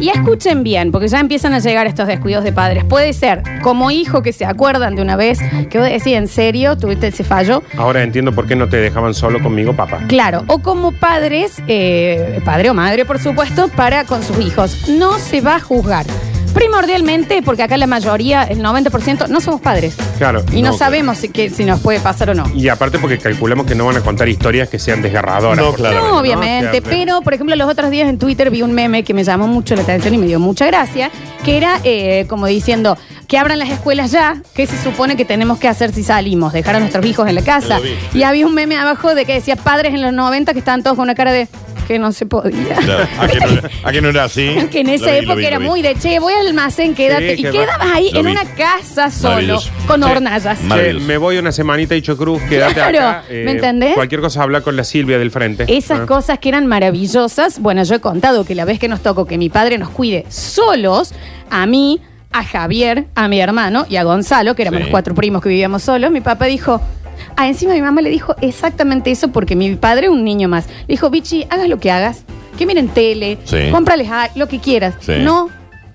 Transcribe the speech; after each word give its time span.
Y 0.00 0.08
escuchen 0.08 0.62
bien, 0.62 0.92
porque 0.92 1.08
ya 1.08 1.20
empiezan 1.20 1.54
a 1.54 1.58
llegar 1.58 1.86
estos 1.86 2.06
descuidos 2.06 2.44
de 2.44 2.52
padres. 2.52 2.84
Puede 2.84 3.12
ser 3.12 3.42
como 3.62 3.90
hijo 3.90 4.22
que 4.22 4.32
se 4.32 4.44
acuerdan 4.44 4.96
de 4.96 5.02
una 5.02 5.16
vez 5.16 5.38
que 5.70 5.78
vos 5.78 5.88
decís, 5.88 6.14
¿en 6.14 6.28
serio? 6.28 6.76
¿Tuviste 6.76 7.08
ese 7.08 7.24
fallo? 7.24 7.62
Ahora 7.76 8.02
entiendo 8.02 8.32
por 8.32 8.46
qué 8.46 8.56
no 8.56 8.68
te 8.68 8.76
dejaban 8.76 9.14
solo 9.14 9.42
conmigo, 9.42 9.74
papá. 9.74 10.00
Claro, 10.08 10.44
o 10.46 10.58
como 10.60 10.92
padres, 10.92 11.62
eh, 11.68 12.40
padre 12.44 12.70
o 12.70 12.74
madre, 12.74 13.04
por 13.04 13.18
supuesto, 13.18 13.68
para 13.68 14.04
con 14.04 14.22
sus 14.22 14.38
hijos. 14.40 14.88
No 14.88 15.18
se 15.18 15.40
va 15.40 15.56
a 15.56 15.60
juzgar. 15.60 16.06
Primordialmente, 16.54 17.42
porque 17.42 17.62
acá 17.62 17.76
la 17.76 17.86
mayoría, 17.86 18.44
el 18.44 18.60
90%, 18.62 19.28
no 19.28 19.40
somos 19.40 19.60
padres. 19.60 19.96
Claro. 20.18 20.42
Y 20.52 20.62
no, 20.62 20.70
No, 20.70 20.78
sabemos 20.78 21.18
si, 21.18 21.28
que- 21.28 21.50
si 21.50 21.64
nos 21.64 21.80
puede 21.80 22.00
pasar 22.00 22.30
o 22.30 22.34
no. 22.34 22.44
Y 22.54 22.68
aparte 22.68 22.98
porque 22.98 23.18
calculamos 23.18 23.66
que 23.66 23.74
no 23.74 23.84
van 23.86 23.96
a 23.96 24.00
contar 24.00 24.28
historias 24.28 24.68
que 24.68 24.78
sean 24.78 25.02
desgarradoras. 25.02 25.56
No, 25.58 25.70
por 25.70 25.76
claro. 25.80 26.00
No, 26.08 26.18
obviamente, 26.18 26.80
pero 26.80 27.20
por 27.22 27.34
ejemplo 27.34 27.54
los 27.56 27.68
otros 27.68 27.90
días 27.90 28.08
en 28.08 28.18
Twitter 28.18 28.50
vi 28.50 28.62
un 28.62 28.72
meme 28.72 29.02
que 29.04 29.12
me 29.14 29.24
llamó 29.24 29.46
mucho 29.46 29.74
la 29.76 29.82
atención 29.82 30.14
y 30.14 30.18
me 30.18 30.26
dio 30.26 30.38
mucha 30.40 30.66
gracia, 30.66 31.10
que 31.44 31.56
era 31.56 31.80
eh, 31.84 32.24
como 32.28 32.46
diciendo 32.46 32.96
que 33.28 33.38
abran 33.38 33.58
las 33.58 33.70
escuelas 33.70 34.10
ya, 34.10 34.40
que 34.54 34.66
se 34.66 34.80
supone 34.82 35.16
que 35.16 35.24
tenemos 35.24 35.58
que 35.58 35.68
hacer 35.68 35.92
si 35.92 36.02
salimos, 36.02 36.52
dejar 36.52 36.76
a 36.76 36.80
nuestros 36.80 37.04
hijos 37.06 37.28
en 37.28 37.34
la 37.34 37.42
casa. 37.42 37.78
Lo 37.78 37.82
vi, 37.84 37.90
sí. 38.12 38.18
Y 38.18 38.22
había 38.22 38.46
un 38.46 38.54
meme 38.54 38.76
abajo 38.76 39.14
de 39.14 39.24
que 39.24 39.34
decía 39.34 39.56
padres 39.56 39.92
en 39.94 40.02
los 40.02 40.12
90 40.12 40.52
que 40.52 40.58
estaban 40.60 40.82
todos 40.82 40.96
con 40.96 41.04
una 41.04 41.14
cara 41.14 41.32
de 41.32 41.48
que 41.84 41.98
no 41.98 42.12
se 42.12 42.26
podía. 42.26 42.74
Claro, 42.76 43.06
¿A 43.18 43.26
que 43.28 43.38
no, 43.40 43.46
era- 43.46 43.70
a 43.84 43.92
que 43.92 44.00
no 44.00 44.08
era 44.08 44.24
así? 44.24 44.56
Que 44.70 44.80
en 44.80 44.88
esa 44.88 45.06
Lo 45.06 45.10
vi, 45.12 45.16
lo 45.18 45.22
época 45.22 45.34
vi, 45.36 45.42
lo 45.42 45.48
era 45.48 45.58
vi. 45.58 45.66
muy 45.66 45.82
de 45.82 45.94
che, 45.96 46.18
voy 46.18 46.32
al 46.34 46.46
almacén, 46.48 46.94
quédate. 46.94 47.34
Sí, 47.36 47.40
y 47.40 47.44
que 47.44 47.50
quedabas 47.50 47.88
ahí 47.94 48.10
Lo 48.12 48.20
en 48.20 48.26
vi. 48.26 48.32
una 48.32 48.44
casa 48.54 49.10
solo, 49.10 49.30
Maravilloso. 49.34 49.70
con 49.86 50.02
Sí. 50.02 50.10
hornallas. 50.10 50.44
Ma- 50.44 50.54
Che, 50.60 50.64
Maravilloso. 50.80 51.06
me 51.06 51.16
voy 51.18 51.38
una 51.38 51.52
semanita 51.52 51.94
y 51.94 52.02
Cruz, 52.02 52.42
quédate 52.48 52.74
Claro, 52.74 52.98
acá. 52.98 53.24
eh, 53.28 53.42
¿me 53.44 53.52
entendés? 53.52 53.94
Cualquier 53.94 54.20
cosa 54.20 54.42
habla 54.42 54.60
con 54.60 54.76
la 54.76 54.84
Silvia 54.84 55.18
del 55.18 55.30
frente. 55.30 55.64
Esas 55.68 56.00
Ah. 56.00 56.06
cosas 56.06 56.38
que 56.38 56.48
eran 56.48 56.66
maravillosas, 56.66 57.58
bueno, 57.60 57.82
yo 57.84 57.94
he 57.96 58.00
contado 58.00 58.44
que 58.44 58.54
la 58.54 58.64
vez 58.64 58.78
que 58.78 58.88
nos 58.88 59.00
tocó 59.00 59.26
que 59.26 59.38
mi 59.38 59.48
padre 59.50 59.78
nos 59.78 59.90
cuide 59.90 60.24
solos, 60.28 61.12
a 61.50 61.66
mí, 61.66 62.00
a 62.32 62.44
Javier, 62.44 63.06
a 63.14 63.28
mi 63.28 63.40
hermano 63.40 63.86
y 63.88 63.96
a 63.96 64.02
Gonzalo, 64.04 64.54
que 64.54 64.62
éramos 64.62 64.78
Sí. 64.78 64.82
los 64.84 64.90
cuatro 64.90 65.14
primos 65.14 65.42
que 65.42 65.48
vivíamos 65.48 65.82
solos, 65.82 66.10
mi 66.10 66.20
papá 66.20 66.46
dijo, 66.46 66.80
ah, 67.36 67.46
encima 67.48 67.72
mi 67.74 67.82
mamá 67.82 68.00
le 68.00 68.10
dijo 68.10 68.34
exactamente 68.40 69.10
eso 69.10 69.28
porque 69.28 69.56
mi 69.56 69.74
padre, 69.76 70.08
un 70.08 70.24
niño 70.24 70.48
más, 70.48 70.66
le 70.66 70.86
dijo, 70.94 71.10
Bichi, 71.10 71.46
hagas 71.50 71.68
lo 71.68 71.78
que 71.78 71.90
hagas, 71.90 72.22
que 72.58 72.66
miren 72.66 72.88
tele, 72.88 73.38
Sí. 73.44 73.70
cómprales 73.70 74.08
a- 74.10 74.30
lo 74.34 74.48
que 74.48 74.58
quieras, 74.60 74.94
Sí. 75.00 75.12
no 75.20 75.48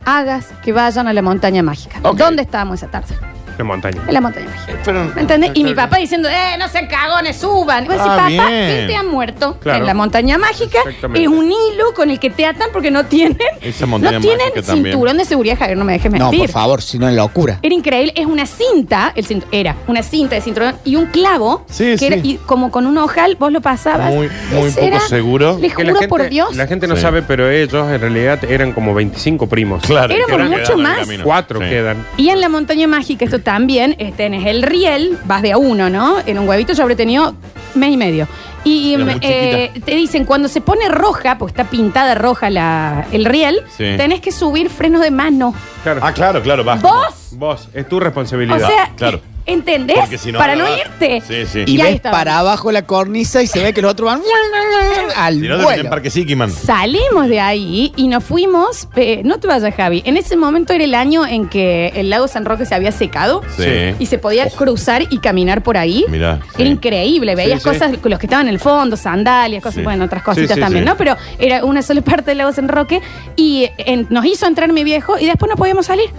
hagas 0.06 0.47
que 0.64 0.72
vayan 0.73 1.08
a 1.08 1.14
la 1.14 1.22
montaña 1.22 1.62
mágica. 1.64 2.00
Ok. 2.03 2.17
¿Dónde 2.17 2.42
estábamos 2.42 2.75
esa 2.81 2.88
tarde? 2.92 3.16
Montaña. 3.63 4.02
En 4.07 4.13
la 4.13 4.21
montaña 4.21 4.47
mágica. 4.49 4.79
Pero- 4.85 5.11
¿Me 5.15 5.21
entendés? 5.21 5.52
Y 5.53 5.63
mi 5.63 5.73
papá 5.73 5.97
diciendo, 5.97 6.29
eh, 6.29 6.55
no 6.57 6.67
sean 6.67 6.88
cagones, 6.88 7.38
suban. 7.38 7.85
Y 7.85 7.88
vos 7.88 7.97
decís, 7.97 8.11
Ah, 8.11 8.16
papá, 8.17 8.27
bien. 8.27 8.69
gente 8.69 8.95
ha 8.95 9.03
muerto 9.03 9.57
Claro. 9.59 9.79
en 9.79 9.85
la 9.85 9.93
montaña 9.93 10.38
mágica. 10.38 10.79
Exactamente. 10.85 11.21
Es 11.23 11.27
un 11.27 11.45
hilo 11.51 11.93
con 11.95 12.09
el 12.09 12.19
que 12.19 12.29
te 12.29 12.45
atan 12.45 12.69
porque 12.71 12.91
no 12.91 13.05
tienen, 13.05 13.38
Esa 13.61 13.85
montaña 13.85 14.17
no 14.17 14.21
tienen 14.21 14.39
mágica 14.47 14.61
también. 14.61 14.93
cinturón 14.93 15.17
de 15.17 15.25
seguridad, 15.25 15.57
Javier, 15.57 15.77
no 15.77 15.85
me 15.85 15.93
dejes 15.93 16.11
No, 16.11 16.17
mentir. 16.19 16.39
por 16.41 16.49
favor, 16.49 16.81
si 16.81 16.97
no 16.99 17.07
es 17.07 17.16
locura. 17.16 17.59
Era 17.61 17.73
increíble, 17.75 18.13
es 18.16 18.25
una 18.25 18.45
cinta, 18.45 19.11
el 19.16 19.25
cint- 19.27 19.45
era 19.51 19.75
una 19.88 20.03
cinta 20.03 20.35
de 20.35 20.41
cinturón 20.41 20.75
y 20.85 20.95
un 20.95 21.07
clavo, 21.07 21.66
Sí, 21.69 21.95
que 21.97 22.07
era 22.07 22.16
y 22.17 22.35
como 22.45 22.71
con 22.71 22.85
un 22.88 22.97
ojal, 22.97 23.35
vos 23.39 23.51
lo 23.51 23.61
pasabas. 23.61 24.11
Muy- 24.13 24.29
muy 24.51 24.67
Ese 24.67 24.75
poco 24.81 24.88
era- 24.88 24.99
seguro. 25.01 25.57
Les 25.59 25.71
Que 25.71 25.75
juro 25.75 25.88
la 25.88 25.99
gente, 25.99 26.07
por 26.07 26.29
Dios, 26.29 26.55
La 26.55 26.67
gente 26.67 26.88
no 26.88 26.95
Sí. 26.95 27.01
sabe, 27.01 27.21
pero 27.21 27.49
ellos 27.49 27.89
en 27.91 28.01
realidad 28.01 28.44
eran 28.44 28.73
como 28.73 28.94
25 28.94 29.47
primos. 29.47 29.83
Claro. 29.83 30.13
Éramos 30.13 30.38
quedan- 30.38 30.49
mucho 30.49 30.61
quedan 30.63 30.79
en 30.79 30.85
el 30.85 30.91
más. 30.91 30.99
camino. 30.99 31.23
Cuatro 31.23 31.59
Sí. 31.61 31.69
quedan. 31.69 32.05
Y 32.17 32.29
en 32.29 32.41
la 32.41 32.49
montaña 32.49 32.88
mágica, 32.88 33.25
esto 33.25 33.39
también, 33.53 33.95
eh, 33.97 34.14
tenés 34.16 34.45
el 34.45 34.61
riel, 34.61 35.17
vas 35.25 35.42
de 35.42 35.53
a 35.53 35.58
uno, 35.58 35.89
¿no? 35.89 36.17
En 36.28 36.38
un 36.38 36.47
huevito 36.47 36.73
yo 36.73 36.83
habré 36.83 36.95
tenido 36.95 37.33
mes 37.73 37.91
y 37.91 37.97
medio. 37.97 38.28
Y 38.64 38.94
Era 38.94 39.06
muy 39.06 39.17
eh, 39.22 39.72
te 39.83 39.95
dicen, 39.95 40.23
cuando 40.25 40.47
se 40.47 40.61
pone 40.61 40.88
roja, 40.88 41.39
porque 41.39 41.53
está 41.59 41.64
pintada 41.67 42.14
roja 42.14 42.52
la, 42.52 43.08
el 43.11 43.25
riel, 43.25 43.64
Sí. 43.75 43.95
tenés 43.97 44.22
que 44.22 44.31
subir 44.31 44.69
frenos 44.69 45.02
de 45.02 45.09
mano. 45.09 45.56
Claro. 45.81 46.00
Ah, 46.03 46.14
claro, 46.14 46.44
claro, 46.44 46.64
va. 46.64 46.75
¿Vos? 46.75 47.30
Vos, 47.31 47.69
es 47.73 47.89
tu 47.89 47.97
O 47.97 48.00
responsabilidad. 48.02 48.67
sea, 48.67 48.91
claro. 48.95 49.19
¿Entendés? 49.53 49.97
Porque 50.00 50.17
si 50.17 50.31
no, 50.31 50.39
Para 50.39 50.55
no 50.55 50.66
irte. 50.67 51.22
Sí, 51.28 51.45
sí. 51.45 51.64
Y 51.66 51.75
Y 51.78 51.81
ahí 51.81 51.88
ves 51.88 51.96
estaba. 51.96 52.18
para 52.18 52.40
abajo 52.40 52.72
la 52.72 52.84
cornisa 52.85 53.41
y 53.41 53.47
se 53.47 53.62
ve 53.63 53.73
que 53.73 53.81
los 53.81 53.91
otros 53.91 54.06
van 54.07 54.22
al 55.16 55.35
Si 55.41 55.47
no, 55.47 55.57
te 55.57 55.63
vuelo. 55.63 55.84
en 55.84 55.90
Parque. 55.90 56.09
Salimos 56.09 57.28
de 57.28 57.40
ahí 57.40 57.91
y 57.96 58.07
nos 58.07 58.23
fuimos. 58.23 58.88
eh, 58.96 59.22
no 59.23 59.40
te 59.40 59.47
vayas, 59.47 59.73
Javi. 59.75 60.01
En 60.06 60.18
ese 60.18 60.35
momento 60.35 60.73
era 60.73 60.84
el 60.84 60.96
año 60.96 61.25
en 61.25 61.47
que 61.50 61.91
el 61.96 62.09
lago 62.09 62.28
San 62.28 62.46
Roque 62.46 62.66
se 62.66 62.75
había 62.75 62.91
secado. 62.91 63.41
Sí. 63.57 63.96
Y 64.00 64.06
se 64.06 64.18
podía 64.18 64.50
cruzar 64.50 65.03
y 65.09 65.19
caminar 65.19 65.63
por 65.63 65.78
ahí. 65.78 66.06
Mirá, 66.09 66.40
sí. 66.56 66.62
Era 66.62 66.69
increíble. 66.69 67.35
Veías 67.35 67.62
Sí, 67.63 67.69
sí. 67.69 67.75
cosas, 67.79 67.91
los 68.03 68.19
que 68.19 68.25
estaban 68.25 68.47
en 68.47 68.53
el 68.53 68.59
fondo, 68.59 68.97
sandalias, 68.97 69.62
cosas, 69.63 69.75
Sí. 69.78 69.81
bueno, 69.84 70.06
otras 70.06 70.23
cositas 70.23 70.50
Sí, 70.50 70.53
sí, 70.56 70.59
también, 70.59 70.84
sí. 70.84 70.90
¿no? 70.90 70.97
Pero 70.97 71.16
era 71.38 71.63
una 71.66 71.81
sola 71.81 72.02
parte 72.09 72.31
del 72.31 72.40
lago 72.40 72.52
San 72.52 72.68
Roque. 72.68 73.02
Y 73.35 73.63
eh, 73.63 73.73
en- 73.78 74.07
nos 74.09 74.25
hizo 74.25 74.46
entrar 74.46 74.72
mi 74.72 74.84
viejo 74.84 75.18
y 75.19 75.25
después 75.25 75.50
no 75.50 75.56
podíamos 75.56 75.85
salir. 75.85 76.09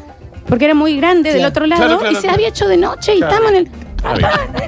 Porque 0.50 0.66
era 0.66 0.74
muy 0.74 0.96
grande 0.96 1.30
del 1.30 1.38
Claro. 1.38 1.50
otro 1.50 1.66
lado 1.66 1.82
Claro, 1.82 1.98
claro, 2.00 2.12
y 2.12 2.16
se 2.16 2.20
claro. 2.22 2.34
había 2.34 2.48
hecho 2.48 2.68
de 2.68 2.76
noche 2.76 3.14
y 3.14 3.18
Claro. 3.18 3.32
estamos 3.34 3.50
en 3.52 3.56
el. 3.56 3.70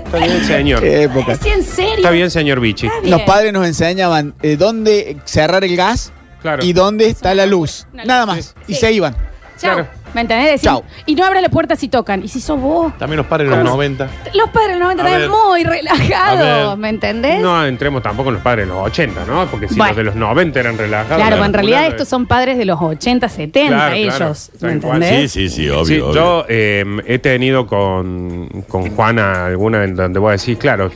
Está 0.04 0.18
bien, 0.18 0.44
señor. 0.44 0.80
Qué 0.80 1.02
época. 1.04 1.34
Sí, 1.36 1.48
en 1.48 1.62
serio. 1.64 1.94
Está 1.96 2.10
bien, 2.10 2.30
señor 2.30 2.60
Vichy. 2.60 2.86
Está 2.86 3.00
bien. 3.00 3.10
Los 3.10 3.22
padres 3.22 3.52
nos 3.52 3.66
enseñaban 3.66 4.34
eh, 4.42 4.56
dónde 4.56 5.16
cerrar 5.24 5.64
el 5.64 5.76
gas 5.76 6.12
Claro. 6.42 6.64
y 6.64 6.72
dónde 6.72 7.06
está 7.08 7.34
la 7.34 7.46
luz. 7.46 7.86
Una 7.92 8.04
Nada 8.04 8.26
más. 8.26 8.54
Sí. 8.66 8.72
Y 8.72 8.74
se 8.74 8.92
iban. 8.92 9.14
Chao. 9.58 9.74
Claro. 9.74 9.88
¿Me 10.14 10.20
entendés? 10.22 10.50
Decían, 10.52 10.74
Chao. 10.76 10.84
Y 11.06 11.14
no 11.14 11.24
abra 11.24 11.40
la 11.40 11.48
puerta 11.48 11.74
si 11.76 11.88
tocan. 11.88 12.22
Y 12.22 12.28
si 12.28 12.40
sos 12.40 12.60
vos. 12.60 12.96
También 12.98 13.16
los 13.18 13.26
padres 13.26 13.48
de 13.50 13.56
los 13.56 13.64
90. 13.64 14.08
Los 14.34 14.50
padres 14.50 14.70
del 14.72 14.78
90 14.80 15.02
A 15.02 15.06
también 15.06 15.30
ver. 15.30 15.30
muy 15.30 15.62
A 15.64 15.70
relajados, 15.70 16.68
ver. 16.70 16.76
¿me 16.78 16.88
entendés? 16.90 17.40
No 17.40 17.64
entremos 17.64 18.02
tampoco 18.02 18.28
en 18.28 18.34
los 18.34 18.42
padres 18.42 18.66
de 18.66 18.72
los 18.74 18.84
80, 18.86 19.24
¿no? 19.26 19.46
Porque 19.46 19.68
si 19.68 19.74
Bueno. 19.76 19.90
los 19.90 19.96
de 19.96 20.04
los 20.04 20.14
90 20.14 20.60
eran 20.60 20.76
relajados. 20.78 21.16
claro, 21.16 21.36
pues 21.36 21.46
en 21.48 21.54
realidad 21.54 21.86
estos 21.86 22.08
son 22.08 22.26
padres 22.26 22.58
de 22.58 22.64
los 22.64 22.80
80, 22.80 23.28
70 23.28 23.68
Claro, 23.68 23.94
claro. 23.96 24.24
ellos, 24.26 24.50
¿me 24.60 24.72
entendés? 24.72 25.32
Sí, 25.32 25.48
sí, 25.48 25.56
sí, 25.56 25.70
obvio. 25.70 25.84
Sí, 25.86 26.00
obvio. 26.00 26.14
yo 26.14 26.44
eh, 26.48 26.84
he 27.06 27.18
tenido 27.18 27.66
con, 27.66 28.48
con 28.68 28.90
Juana 28.94 29.46
alguna 29.46 29.84
en 29.84 29.94
donde 29.96 30.18
voy 30.18 30.28
a 30.30 30.32
decir, 30.32 30.58
claro, 30.58 30.90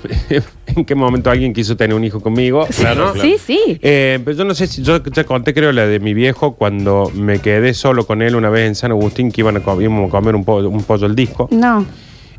en 0.77 0.85
qué 0.85 0.95
momento 0.95 1.31
alguien 1.31 1.53
quiso 1.53 1.77
tener 1.77 1.97
un 1.97 2.05
hijo 2.05 2.21
conmigo. 2.21 2.67
Claro. 2.79 3.13
Sí, 3.21 3.37
sí. 3.45 3.79
Eh, 3.83 4.19
pero 4.25 4.37
yo 4.37 4.45
no 4.45 4.55
sé 4.55 4.67
si 4.67 4.83
yo 4.83 5.03
ya 5.03 5.25
conté, 5.25 5.53
creo, 5.55 5.73
la 5.73 5.87
de 5.87 5.99
mi 6.01 6.15
viejo 6.15 6.55
cuando 6.55 7.11
me 7.15 7.39
quedé 7.41 7.75
solo 7.75 8.07
con 8.07 8.23
él 8.23 8.37
una 8.37 8.51
vez 8.51 8.67
en 8.69 8.75
San 8.75 8.91
Agustín 8.91 9.31
que 9.33 9.41
iban 9.41 9.57
a, 9.57 9.61
co- 9.61 9.81
íbamos 9.81 10.09
a 10.09 10.11
comer 10.11 10.35
un, 10.35 10.45
pollo 10.45 10.69
un 10.71 10.83
pollo 10.83 11.07
al 11.07 11.15
disco. 11.17 11.49
No. 11.51 11.85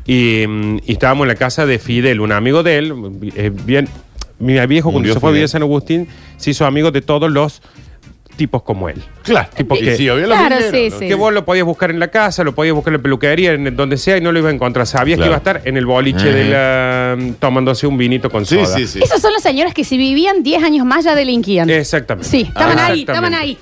Y, 0.05 0.45
mm, 0.47 0.77
y 0.85 0.91
estábamos 0.93 1.25
en 1.25 1.29
la 1.29 1.35
casa 1.35 1.65
de 1.65 1.79
Fidel, 1.79 2.21
un 2.21 2.31
amigo 2.31 2.63
de 2.63 2.77
él. 2.77 2.93
eh, 3.35 3.51
bien, 3.65 3.87
mi 4.39 4.53
viejo 4.67 4.89
cuando 4.91 4.99
Murió 4.99 5.13
se 5.15 5.19
fue 5.19 5.29
a 5.29 5.33
vivir 5.33 5.45
a 5.45 5.47
San 5.47 5.63
Agustín 5.63 6.07
se 6.37 6.51
hizo 6.51 6.65
amigo 6.65 6.91
de 6.91 7.01
todos 7.01 7.31
los 7.31 7.61
tipos 8.37 8.61
como 8.63 8.87
él. 8.87 9.01
Claro, 9.23 9.49
Tipo 9.57 9.75
que- 9.75 9.97
sí, 9.97 10.09
obvio, 10.09 10.25
Claro, 10.27 10.55
sí, 10.71 10.89
¿no? 10.91 10.99
sí. 10.99 11.07
Que 11.07 11.15
vos 11.15 11.33
lo 11.33 11.43
podías 11.43 11.65
buscar 11.65 11.91
en 11.91 11.99
la 11.99 12.07
casa, 12.07 12.43
lo 12.43 12.53
podías 12.55 12.73
buscar 12.75 12.93
en 12.93 12.99
la 12.99 13.03
peluquería, 13.03 13.51
en 13.53 13.75
donde 13.75 13.97
sea, 13.97 14.15
y 14.17 14.21
no 14.21 14.31
lo 14.31 14.39
ibas 14.39 14.51
a 14.51 14.55
encontrar. 14.55 14.87
Sabías 14.87 15.17
Claro. 15.17 15.25
que 15.25 15.29
iba 15.29 15.35
a 15.35 15.39
estar 15.57 15.61
en 15.67 15.75
el 15.77 15.85
boliche 15.85 16.31
de 16.31 16.45
la, 16.45 17.17
tomándose 17.39 17.85
un 17.87 17.97
vinito 17.97 18.29
con 18.29 18.45
Sí, 18.45 18.55
soda. 18.63 18.77
sí, 18.77 18.87
sí. 18.87 18.99
Esos 19.03 19.19
son 19.19 19.33
los 19.33 19.41
señores 19.43 19.73
que 19.73 19.83
si 19.83 19.97
vivían 19.97 20.43
10 20.43 20.63
años 20.63 20.85
más 20.85 21.03
ya 21.03 21.15
delinquían. 21.15 21.69
Exactamente. 21.69 22.29
Sí, 22.29 22.41
estaban 22.47 22.79
Ah, 22.79 22.85
ahí, 22.87 23.01
exactamente. 23.01 23.03
estaban 23.03 23.33
ahí. 23.33 23.57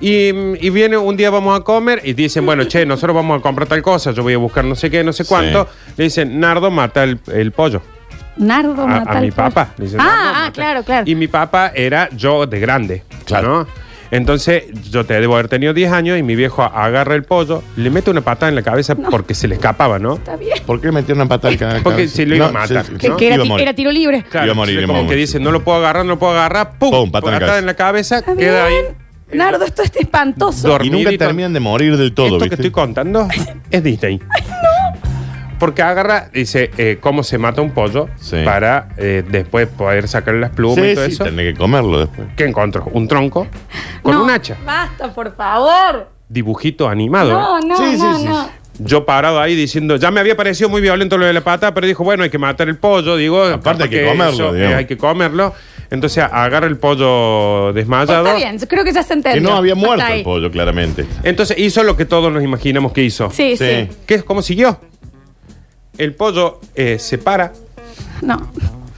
Y, 0.00 0.66
y 0.66 0.70
viene 0.70 0.96
un 0.96 1.16
día 1.16 1.28
vamos 1.30 1.58
a 1.58 1.64
comer 1.64 2.00
y 2.04 2.12
dicen, 2.12 2.46
bueno, 2.46 2.62
che, 2.64 2.86
nosotros 2.86 3.16
vamos 3.16 3.40
a 3.40 3.42
comprar 3.42 3.66
tal 3.66 3.82
cosa, 3.82 4.12
yo 4.12 4.22
voy 4.22 4.34
a 4.34 4.38
buscar 4.38 4.64
no 4.64 4.76
sé 4.76 4.90
qué, 4.90 5.02
no 5.02 5.12
sé 5.12 5.24
cuánto. 5.24 5.66
Le 5.96 6.04
dicen, 6.04 6.38
Nardo 6.38 6.70
mata 6.70 7.02
el, 7.02 7.18
el 7.32 7.50
pollo. 7.50 7.82
Nardo 8.36 8.82
A, 8.82 8.86
mata 8.86 9.18
a 9.18 9.20
mi 9.20 9.32
pollo. 9.32 9.48
papá. 9.50 9.74
Le 9.78 9.86
dicen, 9.86 10.00
Ah, 10.00 10.04
"Nardo, 10.04 10.20
ah, 10.28 10.32
mata". 10.40 10.52
claro, 10.52 10.82
claro. 10.84 11.10
Y 11.10 11.16
mi 11.16 11.26
papá 11.26 11.72
era 11.74 12.08
yo 12.10 12.46
de 12.46 12.60
grande. 12.60 13.02
Claro. 13.24 13.48
¿no? 13.48 13.87
Entonces, 14.10 14.64
yo 14.90 15.04
te 15.04 15.20
debo 15.20 15.34
haber 15.34 15.48
tenido 15.48 15.74
10 15.74 15.92
años 15.92 16.18
y 16.18 16.22
mi 16.22 16.34
viejo 16.34 16.62
agarra 16.62 17.14
el 17.14 17.24
pollo, 17.24 17.62
le 17.76 17.90
mete 17.90 18.10
una 18.10 18.22
patada 18.22 18.48
en 18.48 18.54
la 18.54 18.62
cabeza 18.62 18.94
porque 18.94 19.34
se 19.34 19.48
le 19.48 19.54
escapaba, 19.56 19.98
¿no? 19.98 20.14
Está 20.14 20.36
bien. 20.36 20.56
¿Por 20.64 20.80
qué 20.80 20.90
metieron 20.92 21.20
una 21.20 21.28
patada 21.28 21.52
al 21.52 21.58
canal? 21.58 21.82
Porque 21.82 22.08
si 22.08 22.24
lo 22.24 22.36
iba 22.36 22.46
a 22.46 22.52
matar. 22.52 22.86
Que, 22.96 23.08
¿no? 23.10 23.16
que 23.16 23.26
era, 23.26 23.34
Iba 23.36 23.42
a 23.42 23.44
ti- 23.44 23.48
morir. 23.50 23.62
era 23.68 23.74
tiro 23.74 23.90
libre. 23.92 24.24
Claro, 24.30 24.46
Iba 24.46 24.52
a 24.52 24.56
morir, 24.56 24.86
como 24.86 25.06
que 25.06 25.14
dice, 25.14 25.38
no 25.40 25.50
lo 25.52 25.62
puedo 25.62 25.78
agarrar, 25.78 26.04
no 26.04 26.12
lo 26.12 26.18
puedo 26.18 26.32
agarrar, 26.32 26.78
¡pum! 26.78 26.90
Pum, 26.90 27.10
patada 27.10 27.36
en 27.36 27.40
la 27.40 27.40
patada 27.40 27.46
cabeza. 27.46 27.58
en 27.58 27.66
la 27.66 27.74
cabeza, 27.74 28.18
Está 28.18 28.36
queda 28.36 28.64
ahí. 28.66 28.72
bien. 28.72 29.08
Nardo, 29.30 29.62
esto 29.64 29.82
es 29.82 29.92
espantoso. 29.94 30.68
Dor- 30.68 30.80
Y 30.86 30.88
nunca 30.88 31.02
dormidito. 31.04 31.24
terminan 31.26 31.52
de 31.52 31.60
morir 31.60 31.98
del 31.98 32.14
todo, 32.14 32.26
Esto 32.26 32.36
¿viste? 32.36 32.48
que 32.48 32.54
estoy 32.54 32.70
contando 32.70 33.28
es 33.70 33.82
Disney. 33.84 34.18
Porque 35.58 35.82
agarra, 35.82 36.28
dice, 36.32 36.70
eh, 36.78 36.98
cómo 37.00 37.22
se 37.22 37.38
mata 37.38 37.60
un 37.62 37.72
pollo 37.72 38.08
Sí. 38.20 38.36
para 38.44 38.90
eh, 38.96 39.24
después 39.28 39.66
poder 39.68 40.06
sacarle 40.08 40.40
las 40.40 40.50
plumas 40.50 40.84
Sí, 40.84 40.90
y 40.90 40.94
todo 40.94 41.06
sí, 41.06 41.12
eso. 41.12 41.24
tendré 41.24 41.52
que 41.52 41.58
comerlo 41.58 41.98
después. 42.00 42.28
¿Qué 42.36 42.44
encontró? 42.44 42.84
Un 42.92 43.08
tronco 43.08 43.46
con 44.02 44.14
No, 44.14 44.24
un 44.24 44.30
hacha. 44.30 44.56
Basta, 44.64 45.12
por 45.12 45.34
favor. 45.36 46.08
Dibujito 46.28 46.88
animado. 46.88 47.30
No, 47.32 47.60
no, 47.60 47.76
Sí, 47.76 47.96
sí, 47.96 48.02
no, 48.02 48.18
sí. 48.18 48.24
no. 48.26 48.58
Yo 48.80 49.04
parado 49.04 49.40
ahí 49.40 49.56
diciendo, 49.56 49.96
ya 49.96 50.12
me 50.12 50.20
había 50.20 50.36
parecido 50.36 50.68
muy 50.68 50.80
violento 50.80 51.18
lo 51.18 51.26
de 51.26 51.32
la 51.32 51.40
pata, 51.40 51.74
pero 51.74 51.84
dijo, 51.88 52.04
bueno, 52.04 52.22
hay 52.22 52.30
que 52.30 52.38
matar 52.38 52.68
el 52.68 52.76
pollo, 52.76 53.16
digo. 53.16 53.42
Aparte 53.42 53.82
hay 53.82 53.88
capaz 53.88 53.90
que 53.90 54.06
comerlo, 54.06 54.50
eh, 54.50 54.56
digamos. 54.56 54.76
hay 54.78 54.84
que 54.86 54.96
comerlo. 54.96 55.54
Entonces 55.90 56.22
agarra 56.22 56.66
el 56.68 56.76
pollo 56.76 57.72
desmayado. 57.72 58.26
Está 58.26 58.36
bien, 58.36 58.56
yo 58.58 58.68
creo 58.68 58.84
que 58.84 58.92
ya 58.92 59.02
se 59.02 59.14
entendió. 59.14 59.42
Que 59.42 59.48
no 59.48 59.56
había 59.56 59.72
Hasta 59.72 59.84
muerto 59.86 60.04
ahí. 60.04 60.18
el 60.18 60.24
pollo, 60.24 60.50
claramente. 60.52 61.04
Entonces 61.24 61.58
hizo 61.58 61.82
lo 61.82 61.96
que 61.96 62.04
todos 62.04 62.30
nos 62.32 62.44
imaginamos 62.44 62.92
que 62.92 63.02
hizo. 63.02 63.30
Sí, 63.30 63.56
sí, 63.56 63.64
Sí. 63.64 63.88
¿Qué 64.06 64.14
es? 64.16 64.22
¿Cómo 64.22 64.42
siguió? 64.42 64.78
El 65.98 66.14
pollo 66.14 66.60
eh, 66.74 66.98
se 66.98 67.18
para 67.18 67.52
No. 68.22 68.50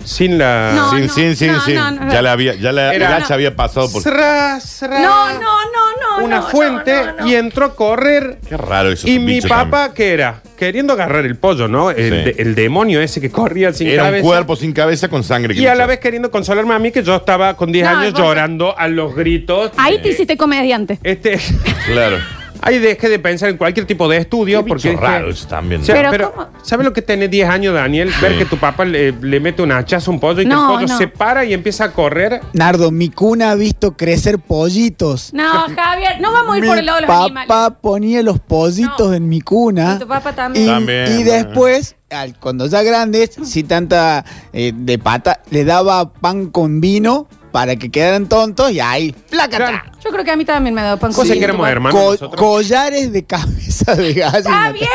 sin 0.04 0.38
la... 0.38 0.72
No, 0.74 0.92
no, 0.98 1.08
sí. 1.08 1.46
no, 1.74 1.90
no. 1.90 2.12
ya 2.12 2.22
la 2.22 2.32
había, 2.32 2.54
ya 2.54 2.72
la, 2.72 2.94
Era- 2.94 3.16
el 3.16 3.22
hacha 3.22 3.34
había 3.34 3.54
pasado 3.56 3.90
por. 3.90 4.02
Sra, 4.02 4.58
sra. 4.60 5.00
No, 5.00 5.32
no, 5.32 5.40
no, 5.40 6.18
no. 6.18 6.24
una 6.24 6.36
no, 6.40 6.46
fuente 6.48 6.92
no, 6.94 7.06
no, 7.06 7.12
no. 7.20 7.26
y 7.28 7.34
entró 7.34 7.64
a 7.66 7.74
correr. 7.74 8.38
Qué 8.48 8.56
raro 8.56 8.90
eso. 8.92 9.08
Y 9.08 9.18
mi 9.18 9.40
papá, 9.40 9.92
¿qué 9.94 10.12
era? 10.12 10.42
Queriendo 10.58 10.92
agarrar 10.94 11.24
el 11.24 11.36
pollo, 11.36 11.68
¿no? 11.68 11.90
El, 11.90 11.96
Sí. 11.96 12.10
de- 12.10 12.34
el 12.38 12.54
demonio 12.54 13.00
ese 13.00 13.20
que 13.20 13.30
corría 13.30 13.72
sin. 13.72 13.88
Era 13.88 14.04
cabeza. 14.04 14.24
un 14.24 14.30
cuerpo 14.30 14.56
sin 14.56 14.72
cabeza 14.72 15.08
con 15.08 15.22
sangre. 15.24 15.54
que 15.54 15.60
Y 15.60 15.64
a 15.66 15.68
la 15.68 15.74
luchaba. 15.74 15.86
vez 15.88 16.00
queriendo 16.00 16.30
consolarme 16.30 16.74
a 16.74 16.78
mí 16.78 16.90
que 16.92 17.02
yo 17.02 17.16
estaba 17.16 17.56
con 17.56 17.70
10 17.72 17.84
No, 17.90 17.98
años 17.98 18.12
vos- 18.12 18.20
llorando 18.20 18.78
a 18.78 18.88
los 18.88 19.14
gritos. 19.14 19.70
Ahí 19.76 20.00
te 20.02 20.10
hiciste 20.10 20.36
comediante. 20.36 20.98
Este, 21.02 21.38
Claro. 21.86 22.16
ahí 22.62 22.78
dejé 22.78 23.08
de 23.08 23.18
pensar 23.18 23.48
en 23.48 23.56
cualquier 23.56 23.86
tipo 23.86 24.08
de 24.08 24.18
estudio 24.18 24.62
Qué 24.64 24.68
porque 24.68 24.96
raros 24.96 25.46
también. 25.46 25.80
o 25.82 25.84
sea, 25.84 25.94
Pero 25.94 26.10
pero, 26.10 26.32
¿cómo? 26.32 26.48
¿sabes 26.62 26.84
lo 26.86 26.92
que 26.92 27.02
tiene 27.02 27.28
10 27.28 27.48
años, 27.48 27.74
Daniel? 27.74 28.10
Ver 28.20 28.38
que 28.38 28.44
tu 28.44 28.56
papá 28.58 28.84
le, 28.84 29.12
le 29.12 29.40
mete 29.40 29.62
un 29.62 29.72
hachazo 29.72 30.10
a 30.10 30.14
un 30.14 30.20
pollo 30.20 30.40
y 30.42 30.46
No, 30.46 30.56
que 30.56 30.60
el 30.62 30.66
pollo 30.80 30.86
no. 30.88 30.98
se 30.98 31.08
para 31.08 31.44
y 31.44 31.52
empieza 31.54 31.84
a 31.84 31.92
correr. 31.92 32.40
Nardo, 32.52 32.90
mi 32.90 33.08
cuna 33.08 33.50
ha 33.52 33.54
visto 33.54 33.96
crecer 33.96 34.38
pollitos. 34.38 35.32
No, 35.32 35.44
Javier, 35.74 36.20
no 36.20 36.32
vamos 36.32 36.54
a 36.54 36.58
ir 36.58 36.62
mi 36.62 36.68
por 36.68 36.78
el 36.78 36.86
lado 36.86 36.96
de 37.00 37.02
los 37.02 37.08
papá 37.08 37.24
animales. 37.24 37.72
ponía 37.80 38.22
los 38.22 38.38
pollitos 38.40 39.08
No. 39.08 39.14
en 39.14 39.28
mi 39.28 39.40
cuna. 39.40 39.94
Y 39.96 40.00
tu 40.00 40.08
papá 40.08 40.32
también. 40.34 40.64
Y, 40.64 40.68
También, 40.68 41.06
y 41.20 41.24
bueno. 41.24 41.32
después, 41.32 41.96
al- 42.10 42.36
cuando 42.38 42.66
ya 42.66 42.82
grandes, 42.82 43.30
si 43.44 43.62
tanta 43.64 44.24
eh, 44.52 44.72
de 44.74 44.98
pata, 44.98 45.40
le 45.50 45.64
daba 45.64 46.12
pan 46.12 46.46
con 46.50 46.80
vino 46.80 47.28
para 47.52 47.76
que 47.76 47.90
quedaran 47.90 48.28
tontos 48.28 48.70
y 48.72 48.80
ahí, 48.80 49.14
Claro. 49.30 49.80
Yo 50.02 50.10
creo 50.10 50.24
que 50.24 50.30
a 50.30 50.36
mí 50.36 50.44
también 50.46 50.74
me 50.74 50.80
ha 50.80 50.84
dado 50.84 50.96
pan 50.96 51.12
con 51.12 51.22
Cosa 51.24 51.34
que 51.34 51.44
éramos 51.44 51.68
hermanos 51.68 52.00
nosotros. 52.00 52.34
collares 52.40 53.12
de 53.12 53.24
cabeza 53.24 53.94
de 53.94 54.10
Está 54.12 54.30
gallina. 54.40 54.72
bien. 54.72 54.88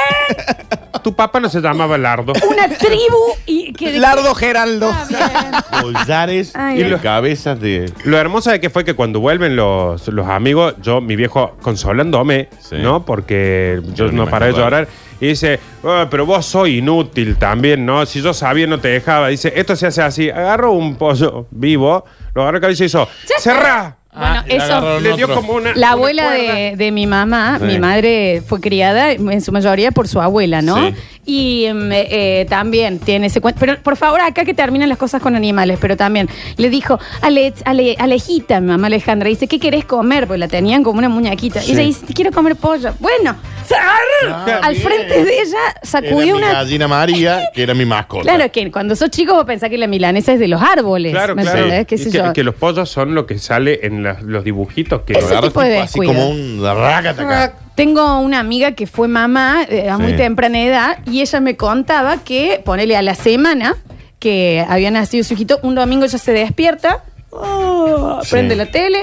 Tu 1.04 1.14
papá 1.14 1.40
no 1.40 1.50
se 1.50 1.62
llamaba 1.62 1.98
Lardo. 2.00 2.34
Una 2.50 2.68
tribu 2.70 3.16
y 3.46 3.72
que 3.74 4.00
Lardo 4.00 4.34
Geraldo. 4.34 4.90
Está 4.90 5.28
bien. 5.30 5.52
Collares 5.82 6.52
Ay, 6.56 6.80
y 6.80 6.84
ay. 6.84 6.90
los 6.90 7.02
cabezas 7.02 7.60
de. 7.60 7.92
Lo 8.06 8.18
hermoso 8.18 8.50
de 8.50 8.60
que 8.60 8.72
fue 8.72 8.84
que 8.84 8.96
cuando 8.96 9.20
vuelven 9.20 9.56
los, 9.56 10.08
los 10.08 10.28
amigos, 10.28 10.74
yo, 10.82 11.02
mi 11.02 11.16
viejo, 11.16 11.56
consolándome, 11.62 12.50
Sí. 12.60 12.78
¿no? 12.80 13.06
Porque 13.06 13.82
yo 13.94 14.12
no 14.12 14.26
me 14.26 14.32
paré 14.32 14.48
de 14.48 14.54
llorar. 14.54 14.88
Y 15.22 15.28
dice, 15.28 15.60
"Ah, 15.84 16.08
pero 16.10 16.26
vos 16.26 16.46
soy 16.46 16.80
inútil 16.80 17.38
también, 17.38 17.86
¿no? 17.86 18.06
Si 18.06 18.22
yo 18.22 18.34
sabía, 18.34 18.68
no 18.68 18.80
te 18.80 18.90
dejaba. 18.90 19.30
Dice, 19.30 19.54
esto 19.56 19.76
se 19.76 19.88
hace 19.88 20.02
así. 20.02 20.30
Agarro 20.30 20.74
un 20.74 20.96
pollo 20.96 21.48
vivo, 21.52 22.06
lo 22.34 22.42
agarro 22.42 22.58
acá 22.58 22.70
y 22.72 22.76
se 22.76 22.86
hizo, 22.86 23.08
Ya 23.28 23.36
está. 23.38 23.40
¡cerrá! 23.40 23.98
Bueno, 24.14 24.28
Ah, 24.38 24.44
y 24.46 24.50
le 24.50 24.56
eso. 24.56 24.64
agarraron 24.66 25.04
Le 25.04 25.14
dio 25.18 25.26
otro. 25.26 25.36
como 25.36 25.54
una. 25.54 25.70
La 25.72 25.76
una 25.76 25.92
abuela 25.92 26.24
cuerda. 26.28 26.54
de, 26.56 26.76
de 26.78 26.92
mi 26.92 27.06
mamá, 27.06 27.58
Sí. 27.60 27.66
mi 27.66 27.80
madre 27.80 28.42
fue 28.48 28.62
criada 28.62 29.12
en 29.12 29.42
su 29.42 29.52
mayoría 29.52 29.92
por 29.92 30.08
su 30.08 30.22
abuela, 30.22 30.62
¿no? 30.62 30.78
Sí. 30.88 30.96
Y 31.26 31.68
mm, 31.74 31.90
eh, 31.92 32.46
también 32.50 33.00
tiene 33.00 33.28
ese 33.28 33.42
cuento. 33.42 33.60
Pero 33.60 33.78
por 33.82 33.96
favor, 33.98 34.22
acá 34.22 34.46
que 34.46 34.54
terminan 34.54 34.90
las 34.90 34.98
cosas 34.98 35.22
con 35.22 35.36
animales, 35.36 35.78
pero 35.82 35.98
también 35.98 36.30
le 36.58 36.70
dijo 36.70 37.00
a, 37.22 37.30
Le- 37.30 37.54
a 37.66 37.74
Le- 37.74 37.96
a 37.98 38.06
Lejita, 38.08 38.60
mi 38.62 38.68
mamá 38.68 38.88
Alejandra, 38.88 39.28
dice, 39.30 39.48
¿qué 39.48 39.60
querés 39.60 39.86
comer? 39.86 40.28
Porque 40.28 40.38
la 40.38 40.48
tenían 40.48 40.84
como 40.84 41.00
una 41.00 41.10
muñequita. 41.10 41.64
Y 41.64 41.72
ella 41.72 41.82
dice, 41.82 42.06
quiero 42.14 42.32
comer 42.32 42.56
pollo. 42.56 42.94
Bueno, 43.00 43.36
¡zar! 43.68 44.60
al 44.62 44.74
bien. 44.76 44.84
frente 44.88 45.24
de 45.24 45.32
ella 45.42 45.58
Era 45.72 45.80
sacudió 45.84 46.36
mi 46.36 46.44
una. 46.44 46.54
gallina 46.54 46.88
María, 46.88 47.50
que 47.54 47.64
era 47.64 47.74
mi 47.74 47.86
mascota. 47.86 48.22
Claro 48.24 48.52
que 48.52 48.72
cuando 48.72 48.96
sos 48.96 49.10
chico 49.10 49.34
vos 49.34 49.46
pensás 49.46 49.70
que 49.70 49.78
la 49.80 49.88
milanesa 49.88 50.34
es 50.34 50.40
de 50.40 50.48
los 50.48 50.62
árboles. 50.62 51.12
Claro, 51.12 51.36
¿me 51.36 51.42
claro. 51.42 51.58
entendés? 51.60 51.88
¿Qué 51.88 51.96
Y 51.96 51.98
sé 51.98 52.12
que, 52.12 52.18
yo? 52.20 52.34
que 52.34 52.44
los 52.44 52.54
pollos 52.56 52.90
son 52.90 53.16
lo 53.16 53.26
que 53.26 53.40
sale 53.40 53.80
en 53.84 54.04
la- 54.04 54.20
los 54.22 54.44
dibujitos 54.44 55.02
que 55.02 55.14
Ese 55.14 55.26
agarras 55.26 55.50
tipo 55.50 55.62
de 55.62 55.80
así 55.80 56.00
descuido. 56.00 56.14
como 56.14 56.30
un 56.30 56.62
racataca. 56.64 57.54
Tengo 57.76 58.20
una 58.20 58.40
amiga 58.40 58.72
que 58.72 58.88
fue 58.88 59.08
mamá 59.08 59.64
eh, 59.70 59.90
a 59.90 59.98
muy 59.98 60.12
Sí. 60.12 60.18
temprana 60.18 60.60
edad 60.62 61.00
y 61.06 61.22
ella 61.22 61.40
me 61.42 61.58
contaba 61.58 62.18
que, 62.18 62.62
ponele 62.64 62.96
a 62.96 63.02
la 63.02 63.16
semana 63.16 63.76
que 64.20 64.66
había 64.70 64.92
nacido 64.92 65.24
su 65.24 65.34
hijito, 65.34 65.60
un 65.62 65.76
domingo 65.76 66.06
ella 66.06 66.18
se 66.18 66.32
despierta, 66.32 67.04
oh, 67.32 68.20
Sí. 68.24 68.30
prende 68.32 68.56
la 68.56 68.66
tele, 68.68 69.02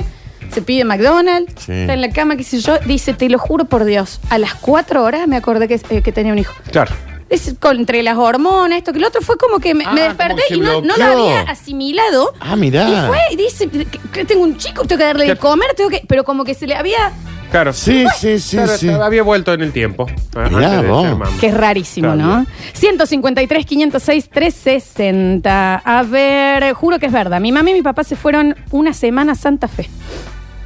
se 0.51 0.63
pide 0.63 0.85
McDonald's, 0.85 1.65
Sí. 1.65 1.73
está 1.73 1.93
en 1.93 2.01
la 2.01 2.11
cama, 2.11 2.37
qué 2.37 2.45
sé 2.45 2.61
yo, 2.61 2.79
dice, 2.87 3.13
te 3.13 3.29
lo 3.29 3.39
juro 3.39 3.67
por 3.67 3.85
Dios, 3.85 4.21
a 4.31 4.39
las 4.39 4.55
cuatro 4.55 5.05
horas 5.05 5.29
me 5.29 5.37
acordé 5.37 5.69
que, 5.69 5.81
eh, 5.91 6.03
que 6.03 6.13
tenía 6.13 6.33
un 6.33 6.39
hijo. 6.39 6.55
Claro. 6.71 6.93
Es 7.29 7.55
con- 7.61 7.77
entre 7.79 8.03
las 8.03 8.17
hormonas, 8.19 8.79
esto 8.79 8.93
que 8.93 8.99
lo 9.01 9.09
otro 9.09 9.23
fue 9.23 9.37
como 9.39 9.59
que 9.59 9.75
me, 9.75 9.85
Ah, 9.85 9.93
me 9.93 10.01
como 10.01 10.09
desperté 10.09 10.43
que 10.49 10.55
y 10.57 10.61
no, 10.61 10.67
no 10.67 10.81
lo 10.81 10.95
bloqueó. 10.95 11.05
había 11.29 11.41
asimilado. 11.43 12.33
Ah, 12.41 12.57
mirá. 12.57 12.89
Y 12.89 13.07
fue 13.07 13.19
y 13.31 13.37
dice, 13.37 13.69
que, 13.69 13.87
que 13.87 14.25
tengo 14.25 14.43
un 14.43 14.57
chico, 14.59 14.83
tengo 14.87 14.99
que 14.99 15.05
darle 15.05 15.25
de 15.27 15.37
Claro. 15.37 15.41
comer, 15.41 15.69
tengo 15.75 15.89
que. 15.89 16.03
Pero 16.07 16.25
como 16.25 16.45
que 16.45 16.53
se 16.55 16.67
le 16.67 16.75
había. 16.75 17.13
Claro. 17.53 17.73
Sí, 17.73 18.05
sí, 18.19 18.39
sí, 18.41 18.57
Claro, 18.57 18.77
sí. 18.77 18.89
Había 18.89 19.23
vuelto 19.23 19.53
en 19.53 19.61
el 19.61 19.71
tiempo. 19.73 20.07
ah, 20.35 20.49
Mirá 20.51 20.67
antes 20.67 20.83
de 20.83 20.89
vos. 20.89 21.03
ser 21.03 21.17
mamá. 21.17 21.31
Que 21.41 21.47
es 21.47 21.55
rarísimo, 21.55 22.13
Está 22.13 22.23
¿no? 22.25 22.35
bien. 22.39 22.47
153, 22.73 23.65
506, 23.67 24.29
360. 24.31 25.83
A 25.85 26.03
ver, 26.03 26.73
juro 26.73 26.99
que 26.99 27.07
es 27.07 27.13
verdad. 27.13 27.41
Mi 27.41 27.53
mamá 27.53 27.71
y 27.71 27.75
mi 27.75 27.83
papá 27.83 28.03
se 28.05 28.17
fueron 28.17 28.57
una 28.71 28.93
semana 28.93 29.33
a 29.33 29.35
Santa 29.37 29.69
Fe. 29.69 29.89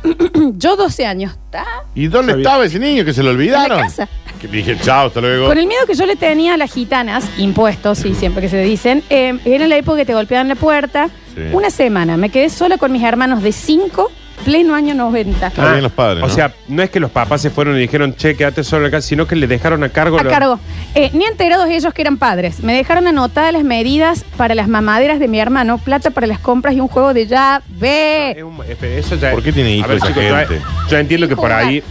Yo 0.57 0.77
12 0.77 1.05
años. 1.07 1.33
¿Está? 1.47 1.65
¿Y 1.95 2.07
dónde 2.07 2.33
Está 2.33 2.37
bien. 2.37 2.47
estaba 2.47 2.65
ese 2.65 2.79
niño 2.79 3.05
que 3.05 3.13
se 3.13 3.23
lo 3.23 3.31
olvidaron? 3.31 3.73
En 3.73 3.77
la 3.79 3.83
casa. 3.89 4.09
Que 4.41 4.47
dije, 4.49 4.77
chao, 4.83 5.07
hasta 5.09 5.21
luego. 5.21 5.49
Con 5.49 5.57
el 5.59 5.67
miedo 5.67 5.87
que 5.87 5.95
yo 5.95 6.05
le 6.05 6.15
tenía 6.15 6.55
a 6.55 6.57
las 6.59 6.71
gitanas, 6.73 7.25
impuestos, 7.39 7.99
sí, 7.99 8.15
siempre 8.15 8.43
que 8.43 8.51
se 8.51 8.61
dicen, 8.63 9.03
eh, 9.09 9.39
era 9.47 9.67
la 9.67 9.77
época 9.79 9.97
que 9.97 10.05
te 10.05 10.13
golpeaban 10.13 10.47
la 10.49 10.57
puerta. 10.57 11.09
Sí. 11.35 11.41
Una 11.53 11.71
semana. 11.71 12.19
Me 12.19 12.29
quedé 12.29 12.51
sola 12.51 12.77
con 12.77 12.93
mis 12.93 13.03
hermanos 13.03 13.43
de 13.43 13.51
5, 13.53 14.11
pleno 14.45 14.75
año 14.75 14.95
90. 14.95 15.47
Está 15.49 15.71
bien 15.73 15.83
los 15.83 15.93
padres, 15.93 16.23
O 16.23 16.29
¿no? 16.29 16.33
sea, 16.33 16.53
no 16.69 16.83
es 16.83 16.91
que 16.91 17.01
los 17.01 17.11
papás 17.11 17.41
se 17.43 17.51
fueron 17.51 17.77
y 17.77 17.81
dijeron, 17.81 18.15
che, 18.15 18.37
quédate 18.37 18.63
solo 18.65 18.87
acá, 18.87 19.01
sino 19.01 19.27
que 19.27 19.37
le 19.37 19.47
dejaron 19.47 19.83
a 19.85 19.89
cargo. 19.89 20.19
A 20.19 20.23
la- 20.25 20.31
cargo. 20.31 20.59
Eh, 20.95 21.11
ni 21.13 21.25
enterados 21.25 21.69
ellos 21.69 21.93
que 21.93 22.03
eran 22.03 22.17
padres. 22.17 22.63
Me 22.63 22.75
dejaron 22.75 23.07
anotadas 23.07 23.53
las 23.53 23.65
medidas 23.65 24.25
para 24.37 24.55
las 24.55 24.69
mamaderas 24.69 25.19
de 25.19 25.29
mi 25.29 25.39
hermano, 25.41 25.79
plata 25.79 26.11
para 26.11 26.27
las 26.27 26.39
compras 26.39 26.75
y 26.75 26.81
un 26.81 26.89
juego 26.89 27.13
de 27.15 27.23
Es 27.23 27.29
llave. 27.29 28.43
un- 28.45 28.59
pero 28.81 28.93
eso 28.95 29.17
ya- 29.17 29.33
¿Por 29.33 29.43
qué 29.43 29.53
tiene 29.53 29.71
A 29.71 29.73
hijos 29.77 29.89
ver, 29.89 29.97
esa 29.99 30.07
chicos, 30.09 30.23
yo- 30.25 30.37
gente? 30.37 30.61
Yo, 30.91 30.99
entiendo 30.99 31.29
que 31.29 31.37
por 31.37 31.53
ahí 31.53 31.83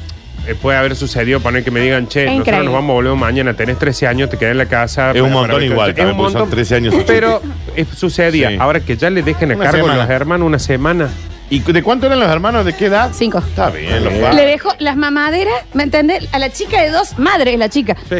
eh, 0.47 0.53
puede 0.61 0.77
haber 0.77 0.95
sucedido 0.95 1.39
poner 1.39 1.63
que 1.63 1.71
me 1.71 1.79
digan, 1.79 2.07
che, 2.07 2.21
nosotros 2.25 2.39
Increíble. 2.47 2.65
nos 2.65 2.73
vamos 2.75 2.91
a 2.91 2.93
volver 2.93 3.15
mañana, 3.15 3.55
tenés 3.55 3.79
13 3.79 4.05
años, 4.07 4.29
te 4.29 4.37
quedás 4.37 4.51
en 4.51 4.59
la 4.59 4.67
casa. 4.67 5.09
Es 5.11 5.15
un 5.21 5.29
para- 5.29 5.33
montón 5.33 5.55
para 5.55 5.65
igual, 5.65 5.89
Es 5.89 5.95
también, 5.95 6.11
un 6.15 6.17
porque 6.17 6.31
son 6.33 6.41
montón. 6.41 6.55
13 6.55 6.75
años. 6.75 6.93
Pero 7.07 7.41
eh, 7.75 7.85
sucedía. 7.95 8.49
Sí. 8.49 8.57
Ahora 8.59 8.79
que 8.79 8.95
ya 8.95 9.09
le 9.09 9.23
dejen 9.23 9.51
a 9.51 9.55
Una 9.55 9.63
cargo 9.65 9.79
a 9.79 9.81
semana. 9.89 10.03
los 10.03 10.09
hermanos 10.11 10.45
una 10.47 10.59
semana. 10.59 11.09
¿Y 11.49 11.59
de 11.59 11.83
cuánto 11.83 12.07
eran 12.07 12.19
los 12.19 12.29
hermanos? 12.29 12.65
¿De 12.65 12.73
qué 12.73 12.85
edad? 12.87 13.11
Cinco. 13.13 13.37
Está 13.39 13.69
bien, 13.69 14.03
los 14.03 14.13
padres. 14.13 14.35
Le 14.35 14.45
dejo 14.45 14.69
las 14.79 14.95
mamaderas, 14.97 15.53
¿me 15.73 15.83
entendés? 15.83 16.27
A 16.31 16.39
la 16.39 16.51
chica 16.51 16.81
de 16.81 16.89
dos, 16.89 17.17
madre 17.19 17.53
es 17.53 17.59
la 17.59 17.69
chica. 17.69 17.95
Sí. 18.09 18.15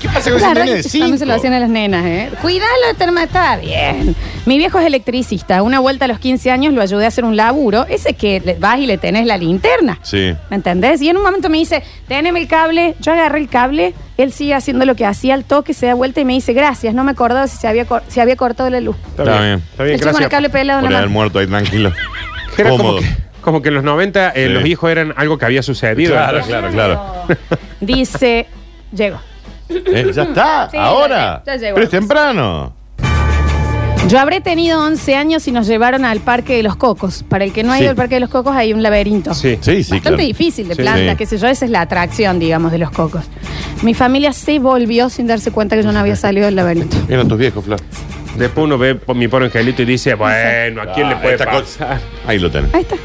¿Qué 0.00 0.08
pasa 0.08 0.30
con 0.30 0.34
ese 0.34 0.38
Claro, 0.46 0.60
nene 0.64 0.76
de 0.76 0.82
también 0.82 1.18
se 1.18 1.26
lo 1.26 1.32
cinco? 1.32 1.32
hacían 1.36 1.52
a 1.54 1.60
las 1.60 1.68
nenas, 1.68 2.04
¿eh? 2.06 2.30
Cuidalo, 2.40 2.94
terma, 2.98 3.22
está 3.24 3.56
bien. 3.56 4.14
Mi 4.46 4.58
viejo 4.58 4.78
es 4.80 4.86
electricista. 4.86 5.62
Una 5.62 5.78
vuelta 5.80 6.04
a 6.06 6.08
los 6.08 6.18
15 6.18 6.50
años 6.50 6.74
lo 6.74 6.82
ayudé 6.82 7.04
a 7.04 7.08
hacer 7.08 7.24
un 7.24 7.36
laburo. 7.36 7.86
Ese 7.88 8.14
que 8.14 8.40
le 8.44 8.54
vas 8.54 8.78
y 8.78 8.86
le 8.86 8.98
tenés 8.98 9.26
la 9.26 9.36
linterna. 9.38 9.98
Sí. 10.02 10.34
¿Me 10.50 10.56
entendés? 10.56 11.00
Y 11.02 11.08
en 11.08 11.16
un 11.16 11.22
momento 11.22 11.48
me 11.48 11.58
dice, 11.58 11.82
teneme 12.08 12.40
el 12.40 12.48
cable. 12.48 12.94
Yo 13.00 13.12
agarré 13.12 13.38
el 13.40 13.48
cable. 13.48 13.94
Él 14.18 14.32
sigue 14.32 14.54
haciendo 14.54 14.84
lo 14.86 14.94
que 14.96 15.06
hacía 15.06 15.34
al 15.34 15.44
toque, 15.44 15.72
se 15.72 15.86
da 15.86 15.94
vuelta 15.94 16.20
y 16.20 16.24
me 16.24 16.32
dice, 16.34 16.52
gracias. 16.52 16.94
No 16.94 17.02
me 17.04 17.12
acordaba 17.12 17.46
si 17.46 17.56
se 17.56 17.66
había, 17.68 17.84
cor- 17.84 18.02
había 18.20 18.36
cortado 18.36 18.70
la 18.70 18.80
luz. 18.80 18.96
Está, 19.10 19.22
Está 19.22 19.32
bien. 19.40 19.42
bien. 19.42 19.62
Está 19.70 19.82
bien, 19.84 19.94
el 19.94 20.00
chico 20.00 20.10
con 20.12 20.22
el 20.22 20.28
gracias. 20.28 20.30
cable 20.30 20.50
pelado 20.50 20.78
en 20.80 20.84
Por 20.84 20.92
la 20.92 20.98
haber 20.98 21.08
mano. 21.08 21.18
muerto 21.18 21.38
ahí 21.38 21.46
tranquilo. 21.46 21.92
Era 22.58 22.70
como 22.70 22.84
Cómodo. 22.84 22.98
que, 23.00 23.06
como 23.40 23.62
que 23.62 23.68
en 23.68 23.74
los 23.74 23.84
90 23.84 24.30
eh, 24.30 24.46
Sí. 24.46 24.52
los 24.52 24.66
hijos 24.66 24.90
eran 24.90 25.14
algo 25.16 25.38
que 25.38 25.44
había 25.44 25.62
sucedido. 25.62 26.12
Claro, 26.12 26.40
claro, 26.46 26.68
claro. 26.70 27.02
Dice, 27.80 28.46
llego. 28.94 29.18
Eh, 29.68 30.10
¿Ya 30.14 30.22
está? 30.24 30.68
Sí, 30.70 30.76
¿Ahora? 30.76 31.42
ya- 31.46 31.54
ya 31.54 31.60
llegó. 31.60 31.74
Pero 31.74 31.84
es 31.84 31.90
temprano. 31.90 32.74
Yo 34.08 34.18
habré 34.18 34.40
tenido 34.40 34.84
11 34.84 35.14
años 35.14 35.46
y 35.46 35.52
nos 35.52 35.66
llevaron 35.68 36.04
al 36.04 36.18
Parque 36.20 36.56
de 36.56 36.62
los 36.64 36.74
Cocos. 36.76 37.24
Para 37.28 37.44
el 37.44 37.52
que 37.52 37.62
no 37.62 37.72
ha 37.72 37.76
Sí. 37.76 37.82
ido 37.82 37.90
al 37.90 37.96
Parque 37.96 38.16
de 38.16 38.20
los 38.20 38.30
Cocos 38.30 38.54
hay 38.54 38.72
un 38.72 38.82
laberinto. 38.82 39.32
Sí. 39.32 39.56
Sí, 39.60 39.84
sí, 39.84 39.92
Bastante 39.92 40.00
claro. 40.00 40.16
difícil 40.18 40.68
de 40.68 40.74
Sí, 40.74 40.82
planta, 40.82 41.12
sí. 41.12 41.16
qué 41.16 41.24
sé 41.26 41.38
yo, 41.38 41.46
esa 41.46 41.64
es 41.64 41.70
la 41.70 41.82
atracción, 41.82 42.38
digamos, 42.40 42.72
de 42.72 42.78
los 42.78 42.90
cocos. 42.90 43.24
Mi 43.82 43.94
familia 43.94 44.32
se 44.32 44.58
volvió 44.58 45.08
sin 45.08 45.28
darse 45.28 45.52
cuenta 45.52 45.76
que 45.76 45.84
yo 45.84 45.92
no 45.92 45.98
había 46.00 46.16
salido 46.16 46.46
del 46.46 46.56
laberinto. 46.56 46.96
Eran 47.08 47.28
tus 47.28 47.38
viejos, 47.38 47.64
Flor. 47.64 47.78
Después 48.36 48.64
uno 48.64 48.78
ve 48.78 48.98
mi 49.14 49.28
pobre 49.28 49.46
angelito 49.46 49.82
y 49.82 49.84
dice, 49.84 50.14
bueno, 50.14 50.82
¿a 50.82 50.92
quién 50.94 51.08
le 51.08 51.14
Ah, 51.16 51.20
puede 51.22 51.34
esta 51.34 51.50
cosa- 51.50 51.78
pasar? 51.88 52.00
Ahí 52.26 52.38
lo 52.38 52.50
tenés. 52.50 52.72
Ahí 52.74 52.82
está. 52.82 52.96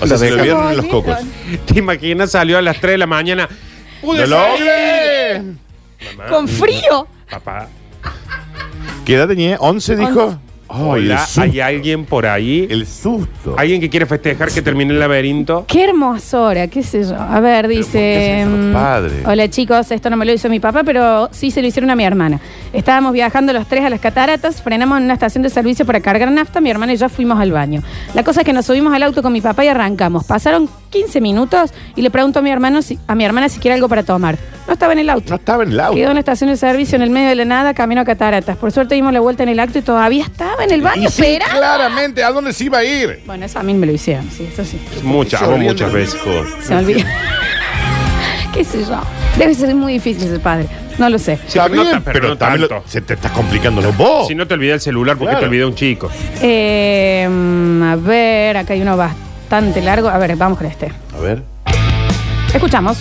O 0.00 0.06
sea, 0.06 0.16
Lo 0.16 0.18
se 0.18 0.30
lo 0.30 0.42
vieron 0.42 0.70
en 0.70 0.76
los 0.76 0.86
cocos. 0.86 1.16
¿Te 1.66 1.78
imaginas? 1.78 2.30
Salió 2.30 2.58
a 2.58 2.62
las 2.62 2.80
3 2.80 2.92
de 2.94 2.98
la 2.98 3.06
mañana. 3.06 3.48
¡Pude 4.00 4.26
¡Lo 4.26 4.36
salir! 4.38 4.60
logré! 4.60 5.42
Mamá, 6.16 6.28
Con 6.30 6.46
frío. 6.48 7.08
Papá. 7.30 7.68
¿Qué 9.04 9.14
edad 9.14 9.26
tenía? 9.28 9.58
¿11 9.58 9.96
dijo? 9.96 10.38
Ay, 10.68 10.80
el 10.80 11.10
Hola, 11.10 11.24
susto. 11.24 11.40
¿hay 11.40 11.60
alguien 11.60 12.04
por 12.04 12.26
ahí? 12.26 12.66
El 12.68 12.86
susto. 12.86 13.54
¿Alguien 13.56 13.80
que 13.80 13.88
quiere 13.88 14.06
festejar 14.06 14.50
que 14.50 14.60
termine 14.60 14.92
el 14.92 15.00
laberinto? 15.00 15.64
Qué 15.66 15.84
hermosura, 15.84 16.68
qué 16.68 16.82
sé 16.82 17.04
yo. 17.04 17.16
A 17.16 17.40
ver, 17.40 17.64
¿por 17.64 17.70
qué 17.70 17.76
dice. 17.78 18.16
hacen 18.16 18.48
eso 18.48 18.56
los 18.56 18.66
mm, 18.66 18.72
padres? 18.72 19.26
Hola 19.26 19.48
chicos, 19.48 19.90
esto 19.90 20.10
no 20.10 20.16
me 20.16 20.26
lo 20.26 20.32
hizo 20.32 20.48
mi 20.48 20.60
papá, 20.60 20.82
pero 20.84 21.28
sí 21.32 21.50
se 21.50 21.62
lo 21.62 21.68
hicieron 21.68 21.90
a 21.90 21.96
mi 21.96 22.04
hermana. 22.04 22.40
Estábamos 22.72 23.12
viajando 23.12 23.52
los 23.52 23.66
tres 23.66 23.84
a 23.84 23.90
las 23.90 24.00
cataratas, 24.00 24.60
frenamos 24.60 24.98
en 24.98 25.04
una 25.04 25.14
estación 25.14 25.42
de 25.42 25.50
servicio 25.50 25.86
para 25.86 26.00
cargar 26.00 26.30
nafta, 26.30 26.60
mi 26.60 26.70
hermana 26.70 26.92
y 26.92 26.96
yo 26.96 27.08
fuimos 27.08 27.40
al 27.40 27.52
baño. 27.52 27.82
La 28.14 28.22
cosa 28.22 28.42
es 28.42 28.44
que 28.44 28.52
nos 28.52 28.66
subimos 28.66 28.92
al 28.92 29.02
auto 29.02 29.22
con 29.22 29.32
mi 29.32 29.40
papá 29.40 29.64
y 29.64 29.68
arrancamos. 29.68 30.24
Pasaron 30.24 30.68
15 30.90 31.20
minutos 31.20 31.72
y 31.96 32.02
le 32.02 32.10
pregunto 32.10 32.40
a 32.40 32.42
mi 32.42 32.50
hermano 32.50 32.82
si, 32.82 32.98
a 33.06 33.14
mi 33.14 33.24
hermana 33.24 33.48
si 33.48 33.58
quiere 33.58 33.74
algo 33.74 33.88
para 33.88 34.02
tomar. 34.02 34.36
No 34.66 34.74
estaba 34.74 34.92
en 34.92 34.98
el 34.98 35.08
auto. 35.08 35.30
No 35.30 35.36
estaba 35.36 35.62
en 35.62 35.72
el 35.72 35.80
auto. 35.80 35.96
Quedó 35.96 36.08
en 36.08 36.14
la 36.14 36.20
estación 36.20 36.50
de 36.50 36.56
servicio 36.56 36.96
en 36.96 37.02
el 37.02 37.08
medio 37.08 37.30
de 37.30 37.36
la 37.36 37.46
nada, 37.46 37.72
camino 37.72 38.02
a 38.02 38.04
Cataratas. 38.04 38.56
Por 38.58 38.70
suerte 38.70 38.94
dimos 38.94 39.14
la 39.14 39.20
vuelta 39.20 39.42
en 39.42 39.48
el 39.48 39.60
acto 39.60 39.78
y 39.78 39.82
todavía 39.82 40.24
estaba 40.24 40.57
en 40.64 40.70
el 40.72 40.82
baño. 40.82 41.08
Y 41.08 41.12
sí, 41.12 41.22
espera. 41.24 41.46
claramente, 41.56 42.22
¿a 42.24 42.30
dónde 42.30 42.52
se 42.52 42.64
iba 42.64 42.78
a 42.78 42.84
ir? 42.84 43.22
Bueno, 43.26 43.46
eso 43.46 43.58
a 43.58 43.62
mí 43.62 43.74
me 43.74 43.86
lo 43.86 43.92
hicieron, 43.92 44.28
sí, 44.30 44.48
eso 44.52 44.64
sí. 44.64 44.80
Muchas, 45.02 45.42
hago 45.42 45.56
muchas 45.58 45.92
veces. 45.92 46.14
hijos. 46.16 46.46
Se 46.62 46.74
me 46.74 46.80
olvidó. 46.80 47.00
¿Qué 48.52 48.64
sé 48.64 48.80
yo? 48.84 49.00
Debe 49.36 49.54
ser 49.54 49.74
muy 49.74 49.92
difícil 49.94 50.28
ser 50.28 50.40
padre. 50.40 50.66
No 50.98 51.08
lo 51.08 51.18
sé. 51.18 51.36
Sí, 51.46 51.58
Está 51.58 51.64
pero 51.68 51.76
no 51.76 51.82
bien, 51.90 52.02
pero 52.02 52.12
pero 52.20 52.28
no 52.30 52.36
también 52.38 52.62
lo- 52.62 52.68
tanto. 52.68 52.88
se 52.88 53.00
te 53.02 53.14
está 53.14 53.28
complicando 53.32 53.80
vos. 53.92 54.26
Si 54.26 54.34
no 54.34 54.48
te 54.48 54.54
olvidé 54.54 54.72
el 54.72 54.80
celular, 54.80 55.16
porque 55.16 55.30
Claro. 55.30 55.40
te 55.40 55.46
olvidé 55.46 55.64
un 55.64 55.74
chico? 55.76 56.10
Eh, 56.42 57.24
a 57.84 57.96
ver, 57.96 58.56
acá 58.56 58.72
hay 58.72 58.80
uno 58.82 58.96
bastante 58.96 59.80
largo. 59.80 60.08
A 60.08 60.18
ver, 60.18 60.34
vamos 60.34 60.58
con 60.58 60.66
este. 60.66 60.90
A 61.16 61.20
ver. 61.20 61.42
Escuchamos. 62.52 62.98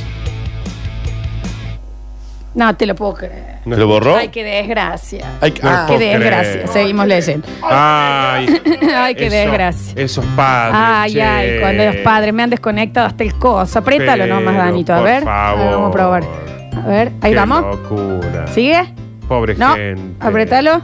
No 2.54 2.76
te 2.76 2.86
lo 2.86 2.94
puedo 2.96 3.14
creer. 3.16 3.57
¿Te 3.69 3.77
lo 3.81 3.88
borró? 3.88 4.15
Ay, 4.17 4.29
qué 4.29 4.43
desgracia. 4.43 5.25
Ay, 5.41 5.53
ah, 5.63 5.86
Qué 5.88 5.95
puedo 5.95 6.00
desgracia. 6.12 6.51
creer. 6.53 6.67
Seguimos 6.69 7.07
leyendo. 7.07 7.47
Ay, 7.63 8.62
Ay, 8.95 9.15
qué 9.15 9.27
eso- 9.27 9.36
desgracia. 9.36 9.93
Esos 9.95 10.25
padres. 10.36 10.75
Ay, 10.79 11.13
che. 11.13 11.21
ay, 11.24 11.59
cuando 11.59 11.86
los 11.86 11.95
padres 11.97 12.33
me 12.33 12.43
han 12.43 12.50
desconectado 12.50 13.07
hasta 13.07 13.24
el 13.24 13.33
coso. 13.36 13.79
Apriétalo 13.79 14.24
Pero, 14.24 14.36
nomás, 14.36 14.55
Danito. 14.57 14.93
A 14.93 14.97
por 14.97 15.05
ver. 15.05 15.24
favor. 15.24 15.59
A 15.59 15.63
ver, 15.63 15.71
vamos 15.74 15.89
a 15.89 15.91
probar. 15.91 16.24
A 16.83 16.88
ver, 16.88 17.12
ahí 17.21 17.31
Qué 17.31 17.36
vamos. 17.36 17.62
locura. 17.63 18.47
¿Sigue? 18.47 18.93
Pobre 19.27 19.55
No. 19.55 19.75
gente. 19.75 20.01
Apriétalo. 20.25 20.71
A 20.74 20.81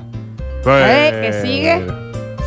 Bueno. 0.64 0.86
ver, 0.88 1.22
que 1.22 1.34
sigue. 1.42 1.82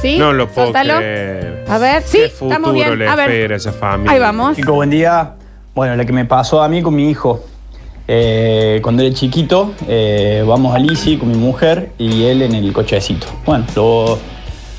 ¿Sí? 0.02 0.18
No 0.18 0.32
lo 0.32 0.46
puedo 0.48 0.66
Soltalo. 0.68 0.98
creer. 0.98 1.64
A 1.68 1.78
ver, 1.78 2.02
sí, 2.02 2.18
¿Qué 2.18 2.24
estamos 2.26 2.72
bien. 2.74 2.98
le 2.98 3.08
A 3.08 3.16
ver. 3.16 3.30
espera 3.30 3.54
a 3.54 3.56
esa 3.56 3.72
familia? 3.72 4.12
Ahí 4.12 4.18
vamos. 4.20 4.56
Chicos, 4.56 4.74
buen 4.74 4.90
día. 4.90 5.32
Bueno, 5.74 5.96
lo 5.96 6.04
que 6.06 6.12
me 6.12 6.24
pasó 6.24 6.62
a 6.62 6.68
mí 6.68 6.82
con 6.82 6.94
mi 6.94 7.10
hijo. 7.10 7.44
Eh, 8.08 8.78
cuando 8.82 9.02
era 9.02 9.12
chiquito, 9.12 9.72
eh, 9.88 10.44
vamos 10.46 10.74
a 10.74 10.78
Lisi 10.78 11.16
con 11.16 11.28
mi 11.28 11.36
mujer 11.36 11.92
y 11.98 12.22
él 12.24 12.42
en 12.42 12.54
el 12.54 12.72
cochecito. 12.72 13.26
Bueno, 13.44 13.66
lo 13.74 14.18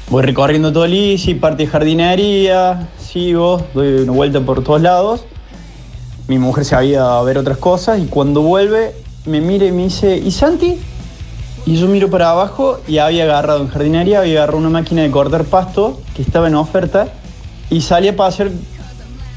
voy 0.10 0.24
recorriendo 0.24 0.72
todo 0.72 0.88
Lisi, 0.88 1.36
parte 1.36 1.64
de 1.64 1.70
jardinería, 1.70 2.88
sigo, 2.98 3.62
doy 3.74 4.04
una 4.04 4.14
vuelta 4.14 4.40
por 4.40 4.64
todos 4.64 4.82
lados. 4.82 5.26
Mi 6.28 6.40
mujer 6.40 6.64
se 6.66 6.76
había 6.76 7.18
a 7.18 7.24
ver 7.24 7.38
otras 7.38 7.58
cosas 7.58 8.00
y 8.00 8.06
cuando 8.06 8.42
vuelve 8.42 8.94
me 9.26 9.42
mira 9.42 9.66
y 9.66 9.72
me 9.72 9.84
dice, 9.84 10.18
¿y 10.18 10.32
Santi? 10.32 10.80
Y 11.66 11.76
yo 11.76 11.88
miro 11.88 12.10
para 12.10 12.30
abajo 12.30 12.80
y 12.88 12.98
había 13.00 13.26
agarrado 13.26 13.62
en 13.62 13.68
jardinería, 13.68 14.20
había 14.20 14.40
agarrado 14.40 14.60
una 14.60 14.70
máquina 14.70 15.02
de 15.02 15.12
cortar 15.12 15.44
pasto 15.44 16.00
que 16.16 16.22
estaba 16.22 16.48
en 16.48 16.56
oferta 16.56 17.10
y 17.70 17.82
salí 17.82 18.08
a 18.08 18.16
pasear 18.16 18.52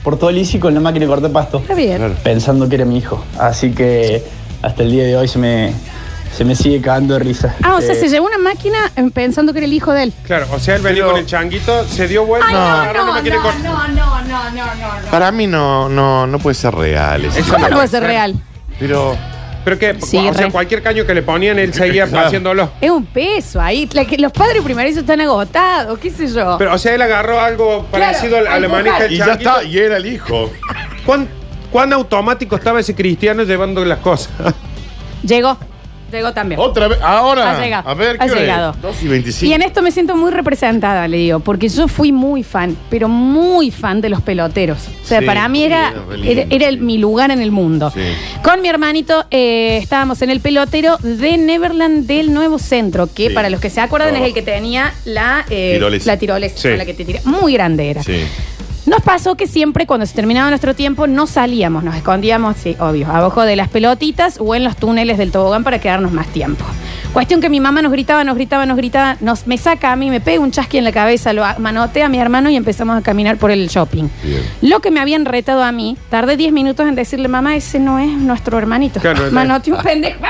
por 0.02 0.19
todo 0.19 0.30
el 0.30 0.38
ICI 0.38 0.59
con 0.59 0.75
la 0.75 0.80
máquina 0.80 1.04
de 1.07 1.11
cortar 1.11 1.30
pasto, 1.30 1.59
Está 1.59 1.75
bien. 1.75 2.16
Pensando 2.23 2.69
que 2.69 2.76
era 2.76 2.85
mi 2.85 2.99
hijo. 2.99 3.23
Así 3.38 3.73
que 3.73 4.23
hasta 4.62 4.83
el 4.83 4.90
día 4.92 5.04
de 5.04 5.16
hoy 5.16 5.28
se 5.28 5.38
me, 5.38 5.73
se 6.37 6.45
me 6.45 6.54
sigue 6.54 6.80
cagando 6.80 7.14
de 7.14 7.21
risa. 7.21 7.54
Ah, 7.62 7.75
o 7.76 7.80
sea, 7.80 7.92
Eh, 7.92 8.00
se 8.00 8.09
llevó 8.09 8.26
una 8.26 8.38
máquina 8.38 8.78
eh, 8.97 9.11
pensando 9.12 9.52
que 9.52 9.59
era 9.59 9.66
el 9.66 9.73
hijo 9.73 9.92
de 9.92 10.04
él. 10.04 10.12
Claro, 10.25 10.47
o 10.52 10.59
sea, 10.59 10.76
él 10.76 10.83
venía 10.83 11.02
Pero- 11.02 11.11
con 11.12 11.21
el 11.21 11.26
changuito, 11.26 11.85
se 11.87 12.09
dio 12.09 12.25
vuelta. 12.25 12.49
Ay, 12.49 12.54
agarró 12.83 13.02
una 13.04 13.12
máquina 13.12 13.37
de 13.37 13.42
cortar. 13.42 13.62
no, 13.62 13.88
no, 13.88 14.21
no, 14.23 14.50
no, 14.50 14.50
no, 14.52 15.00
no. 15.02 15.11
Para 15.11 15.30
mí 15.33 15.47
no, 15.47 15.88
no, 15.88 16.26
no 16.26 16.38
puede 16.38 16.54
ser 16.54 16.75
real. 16.75 17.25
eso. 17.26 17.38
Eso 17.38 17.52
¿Cómo 17.52 17.69
no 17.69 17.76
puede 17.76 17.88
ser. 17.88 18.02
real? 18.02 18.35
Pero 18.78 19.16
Pero 19.64 19.79
que, 19.79 19.95
Sí, 20.00 20.17
o 20.17 20.33
sea, 20.35 20.47
re. 20.47 20.50
cualquier 20.52 20.83
caño 20.83 21.05
que 21.05 21.12
le 21.14 21.23
ponían, 21.23 21.59
él 21.59 21.75
seguía 21.75 22.07
Claro. 22.09 22.26
haciéndolo. 22.29 22.71
Es 22.81 22.90
un 22.90 23.05
peso 23.05 23.61
ahí. 23.61 23.88
La 23.93 24.05
que- 24.07 24.17
los 24.19 24.33
padres 24.33 24.62
primerizos 24.62 25.00
están 25.00 25.21
agotados, 25.21 25.99
qué 25.99 26.11
sé 26.11 26.29
yo. 26.29 26.57
Pero, 26.59 26.75
o 26.75 26.79
sea, 26.79 26.95
él 26.95 27.02
agarró 27.02 27.40
algo 27.40 27.85
parecido 27.90 28.38
a 28.38 28.40
la- 28.40 28.55
a 28.55 28.61
la 28.61 28.67
al 28.67 28.73
manija 28.73 29.02
del 29.02 29.12
y 29.12 29.17
ya 29.19 29.26
changuito. 29.26 29.50
está, 29.50 29.62
y 29.64 29.79
era 29.79 29.97
el 29.99 30.07
hijo. 30.07 30.50
¿Cuán, 31.05 31.29
cuán 31.71 31.93
automático 31.93 32.57
estaba 32.57 32.81
ese 32.81 32.95
cristiano 32.95 33.43
llevando 33.43 33.85
las 33.85 33.99
cosas? 33.99 34.31
Llegó. 35.23 35.59
Llegó 36.11 36.33
también. 36.33 36.61
Otra 36.61 36.88
vez, 36.88 36.99
ahora. 37.02 37.59
Ha 37.59 37.62
llegado. 37.62 37.88
A 37.88 37.95
ver, 37.95 38.19
¿qué 38.19 38.23
Ha 38.25 38.26
hora 38.26 38.35
es? 38.35 38.40
llegado. 38.40 38.75
2 38.83 39.02
y 39.02 39.09
25. 39.09 39.50
Y 39.50 39.52
en 39.55 39.62
esto 39.62 39.83
me 39.83 39.90
siento 39.93 40.17
muy 40.17 40.31
representada, 40.31 41.07
le 41.09 41.17
digo, 41.19 41.40
porque 41.40 41.69
yo 41.69 41.87
fui 41.88 42.12
muy 42.12 42.43
fan, 42.43 42.76
pero 42.90 43.09
muy 43.09 43.71
fan 43.71 44.00
de 44.00 44.09
los 44.09 44.21
peloteros. 44.23 44.79
O 45.02 45.07
sea, 45.07 45.21
Sí, 45.21 45.26
para 45.26 45.49
mí 45.49 45.62
era, 45.64 45.93
era 46.50 46.69
el- 46.69 46.79
mi 46.81 46.99
lugar 46.99 47.31
en 47.31 47.40
el 47.40 47.52
mundo. 47.52 47.90
Sí. 47.95 48.00
Con 48.43 48.61
mi 48.62 48.69
hermanito 48.69 49.25
eh, 49.31 49.79
estábamos 49.83 50.21
en 50.23 50.31
el 50.31 50.40
pelotero 50.40 50.97
de 51.02 51.37
Neverland 51.38 52.07
del 52.07 52.33
Nuevo 52.35 52.59
Centro, 52.59 53.09
que 53.12 53.29
Sí. 53.29 53.35
para 53.35 53.50
los 53.50 53.61
que 53.61 53.71
se 53.71 53.81
acuerdan 53.81 54.14
Oh. 54.14 54.19
es 54.19 54.25
el 54.25 54.35
que 54.35 54.43
tenía 54.43 54.93
la, 55.05 55.45
eh, 55.50 55.73
Tirolesa. 55.75 56.07
la 56.07 56.17
tirolesa, 56.19 56.69
la 56.71 56.85
que 56.85 56.95
te 56.95 57.05
tira. 57.05 57.21
Muy 57.25 57.52
grande 57.52 57.90
era. 57.90 58.02
Sí. 58.02 58.23
Nos 58.87 59.02
pasó 59.02 59.37
que 59.37 59.46
siempre 59.46 59.87
cuando 59.87 60.06
se 60.06 60.14
terminaba 60.14 60.49
nuestro 60.49 60.75
tiempo 60.75 61.06
no 61.06 61.26
salíamos, 61.26 61.84
nos 61.84 61.94
escondíamos, 61.96 62.56
sí, 62.56 62.76
obvio, 62.78 63.08
abajo 63.08 63.42
de 63.42 63.56
las 63.56 63.68
pelotitas 63.68 64.38
o 64.40 64.54
en 64.54 64.64
los 64.64 64.76
túneles 64.76 65.18
del 65.18 65.32
tobogán 65.32 65.64
para 65.64 65.78
quedarnos 65.80 66.12
más 66.12 66.26
tiempo. 66.28 66.64
Cuestión 67.12 67.40
que 67.40 67.50
mi 67.50 67.60
mamá 67.60 67.82
nos 67.82 67.92
gritaba, 67.92 68.22
nos 68.25 68.37
gritaba, 68.37 68.66
nos 68.66 68.76
gritaba, 68.76 69.16
nos, 69.20 69.46
me 69.46 69.58
saca 69.58 69.92
a 69.92 69.96
mí, 69.96 70.10
me 70.10 70.20
pega 70.20 70.40
un 70.40 70.52
chasqui 70.52 70.78
en 70.78 70.84
la 70.84 70.92
cabeza, 70.92 71.32
lo 71.32 71.44
manotea 71.58 72.06
a 72.06 72.08
mi 72.08 72.18
hermano 72.18 72.50
y 72.50 72.56
empezamos 72.56 72.96
a 72.96 73.02
caminar 73.02 73.37
por 73.37 73.50
el 73.50 73.68
shopping. 73.68 74.08
Bien. 74.22 74.42
Lo 74.62 74.80
que 74.80 74.90
me 74.90 75.00
habían 75.00 75.25
retado 75.25 75.62
a 75.64 75.72
mí, 75.72 75.99
tardé 76.08 76.37
10 76.37 76.52
minutos 76.52 76.87
en 76.88 76.94
decirle, 76.94 77.28
mamá, 77.28 77.56
ese 77.56 77.80
no 77.80 77.99
es 77.99 78.10
nuestro 78.10 78.58
hermanito. 78.58 79.00
Claro. 79.00 79.30
Manoteé 79.32 79.75
un 79.75 79.82
pendejo. 79.82 80.20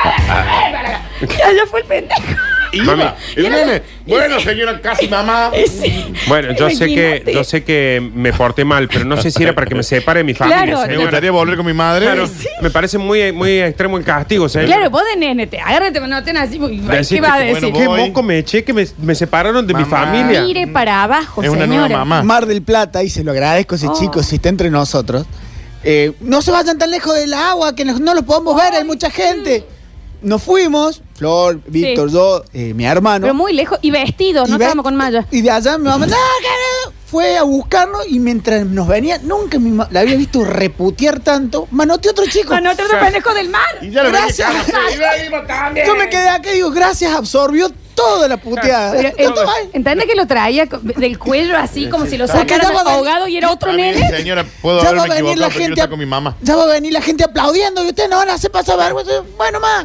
ya 1.21 1.67
fue 1.71 1.81
el 1.81 1.87
pendejo. 1.87 2.50
Iba, 2.73 2.97
Mami. 2.97 3.11
el 3.37 3.51
nene. 3.51 3.83
Bueno, 4.07 4.39
señora, 4.41 4.81
casi 4.81 5.09
mamá. 5.09 5.51
Sí. 5.67 6.13
Bueno, 6.29 6.53
yo 6.57 6.69
sé 6.71 6.87
que 6.87 7.07
Imagínate. 7.09 7.35
yo 7.35 7.45
sé 7.45 7.65
que 7.65 8.11
me 8.15 8.33
porté 8.33 8.65
mal, 8.65 8.89
pero 8.89 9.05
no 9.05 9.17
sé 9.21 9.31
si 9.31 9.43
era 9.43 9.55
para 9.55 9.67
que 9.67 9.75
me 9.75 9.83
separe 9.83 10.19
de 10.21 10.25
mi 10.25 10.35
familia. 10.35 10.63
Claro. 10.65 10.79
Me 10.81 10.87
señora. 10.87 11.03
gustaría 11.05 11.31
volver 11.31 11.57
con 11.57 11.67
mi 11.67 11.73
madre. 11.73 12.07
Claro, 12.07 12.29
me 12.63 12.71
parece 12.71 12.99
muy, 12.99 13.33
muy 13.33 13.61
extremo 13.61 13.97
el 13.99 14.05
castigo, 14.05 14.49
señor. 14.49 14.67
Claro, 14.69 14.91
vos 14.91 15.03
de 15.13 15.19
nene, 15.19 15.47
te 15.47 15.59
agárrate, 15.61 16.01
manotean 16.01 16.37
así. 16.39 16.57
y- 16.57 16.81
¿Qué 16.81 17.21
va 17.21 17.35
a 17.35 17.39
que, 17.39 17.45
decir? 17.45 17.61
bueno, 17.71 17.79
¿Qué 17.79 17.87
voy. 17.87 18.01
moco 18.09 18.23
me 18.23 18.39
eché 18.39 18.63
que 18.65 18.73
me, 18.73 18.87
me 18.99 19.15
separaron 19.15 19.67
de 19.67 19.75
mi 19.75 19.83
Mamá. 19.85 19.97
familia? 20.07 20.43
Mire 20.43 20.67
para 20.67 21.03
abajo, 21.05 21.43
Es 21.43 21.49
una 21.49 21.63
señora. 21.63 21.89
nueva 21.89 22.05
mamá. 22.05 22.23
Mar 22.23 22.47
del 22.47 22.63
Plata, 22.63 23.03
y 23.03 23.11
se 23.11 23.23
lo 23.25 23.31
agradezco 23.33 23.75
a 23.75 23.79
ese 23.79 23.89
Oh. 23.89 23.99
chico 23.99 24.23
si 24.23 24.37
está 24.37 24.49
entre 24.49 24.71
nosotros. 24.71 25.27
eh, 25.83 26.13
no 26.21 26.43
se 26.43 26.51
vayan 26.51 26.77
tan 26.77 26.91
lejos 26.91 27.15
del 27.15 27.33
agua, 27.33 27.75
que 27.75 27.87
nos- 27.87 28.01
no 28.01 28.13
lo 28.15 28.23
podemos 28.23 28.55
ver, 28.55 28.75
hay 28.75 28.85
mucha 28.85 29.09
gente. 29.11 29.65
Nos 30.21 30.43
fuimos, 30.43 31.01
Flor, 31.21 31.61
Víctor, 31.67 32.11
yo, 32.11 32.43
eh, 32.55 32.73
mi 32.73 32.87
hermano. 32.87 33.23
Pero 33.25 33.35
muy 33.35 33.53
lejos. 33.53 33.79
Y 33.83 33.91
vestidos, 33.91 34.49
Y 34.49 34.53
no 34.53 34.57
ve- 34.59 34.65
estábamos 34.65 34.85
con 34.85 34.97
malla. 34.97 35.27
Y 35.31 35.43
de 35.43 35.51
allá 35.51 35.77
mi 35.77 35.85
mamá, 35.85 36.07
"No, 36.07 36.17
no". 36.17 36.93
fue 37.11 37.37
a 37.37 37.43
buscarnos 37.43 38.07
y 38.09 38.19
mientras 38.21 38.65
nos 38.65 38.87
venía, 38.89 39.19
nunca 39.23 39.59
mi 39.59 39.71
ma- 39.71 39.87
la 39.91 40.01
había 40.01 40.17
visto 40.17 40.45
reputear 40.45 41.21
tanto, 41.21 41.69
manoteó 41.73 42.13
otro 42.13 42.25
chico. 42.27 42.49
Con 42.55 42.67
otro 42.67 42.87
pendejo 42.89 43.35
del 43.35 43.51
mar. 43.51 43.61
Y 43.83 43.91
ya 43.91 44.03
lo 44.05 44.11
Gracias. 44.11 44.49
Yo 45.87 45.95
me 45.97 46.09
quedé 46.09 46.29
acá 46.29 46.51
y 46.53 46.55
digo, 46.57 46.71
gracias, 46.71 47.13
absorbió 47.13 47.71
toda 47.97 48.29
la 48.29 48.37
puteada. 48.39 48.93
Pero, 48.93 49.09
Esto 49.17 49.45
va- 49.45 49.53
¿Entendés 49.75 50.07
que 50.07 50.15
lo 50.15 50.27
traía 50.27 50.67
co- 50.69 50.79
del 50.79 51.19
cuello 51.19 51.57
así 51.59 51.89
como 51.91 52.07
si 52.07 52.17
lo 52.17 52.27
Porque 52.27 52.39
sacaran 52.55 52.69
ya 52.69 52.73
va 52.73 52.81
a 52.81 52.85
venir- 52.85 52.97
ahogado 52.97 53.29
y 53.29 53.37
era 53.37 53.51
otro 53.51 53.73
nene? 53.75 54.09
Señora, 54.09 54.47
puedo 54.63 54.83
ya 54.83 54.93
va 54.93 55.03
a 55.03 55.07
venir 55.07 55.13
equivocado, 55.17 55.41
la 55.41 55.47
pero 55.49 55.51
quiero 55.51 55.65
gente 55.67 55.81
estar 55.81 55.91
con 55.91 55.99
mi 55.99 56.07
mamá. 56.07 56.37
ya 56.41 56.57
va 56.57 56.63
a 56.63 56.67
venir 56.67 56.93
la 56.95 57.03
gente 57.03 57.25
aplaudiendo 57.25 57.85
y 57.85 57.89
ustedes 57.89 58.09
no 58.09 58.17
van 58.17 58.31
a 58.31 58.35
hacer 58.35 58.51
pasar 58.51 58.79
vergüenza. 58.79 59.13
Bueno, 59.37 59.61
más. 59.61 59.85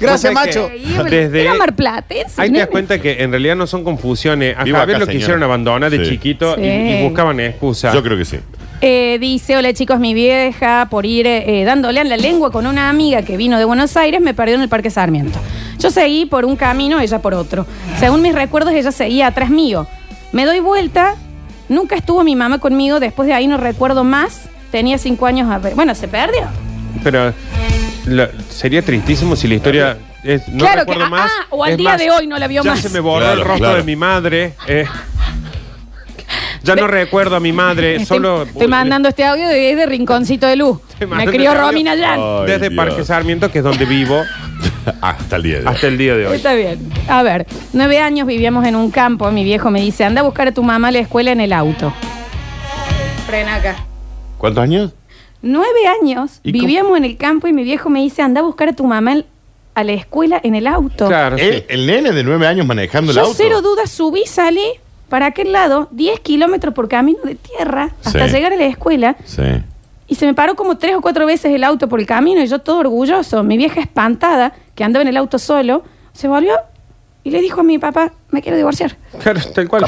Gracias, 0.00 0.32
macho. 0.32 0.68
que-. 0.68 1.10
Desde- 1.10 1.42
Era 1.42 1.54
marplatense. 1.54 2.40
Ahí 2.40 2.48
te 2.48 2.52
nene. 2.52 2.58
das 2.60 2.68
cuenta 2.68 2.98
que 3.00 3.22
en 3.22 3.30
realidad 3.30 3.56
no 3.56 3.66
son 3.66 3.84
confusiones. 3.84 4.56
A 4.56 4.64
Vivo 4.64 4.78
Javier 4.78 4.96
acá, 4.96 5.00
lo 5.00 5.06
señora. 5.06 5.18
quisieron 5.20 5.42
abandonar 5.42 5.90
de 5.90 6.04
Sí. 6.04 6.10
chiquito 6.12 6.56
y- 6.58 6.62
Sí. 6.62 6.68
y, 6.68 7.02
buscaban 7.04 7.40
excusa. 7.40 7.92
Yo 7.92 8.02
creo 8.02 8.16
que 8.16 8.24
sí. 8.24 8.38
Eh, 8.82 9.16
dice, 9.20 9.56
hola 9.56 9.72
chicos, 9.72 9.98
mi 9.98 10.12
vieja, 10.12 10.86
por 10.90 11.06
ir 11.06 11.26
eh, 11.26 11.64
dándole 11.64 11.98
a 12.00 12.04
la 12.04 12.18
lengua 12.18 12.52
con 12.52 12.66
una 12.66 12.90
amiga 12.90 13.22
que 13.22 13.38
vino 13.38 13.58
de 13.58 13.64
Buenos 13.64 13.96
Aires, 13.96 14.20
me 14.20 14.34
perdió 14.34 14.54
en 14.54 14.60
el 14.60 14.68
Parque 14.68 14.90
Sarmiento. 14.90 15.38
Yo 15.78 15.90
seguí 15.90 16.26
por 16.26 16.44
un 16.44 16.56
camino, 16.56 17.00
ella 17.00 17.20
por 17.20 17.32
otro. 17.32 17.64
Según 17.98 18.20
mis 18.20 18.34
recuerdos, 18.34 18.74
ella 18.74 18.92
seguía 18.92 19.28
atrás 19.28 19.48
mío. 19.48 19.86
Me 20.32 20.44
doy 20.44 20.60
vuelta, 20.60 21.14
nunca 21.70 21.96
estuvo 21.96 22.22
mi 22.22 22.36
mamá 22.36 22.58
conmigo, 22.58 23.00
después 23.00 23.26
de 23.26 23.32
ahí 23.32 23.46
no 23.46 23.56
recuerdo 23.56 24.04
más. 24.04 24.48
Tenía 24.70 24.98
cinco 24.98 25.24
años, 25.24 25.50
a 25.50 25.58
ver. 25.58 25.74
Bueno, 25.74 25.94
se 25.94 26.06
perdió. 26.06 26.42
Pero 27.02 27.32
lo- 28.06 28.28
sería 28.50 28.82
tristísimo 28.82 29.36
si 29.36 29.48
la 29.48 29.54
historia 29.54 29.96
es, 30.24 30.46
no 30.48 30.58
Claro 30.64 30.80
recuerdo 30.80 31.04
que- 31.04 31.10
más. 31.10 31.30
ah, 31.30 31.46
o 31.50 31.64
al 31.64 31.72
Es 31.72 31.76
día 31.78 31.90
más, 31.90 31.98
de 32.00 32.10
hoy 32.10 32.26
no 32.26 32.38
la 32.38 32.46
vio 32.48 32.62
ya 32.62 32.70
más. 32.70 32.80
se 32.80 32.88
me 32.90 33.00
borró 33.00 33.20
Claro, 33.26 33.32
el 33.40 33.44
rostro 33.46 33.58
claro. 33.58 33.76
de 33.78 33.82
mi 33.84 33.96
madre. 33.96 34.54
eh. 34.66 34.86
ya 36.62 36.74
no 36.74 36.88
recuerdo 36.88 37.36
a 37.36 37.40
mi 37.40 37.52
madre, 37.52 37.92
Estoy, 37.96 38.06
solo 38.06 38.42
estoy 38.42 38.66
mandando 38.66 39.08
este 39.08 39.24
audio 39.24 39.46
de, 39.48 39.76
de 39.76 39.86
Rinconcito 39.86 40.46
de 40.48 40.56
Luz. 40.56 40.80
Estoy 40.90 41.06
Me 41.06 41.10
mandando 41.16 41.30
crió 41.32 41.50
este 41.50 41.58
audio. 41.60 41.70
Romina 41.70 41.94
Yan. 41.94 42.18
Ay, 42.20 42.46
desde 42.46 42.68
Dios. 42.70 42.84
Parque 42.84 43.04
Sarmiento, 43.04 43.50
que 43.52 43.58
es 43.58 43.64
donde 43.64 43.84
vivo 43.84 44.24
Hasta 45.00 45.36
el 45.36 45.42
día 45.44 45.58
de 45.58 45.60
hoy. 45.60 45.66
hasta 45.74 45.86
el 45.86 45.98
día 45.98 46.16
de 46.16 46.26
hoy. 46.26 46.36
Está 46.36 46.54
bien. 46.54 46.90
A 47.08 47.22
ver, 47.22 47.46
nueve 47.72 48.00
años 48.00 48.26
vivíamos 48.26 48.64
en 48.66 48.74
un 48.74 48.90
campo. 48.90 49.30
Mi 49.30 49.44
viejo 49.44 49.70
me 49.70 49.80
dice, 49.80 50.04
anda 50.04 50.22
a 50.22 50.24
buscar 50.24 50.48
a 50.48 50.52
tu 50.52 50.62
mamá 50.64 50.88
a 50.88 50.90
la 50.92 50.98
escuela 50.98 51.30
en 51.30 51.40
el 51.40 51.52
auto. 51.52 51.92
Frena 53.26 53.56
acá. 53.56 53.76
¿Cuántos 54.38 54.62
años? 54.62 54.92
Nueve 55.46 55.86
años 56.02 56.40
¿Y 56.42 56.52
cómo? 56.52 56.60
vivíamos 56.66 56.96
en 56.98 57.04
el 57.04 57.16
campo 57.16 57.46
y 57.46 57.52
mi 57.52 57.62
viejo 57.64 57.88
me 57.90 58.00
dice, 58.00 58.22
anda 58.22 58.40
a 58.40 58.44
buscar 58.44 58.68
a 58.68 58.72
tu 58.74 58.84
mamá 58.84 59.12
en- 59.12 59.24
a 59.74 59.84
la 59.84 59.92
escuela 59.92 60.40
en 60.42 60.54
el 60.54 60.66
auto. 60.66 61.06
Claro, 61.06 61.36
El, 61.36 61.58
sí. 61.58 61.64
el 61.68 61.86
nene 61.86 62.12
de 62.12 62.24
nueve 62.24 62.46
años 62.46 62.66
manejando 62.66 63.12
el 63.12 63.16
Yo 63.16 63.22
auto. 63.24 63.34
cero 63.36 63.60
dudas 63.62 63.90
subí, 63.90 64.24
salí 64.26 64.64
para 65.08 65.26
aquel 65.26 65.52
lado, 65.52 65.88
10 65.92 66.20
kilómetros 66.20 66.74
por 66.74 66.88
camino 66.88 67.18
de 67.24 67.34
tierra 67.36 67.90
hasta 68.04 68.26
Sí. 68.28 68.34
llegar 68.34 68.52
a 68.52 68.56
la 68.56 68.64
escuela. 68.66 69.16
Sí. 69.24 69.42
Y 70.08 70.14
se 70.14 70.24
me 70.26 70.34
paró 70.34 70.54
como 70.56 70.78
tres 70.78 70.94
o 70.96 71.00
cuatro 71.00 71.26
veces 71.26 71.52
el 71.52 71.62
auto 71.64 71.88
por 71.88 72.00
el 72.00 72.06
camino 72.06 72.40
y 72.42 72.46
yo 72.46 72.60
todo 72.60 72.78
orgulloso. 72.78 73.42
Mi 73.44 73.56
vieja 73.56 73.80
espantada, 73.80 74.54
que 74.74 74.82
andaba 74.84 75.02
en 75.02 75.08
el 75.08 75.16
auto 75.16 75.38
solo, 75.38 75.84
se 76.12 76.26
volvió 76.28 76.54
y 77.22 77.30
le 77.30 77.40
dijo 77.40 77.60
a 77.60 77.64
mi 77.64 77.78
papá, 77.78 78.12
me 78.30 78.40
quiero 78.40 78.56
divorciar. 78.56 78.96
Claro, 79.20 79.40
tal 79.54 79.68
cual. 79.68 79.84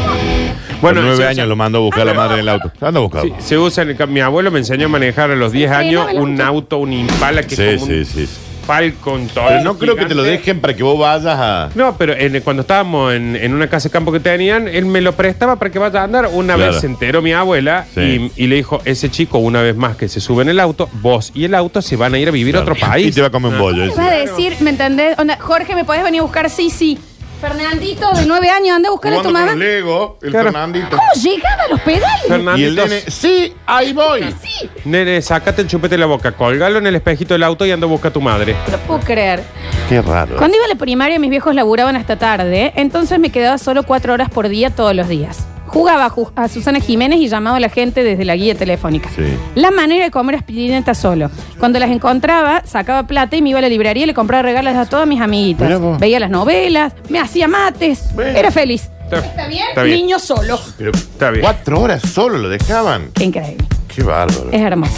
Bueno, 0.80 1.00
nueve 1.02 1.16
usa- 1.18 1.28
años 1.30 1.49
lo 1.49 1.56
mandó 1.56 1.78
a 1.78 1.80
buscar 1.82 2.06
la 2.06 2.14
madre 2.14 2.35
en 2.35 2.40
el 2.40 2.49
auto. 2.49 2.70
Anda 2.80 2.99
a 3.00 3.02
buscarlo. 3.02 3.35
Sí, 3.38 3.44
se 3.47 3.58
usa 3.58 3.82
en 3.82 3.90
el 3.90 4.08
mi 4.08 4.20
abuelo 4.20 4.50
me 4.50 4.58
enseñó 4.61 4.87
a 4.87 4.88
manejar 4.88 5.30
a 5.30 5.37
los 5.37 5.52
10 5.52 5.70
frenaba 5.70 6.08
años 6.11 6.23
un 6.23 6.40
auto, 6.40 6.78
un 6.78 6.92
Impala 6.92 7.42
que 7.42 7.56
Sí, 7.56 7.62
es 7.62 7.80
como 7.80 7.87
sí, 7.92 7.99
un 7.99 8.04
sí. 8.04 8.26
sí. 8.26 8.32
Falcon 8.66 9.28
todo 9.28 9.47
Pero 9.49 9.62
no 9.62 9.78
creo 9.78 9.97
que 9.97 10.04
te 10.04 10.14
lo 10.14 10.23
dejen 10.23 10.61
para 10.61 10.76
que 10.76 10.82
vos 10.82 10.99
vayas 10.99 11.25
a. 11.38 11.70
No, 11.75 11.97
pero 11.97 12.12
en- 12.14 12.38
cuando 12.42 12.61
estábamos 12.61 13.14
en, 13.14 13.35
en 13.35 13.54
una 13.54 13.66
casa 13.68 13.88
de 13.88 13.92
campo 13.94 14.12
que 14.12 14.20
tenían, 14.20 14.68
él 14.68 14.85
me 14.85 15.00
lo 15.00 15.12
prestaba 15.14 15.56
para 15.56 15.70
que 15.73 15.78
vaya 15.78 16.02
a 16.02 16.04
andar. 16.04 16.28
Una 16.35 16.54
Claro. 16.54 16.73
vez 16.73 16.80
se 16.82 16.87
enteró 16.87 17.23
mi 17.23 17.32
abuela 17.32 17.87
Sí. 17.94 18.30
y, 18.37 18.44
y 18.44 18.47
le 18.47 18.56
dijo, 18.56 18.82
ese 18.85 19.11
chico 19.11 19.38
una 19.38 19.62
vez 19.62 19.75
más 19.75 19.97
que 19.97 20.06
se 20.08 20.20
sube 20.20 20.42
en 20.42 20.50
el 20.50 20.61
auto, 20.61 20.90
vos 21.00 21.32
y 21.35 21.44
el 21.44 21.54
auto 21.54 21.80
se 21.80 21.97
van 21.97 22.12
a 22.12 22.18
ir 22.18 22.28
a 22.28 22.30
vivir 22.30 22.56
a 22.58 22.61
otro 22.61 22.75
país. 22.75 23.06
Y 23.06 23.12
te 23.12 23.23
va 23.23 23.28
a 23.28 23.30
comer 23.30 23.52
un 23.52 23.56
Ah. 23.56 23.61
bollo. 23.62 23.78
Me 23.78 23.87
ese. 23.87 23.97
va 23.97 24.06
a 24.08 24.11
decir, 24.11 24.52
¿me 24.61 24.68
entendés? 24.68 25.18
Onda, 25.18 25.38
Jorge, 25.40 25.75
¿me 25.75 25.87
podés 25.87 26.02
venir 26.02 26.20
a 26.20 26.25
buscar? 26.25 26.50
Sí, 26.50 26.68
sí. 26.68 26.99
Fernandito, 27.40 28.11
de 28.14 28.26
nueve 28.26 28.50
años, 28.50 28.75
anda 28.76 28.88
a 28.88 28.92
buscar 28.92 29.12
a 29.12 29.16
tu 29.16 29.23
Jugando 29.28 29.38
mamá. 29.40 29.50
con 29.52 29.61
Lego, 29.61 30.18
el 30.23 30.30
Claro. 30.30 30.45
Fernandito. 30.47 30.88
¿Cómo 30.97 31.23
llegaba 31.23 31.62
a 31.62 31.68
los 31.71 31.80
pedales? 31.83 32.23
Fernandito, 32.26 32.59
Y 32.59 32.64
el 32.64 32.75
nene, 32.76 33.00
sí, 33.09 33.54
ahí 33.66 33.92
voy. 33.92 34.35
Sí, 34.42 34.68
nene, 34.85 35.23
sácate 35.23 35.62
el 35.62 35.68
chupete 35.68 35.95
de 35.95 35.99
la 36.00 36.07
boca, 36.07 36.33
colgalo 36.33 36.78
en 36.78 36.87
el 36.88 36.97
espejito 36.97 37.35
del 37.35 37.45
auto 37.45 37.64
y 37.64 37.71
anda 37.71 37.87
a 37.87 37.88
buscar 37.88 38.11
a 38.11 38.12
tu 38.12 38.21
madre. 38.21 38.57
no 38.66 38.73
lo 38.73 38.78
puedo 38.78 39.00
creer. 39.00 39.42
Qué 39.88 40.02
raro. 40.02 40.37
Cuando 40.37 40.57
iba 40.57 40.66
a 40.66 40.68
la 40.68 40.75
primaria, 40.75 41.18
mis 41.18 41.30
viejos 41.30 41.54
laburaban 41.54 41.95
hasta 41.97 42.16
tarde, 42.18 42.73
entonces 42.76 43.18
me 43.21 43.30
quedaba 43.30 43.57
solo 43.59 43.85
cuatro 43.85 44.12
horas 44.14 44.28
por 44.30 44.49
día 44.49 44.71
todos 44.71 44.95
los 44.95 45.07
días. 45.09 45.47
Jugaba 45.68 46.06
a 46.06 46.10
Ju- 46.10 46.32
a 46.34 46.48
Susana 46.48 46.80
Jiménez 46.80 47.20
y 47.20 47.28
llamaba 47.28 47.58
a 47.58 47.60
la 47.60 47.68
gente 47.68 48.02
desde 48.02 48.25
la 48.25 48.34
guía 48.37 48.54
telefónica. 48.54 49.08
Sí. 49.14 49.22
La 49.54 49.70
manera 49.70 50.04
de 50.04 50.10
comer 50.10 50.37
aspirinetas 50.37 50.98
solo. 50.98 51.30
Cuando 51.58 51.78
las 51.78 51.90
encontraba, 51.90 52.62
sacaba 52.66 53.06
plata 53.06 53.37
y 53.37 53.42
me 53.42 53.50
iba 53.50 53.58
a 53.58 53.62
la 53.62 53.68
librería 53.68 54.04
y 54.04 54.06
le 54.06 54.14
compraba 54.14 54.42
regalos 54.42 54.75
a 54.75 54.87
todas 54.87 55.06
mis 55.06 55.20
amiguitas. 55.20 55.78
Vos. 55.80 55.98
Veía 56.00 56.18
las 56.20 56.30
novelas, 56.30 56.92
me 57.08 57.18
hacía 57.20 57.48
mates. 57.48 58.14
Bueno. 58.14 58.37
Era 58.38 58.50
feliz. 58.50 58.88
Está, 59.10 59.46
bien? 59.48 59.64
Está 59.70 59.82
bien. 59.84 59.96
Niño 59.98 60.18
solo. 60.18 60.58
Pero 60.76 60.90
Está 60.92 61.30
bien. 61.30 61.42
cuatro 61.42 61.80
horas 61.80 62.02
solo 62.02 62.37
lo 62.38 62.48
dejaban. 62.48 63.10
Qué 63.14 63.25
increíble. 63.25 63.64
Qué 63.94 64.02
bárbaro. 64.02 64.50
Es 64.52 64.60
hermoso. 64.60 64.92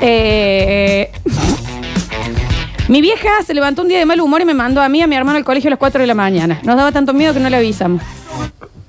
Eh, 0.00 1.10
mi 2.88 3.00
vieja 3.00 3.28
se 3.46 3.54
levantó 3.54 3.82
un 3.82 3.88
día 3.88 3.98
de 3.98 4.04
mal 4.06 4.20
humor 4.20 4.40
y 4.40 4.44
me 4.44 4.54
mandó 4.54 4.80
a 4.82 4.88
mí 4.88 4.98
y 4.98 5.02
a 5.02 5.06
mi 5.06 5.16
hermano 5.16 5.38
al 5.38 5.44
colegio 5.44 5.68
a 5.68 5.70
las 5.70 5.78
4 5.78 6.00
de 6.00 6.06
la 6.06 6.14
mañana. 6.14 6.60
Nos 6.64 6.76
daba 6.76 6.92
tanto 6.92 7.12
miedo 7.12 7.32
que 7.34 7.40
no 7.40 7.48
le 7.50 7.56
avisamos. 7.56 8.02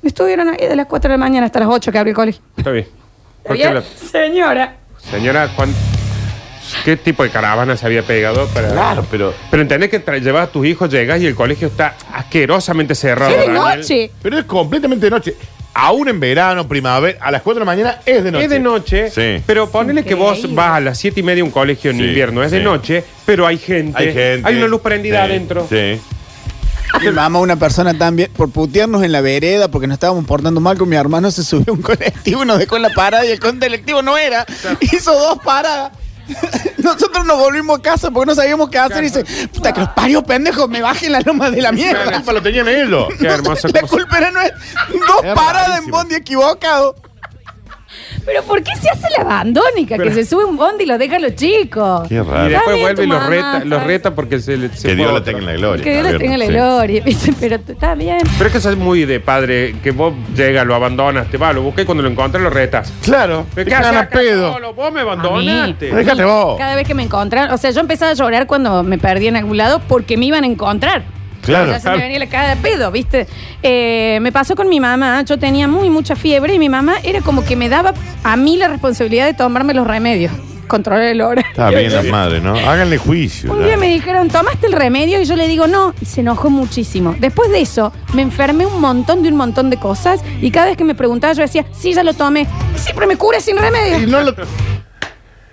Estuvieron 0.08 0.50
ahí 0.50 0.68
de 0.68 0.76
las 0.76 0.88
4 0.88 1.10
de 1.10 1.14
la 1.14 1.18
mañana 1.18 1.46
hasta 1.46 1.60
las 1.60 1.70
8 1.70 1.92
que 1.92 1.98
abrió 1.98 2.12
el 2.12 2.16
colegio. 2.16 2.42
Está 2.58 2.72
bien. 2.72 2.86
¿Está 2.86 3.48
¿Por 3.50 3.58
qué 3.58 3.64
bien? 3.64 3.74
la- 3.76 3.84
Señora. 4.12 4.76
señora, 5.12 5.50
¿cuán- 5.56 5.74
¿qué 6.86 6.96
tipo 6.98 7.24
de 7.24 7.30
caravana 7.30 7.76
se 7.78 7.86
había 7.86 8.04
pegado 8.04 8.48
para...? 8.48 8.70
Claro, 8.72 9.06
pero. 9.12 9.34
Pero 9.52 9.62
entendés 9.62 9.90
que 9.90 10.04
tra- 10.04 10.20
llevas 10.22 10.48
a 10.48 10.52
tus 10.52 10.66
hijos, 10.66 10.90
llegas 10.90 11.22
y 11.22 11.28
el 11.28 11.36
colegio 11.36 11.68
está 11.68 11.96
asquerosamente 12.14 12.96
cerrado. 12.96 13.32
¿Qué 13.32 13.38
de 13.42 13.54
Daniel. 13.54 13.80
noche? 13.80 14.12
Pero 14.22 14.40
es 14.40 14.46
completamente 14.46 15.06
de 15.06 15.10
noche. 15.12 15.36
Aún 15.80 16.08
en 16.10 16.20
verano, 16.20 16.68
primavera, 16.68 17.20
a 17.22 17.30
las 17.30 17.42
4 17.44 17.60
de 17.60 17.66
la 17.66 17.72
mañana 17.72 18.00
es 18.06 18.24
de 18.24 18.32
noche. 18.32 18.44
Es 18.46 18.50
de 18.50 18.60
noche, 18.60 19.12
Sí. 19.12 19.44
pero 19.46 19.70
ponele 19.70 20.04
que 20.04 20.16
vos 20.16 20.38
Increíble. 20.38 20.56
vas 20.56 20.72
a 20.72 20.80
las 20.80 20.98
siete 20.98 21.20
y 21.20 21.24
media 21.24 21.44
a 21.44 21.46
un 21.46 21.52
colegio 21.52 21.92
en 21.92 21.98
Sí, 21.98 22.04
invierno, 22.06 22.42
es 22.44 22.50
de 22.50 22.58
sí. 22.60 22.64
noche, 22.64 23.04
pero 23.28 23.46
hay 23.46 23.58
gente, 23.60 23.96
Hay 24.02 24.06
gente. 24.14 24.42
hay 24.48 24.56
una 24.56 24.68
luz 24.68 24.82
prendida 24.82 25.24
Sí, 25.26 25.32
adentro. 25.32 25.68
Sí. 25.70 26.02
Mi 27.02 27.12
mamá, 27.12 27.40
una 27.40 27.56
persona 27.58 27.98
también, 27.98 28.32
por 28.32 28.50
putearnos 28.50 29.04
en 29.04 29.12
la 29.12 29.22
vereda, 29.22 29.70
porque 29.70 29.88
nos 29.88 29.96
estábamos 29.96 30.26
portando 30.26 30.60
mal 30.60 30.78
con 30.78 30.90
mi 30.90 30.96
hermano, 30.96 31.30
se 31.32 31.44
subió 31.44 31.74
a 31.74 31.76
un 31.76 31.82
colectivo 31.82 32.44
y 32.44 32.46
nos 32.46 32.58
dejó 32.60 32.76
en 32.78 32.82
la 32.84 32.90
parada 32.90 33.26
y 33.26 33.30
el 33.32 33.40
colectivo 33.40 34.02
no 34.02 34.18
era. 34.18 34.46
Hizo 34.80 35.14
dos 35.14 35.40
paradas. 35.44 35.92
Nosotros 36.78 37.26
nos 37.26 37.38
volvimos 37.38 37.80
a 37.80 37.82
casa 37.82 38.12
porque 38.12 38.26
no 38.28 38.36
sabíamos 38.36 38.70
qué 38.70 38.78
hacer 38.80 39.04
y 39.04 39.08
dice, 39.08 39.24
puta 39.48 39.72
que 39.74 39.80
los 39.82 39.90
parió 39.90 40.24
pendejos, 40.24 40.68
me 40.70 40.82
bajen 40.82 41.12
la 41.14 41.22
loma 41.22 41.50
de 41.50 41.58
la 41.62 41.70
La 41.70 41.72
mierda. 41.72 42.12
culpa 42.12 42.34
lo 42.34 42.42
tenían 42.42 42.68
ellos. 42.68 43.08
Qué 43.20 43.28
hermosa 43.28 43.70
La 43.74 43.82
culpa 43.82 44.18
era 44.18 44.32
nuestra. 44.32 44.58
Dos 44.90 45.36
paradas 45.36 45.80
en 45.80 45.92
bondi 45.92 46.16
equivocado. 46.16 46.96
¿Pero 48.28 48.44
por 48.44 48.62
qué 48.62 48.76
se 48.76 48.90
hace 48.90 49.08
la 49.18 49.24
abandónica? 49.24 49.96
Pero- 49.96 50.04
que 50.10 50.14
se 50.14 50.26
sube 50.26 50.44
un 50.44 50.58
bondi 50.58 50.84
y 50.84 50.88
lo 50.88 50.98
deja 50.98 51.16
a 51.16 51.20
los 51.20 51.34
chicos. 51.36 52.08
Qué 52.10 52.16
Y 52.16 52.20
raro. 52.20 52.46
Está 52.48 52.50
después 52.50 52.82
vuelve 52.82 53.04
y 53.04 53.06
tu 53.08 53.12
los 53.14 53.20
mamá, 53.22 53.30
reta, 53.30 53.60
los 53.66 53.70
¿sabes? 53.80 53.88
reta 53.88 54.16
porque 54.16 54.40
se 54.42 54.58
le 54.58 54.70
se 54.76 54.90
Que 54.90 54.96
Dios 54.96 55.06
fue 55.08 55.14
la 55.14 55.20
otro. 55.22 55.24
tenga 55.24 55.40
en 55.40 55.46
la 55.46 55.54
gloria. 55.54 55.84
Que 55.84 55.92
Dios 55.94 56.12
le 56.12 56.20
tenga 56.20 56.38
la 56.38 56.46
sí. 56.46 56.52
gloria. 56.52 57.02
Dice, 57.06 57.34
Pero 57.40 57.56
está 57.56 57.96
bien. 57.96 58.18
Pero 58.38 58.46
es 58.48 58.52
que 58.52 58.58
eso 58.58 58.70
es 58.70 58.78
muy 58.78 59.06
de 59.06 59.20
padre, 59.22 59.76
que 59.82 59.92
vos 59.92 60.14
llegas, 60.36 60.68
lo 60.68 60.76
abandonas, 60.76 61.28
te 61.32 61.38
vas, 61.38 61.56
lo 61.56 61.62
buscas 61.62 61.84
y 61.84 61.86
cuando 61.86 62.04
lo 62.04 62.10
encuentras 62.10 62.44
lo 62.44 62.50
retas. 62.50 62.92
Claro. 63.02 63.46
¿Qué 63.56 63.64
Te 63.64 63.74
haces 63.74 63.86
cagan 63.88 63.98
a 63.98 64.02
acá 64.08 64.20
pedo. 64.20 64.52
solo? 64.54 64.74
Vos 64.74 64.92
me 64.92 65.00
A 65.00 65.04
mí. 65.06 65.10
abandonaste. 65.10 65.96
Déjate 65.96 66.26
vos. 66.26 66.58
Cada 66.58 66.76
vez 66.76 66.86
que 66.86 66.94
me 66.94 67.04
encontraron, 67.04 67.54
o 67.54 67.58
sea, 67.58 67.72
yo 67.72 67.80
empezaba 67.80 68.12
a 68.12 68.16
llorar 68.16 68.46
cuando 68.46 68.84
me 68.84 68.98
perdí 68.98 69.28
en 69.28 69.38
algún 69.38 69.56
lado 69.58 69.80
porque 69.88 70.18
me 70.18 70.26
iban 70.26 70.44
a 70.44 70.48
encontrar. 70.48 71.04
Claro. 71.48 71.72
Ya 71.72 71.80
se 71.80 71.90
me 71.90 71.98
venía 71.98 72.20
la 72.20 72.28
cara 72.28 72.50
de 72.56 72.62
pedo, 72.62 72.92
¿viste? 72.92 73.28
Eh, 73.64 74.20
me 74.22 74.32
pasó 74.32 74.56
con 74.56 74.70
mi 74.70 74.80
mamá, 74.80 75.24
yo 75.24 75.38
tenía 75.40 75.68
muy 75.68 75.90
mucha 75.90 76.16
fiebre 76.16 76.54
y 76.54 76.60
mi 76.60 76.70
mamá 76.70 76.96
era 77.04 77.22
como 77.22 77.44
que 77.44 77.56
me 77.56 77.70
daba 77.70 77.94
a 78.24 78.36
mí 78.38 78.58
la 78.58 78.68
responsabilidad 78.68 79.26
de 79.26 79.34
tomarme 79.34 79.74
los 79.74 79.88
remedios, 79.88 80.32
controlar 80.68 81.04
el 81.04 81.22
hora. 81.22 81.42
Está 81.42 81.70
bien 81.72 81.94
la 81.94 82.04
madre, 82.04 82.42
¿no? 82.42 82.54
Háganle 82.56 82.98
juicio. 82.98 83.52
Un 83.52 83.64
día 83.64 83.78
me 83.78 83.88
dijeron, 83.88 84.28
¿tomaste 84.30 84.68
el 84.68 84.74
remedio? 84.74 85.22
Y 85.22 85.26
yo 85.26 85.36
le 85.36 85.48
digo, 85.48 85.66
no. 85.68 85.94
Y 86.02 86.06
se 86.06 86.22
enojó 86.22 86.50
muchísimo. 86.50 87.16
Después 87.20 87.50
de 87.52 87.62
eso, 87.62 87.92
me 88.14 88.22
enfermé 88.22 88.66
un 88.66 88.80
montón 88.82 89.24
de 89.24 89.30
un 89.30 89.36
montón 89.38 89.70
de 89.70 89.78
cosas. 89.78 90.22
Y 90.42 90.52
cada 90.52 90.68
vez 90.68 90.78
que 90.78 90.84
me 90.84 90.96
preguntaba, 90.96 91.34
yo 91.34 91.42
decía, 91.42 91.66
sí, 91.72 91.94
ya 91.94 92.04
lo 92.04 92.14
tomé. 92.14 92.48
Y 92.76 92.80
siempre 92.80 93.08
me 93.08 93.16
cure 93.18 93.40
sin 93.42 93.58
remedio. 93.58 94.00
Y 94.00 94.06
no 94.08 94.22
lo- 94.22 94.36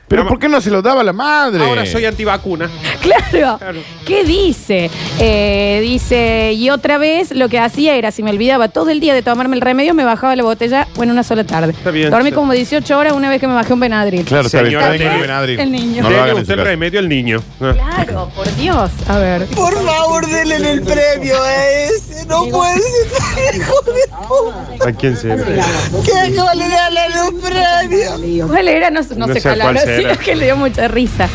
Pero 0.09 0.27
¿por 0.29 0.39
qué 0.39 0.49
no 0.49 0.61
se 0.61 0.71
lo 0.71 0.83
daba 0.83 1.03
la 1.03 1.13
madre? 1.13 1.65
Ahora 1.65 1.87
soy 1.87 2.05
antivacuna. 2.05 2.69
Claro. 3.05 3.59
Claro. 3.59 3.81
¿Qué 4.07 4.25
dice? 4.25 4.91
Eh, 5.19 5.81
dice, 5.83 6.53
y 6.55 6.71
otra 6.71 6.99
vez 6.99 7.31
lo 7.33 7.49
que 7.49 7.59
hacía 7.59 7.95
era, 7.97 8.11
si 8.11 8.23
me 8.23 8.31
olvidaba 8.31 8.69
todo 8.69 8.91
el 8.91 8.99
día 9.01 9.13
de 9.15 9.23
tomarme 9.23 9.57
el 9.57 9.61
remedio, 9.63 9.93
me 9.95 10.05
bajaba 10.05 10.35
la 10.37 10.43
botella, 10.43 10.89
bueno, 10.97 11.13
una 11.13 11.23
sola 11.23 11.45
tarde. 11.45 11.73
Está 11.73 11.91
bien, 11.91 12.11
Dormí 12.11 12.31
sí. 12.31 12.35
como 12.35 12.53
18 12.53 12.99
horas 12.99 13.13
una 13.13 13.29
vez 13.29 13.41
que 13.41 13.47
me 13.47 13.55
bajé 13.55 13.73
un 13.75 13.81
Benadryl. 13.81 14.25
Claro, 14.25 14.47
está 14.47 14.63
bien. 14.63 14.73
Señora, 14.81 14.95
Está 14.95 14.97
bien 14.99 15.11
el- 15.11 15.17
que 15.17 15.23
Benadryl. 15.23 15.61
el 15.61 15.73
niño. 15.73 16.03
No 16.03 16.09
lo 16.09 16.09
Dele 16.09 16.21
hagan 16.23 16.37
en 16.37 16.43
usted 16.43 16.47
su 16.47 16.53
el 16.53 16.59
casa. 16.59 16.71
remedio 16.71 16.99
al 17.01 17.09
niño. 17.09 17.43
Ah. 17.61 17.73
Claro, 17.75 18.31
por 18.35 18.57
Dios. 18.57 18.91
A 19.09 19.19
ver. 19.19 19.47
Por 19.49 19.75
favor, 19.85 20.27
denle 20.27 20.57
el 20.73 20.83
premio 20.83 21.43
a 21.43 21.69
ese. 21.69 22.27
No 22.27 22.47
puede 22.47 22.79
ser 22.81 23.55
hijo 23.57 23.75
de 23.83 23.93
puta. 24.27 24.89
¿A 24.89 24.93
quién 24.93 25.17
se 25.17 25.29
¿Qué 25.29 26.31
hijo 26.31 26.47
le 26.55 26.69
dan 26.69 26.95
los 27.15 27.43
premios? 27.43 28.49
¿Cuál 28.49 28.69
era? 28.69 28.91
No, 28.91 29.01
no 29.17 29.27
No 29.27 29.35
sé 29.35 29.43
cuál 29.43 29.59
cuál 29.61 29.77
era, 29.77 29.85
será. 29.85 30.15
sí, 30.15 30.21
que 30.25 30.35
le 30.37 30.47
dio 30.47 30.57
mucha 30.57 30.89
risa. 30.89 31.29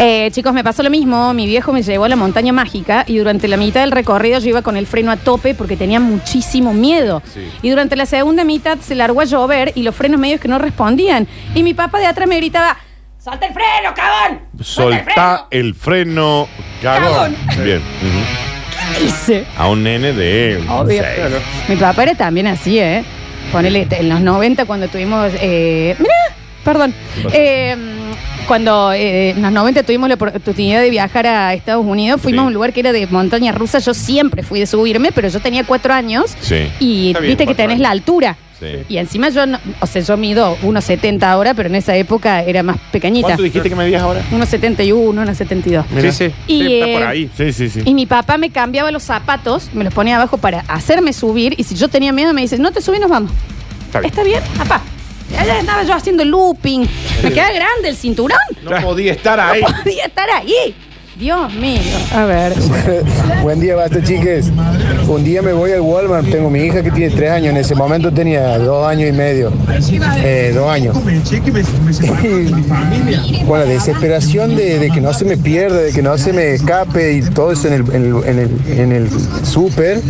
Eh, 0.00 0.30
chicos, 0.30 0.52
me 0.52 0.62
pasó 0.62 0.84
lo 0.84 0.90
mismo. 0.90 1.34
Mi 1.34 1.46
viejo 1.46 1.72
me 1.72 1.82
llevó 1.82 2.04
a 2.04 2.08
la 2.08 2.14
montaña 2.14 2.52
mágica 2.52 3.04
y 3.06 3.18
durante 3.18 3.48
la 3.48 3.56
mitad 3.56 3.80
del 3.80 3.90
recorrido 3.90 4.38
yo 4.38 4.48
iba 4.48 4.62
con 4.62 4.76
el 4.76 4.86
freno 4.86 5.10
a 5.10 5.16
tope 5.16 5.54
porque 5.54 5.76
tenía 5.76 5.98
muchísimo 5.98 6.72
miedo. 6.72 7.20
Y 7.62 7.70
durante 7.70 7.96
la 7.96 8.06
segunda 8.06 8.44
mitad 8.44 8.78
se 8.78 8.94
largó 8.94 9.22
a 9.22 9.24
llover 9.24 9.72
y 9.74 9.82
los 9.82 9.96
frenos 9.96 10.20
medios 10.20 10.40
que 10.40 10.46
no 10.46 10.58
respondían. 10.58 11.26
Y 11.54 11.64
mi 11.64 11.74
papá 11.74 11.98
de 11.98 12.06
atrás 12.06 12.28
me 12.28 12.36
gritaba, 12.36 12.76
¡Salta 13.18 13.46
el 13.46 13.52
freno, 13.52 13.94
cagón! 13.96 14.40
¡Salta 14.62 14.96
el 14.96 15.04
Soltá 15.04 15.46
el 15.50 15.74
freno, 15.74 16.48
cagón. 16.80 17.34
Cagón. 17.34 17.64
Bien. 17.64 17.82
freno! 17.98 18.48
Dice. 19.02 19.46
A 19.56 19.68
un 19.68 19.82
nene 19.82 20.12
de. 20.12 20.64
Obvio. 20.68 21.02
seis. 21.02 21.42
Mi 21.68 21.74
papá 21.76 22.04
era 22.04 22.14
también 22.14 22.46
así, 22.46 22.78
¿eh? 22.78 23.04
Ponele, 23.50 23.86
en 23.90 24.08
los 24.08 24.20
90 24.20 24.64
cuando 24.66 24.88
tuvimos... 24.88 25.32
Eh, 25.40 25.96
mirá, 25.98 26.14
perdón. 26.64 26.94
Eh, 27.32 27.76
cuando 28.48 28.92
eh, 28.92 29.30
en 29.30 29.42
los 29.42 29.52
90 29.52 29.84
tuvimos 29.84 30.08
la 30.08 30.16
oportunidad 30.16 30.80
de 30.80 30.90
viajar 30.90 31.26
a 31.28 31.54
Estados 31.54 31.86
Unidos, 31.86 32.20
fuimos 32.20 32.40
Sí. 32.42 32.44
a 32.44 32.48
un 32.48 32.54
lugar 32.54 32.72
que 32.72 32.80
era 32.80 32.90
de 32.92 33.06
montaña 33.06 33.52
rusa. 33.52 33.78
Yo 33.78 33.94
siempre 33.94 34.42
fui 34.42 34.58
de 34.58 34.66
subirme, 34.66 35.12
pero 35.12 35.28
yo 35.28 35.38
tenía 35.40 35.62
cuatro 35.64 35.92
años. 35.94 36.34
Sí. 36.40 36.68
Y 36.80 37.08
Está 37.08 37.20
bien, 37.20 37.30
viste 37.30 37.46
que 37.46 37.54
tenés 37.54 37.74
años. 37.74 37.82
la 37.82 37.90
altura. 37.90 38.36
Sí. 38.58 38.66
Y 38.88 38.96
encima 38.96 39.28
yo, 39.28 39.46
no- 39.46 39.60
o 39.80 39.86
sea, 39.86 40.02
yo 40.02 40.16
mido 40.16 40.56
1,70 40.62 41.30
ahora, 41.30 41.54
pero 41.54 41.68
en 41.68 41.76
esa 41.76 41.94
época 41.94 42.42
era 42.42 42.64
más 42.64 42.76
pequeñita. 42.90 43.28
¿Cuánto 43.28 43.42
dijiste 43.44 43.68
que 43.68 43.76
medías 43.76 44.02
ahora? 44.02 44.20
1,71, 44.32 45.12
1,72. 45.22 45.84
Mira. 45.94 46.10
Sí, 46.10 46.26
sí. 46.28 46.34
Y, 46.48 46.58
Sí, 46.64 46.74
está 46.80 46.92
por 46.92 47.02
eh, 47.02 47.06
ahí. 47.06 47.30
Sí, 47.36 47.52
sí, 47.52 47.68
sí. 47.70 47.82
Y 47.84 47.94
mi 47.94 48.06
papá 48.06 48.36
me 48.36 48.50
cambiaba 48.50 48.90
los 48.90 49.04
zapatos, 49.04 49.70
me 49.74 49.84
los 49.84 49.94
ponía 49.94 50.16
abajo 50.16 50.38
para 50.38 50.60
hacerme 50.66 51.12
subir. 51.12 51.54
Y 51.56 51.62
si 51.64 51.76
yo 51.76 51.86
tenía 51.88 52.12
miedo, 52.12 52.32
me 52.34 52.40
dice, 52.40 52.58
no 52.58 52.72
te 52.72 52.80
subí, 52.80 52.98
nos 52.98 53.10
vamos. 53.10 53.30
Está 53.86 54.00
bien. 54.00 54.10
¿Está 54.10 54.22
bien, 54.24 54.40
papá? 54.56 54.82
Allá 55.36 55.60
estaba 55.60 55.82
yo 55.82 55.94
haciendo 55.94 56.24
looping. 56.24 56.86
Me 57.22 57.32
queda 57.32 57.52
grande 57.52 57.88
el 57.88 57.96
cinturón. 57.96 58.38
No 58.62 58.70
podía 58.80 59.12
estar 59.12 59.38
ahí. 59.40 59.60
No 59.62 59.68
podía 59.68 60.04
estar 60.04 60.30
ahí. 60.30 60.74
Dios 61.18 61.52
mío. 61.54 61.80
A 62.14 62.26
ver. 62.26 62.52
Buen 63.42 63.58
día, 63.58 63.74
basta 63.74 64.00
chiques. 64.00 64.52
Un 65.08 65.24
día 65.24 65.42
me 65.42 65.52
voy 65.52 65.72
al 65.72 65.80
Walmart, 65.80 66.30
tengo 66.30 66.48
mi 66.48 66.60
hija 66.60 66.80
que 66.80 66.92
tiene 66.92 67.12
tres 67.12 67.32
años, 67.32 67.50
en 67.50 67.56
ese 67.56 67.74
momento 67.74 68.12
tenía 68.12 68.56
dos 68.58 68.86
años 68.86 69.08
y 69.08 69.12
medio, 69.12 69.52
eh, 70.18 70.52
dos 70.54 70.70
años. 70.70 70.96
Y, 73.32 73.44
con 73.46 73.58
la 73.58 73.64
desesperación 73.64 74.54
de, 74.54 74.78
de 74.78 74.90
que 74.90 75.00
no 75.00 75.12
se 75.12 75.24
me 75.24 75.36
pierda, 75.36 75.78
de 75.78 75.92
que 75.92 76.02
no 76.02 76.16
se 76.18 76.32
me 76.32 76.52
escape 76.52 77.14
y 77.14 77.22
todo 77.22 77.50
eso 77.50 77.66
en 77.66 77.74
el, 77.74 77.94
en 77.94 78.04
el, 78.04 78.24
en 78.24 78.38
el, 78.38 78.78
en 78.78 78.92
el 78.92 79.08
súper, 79.44 80.00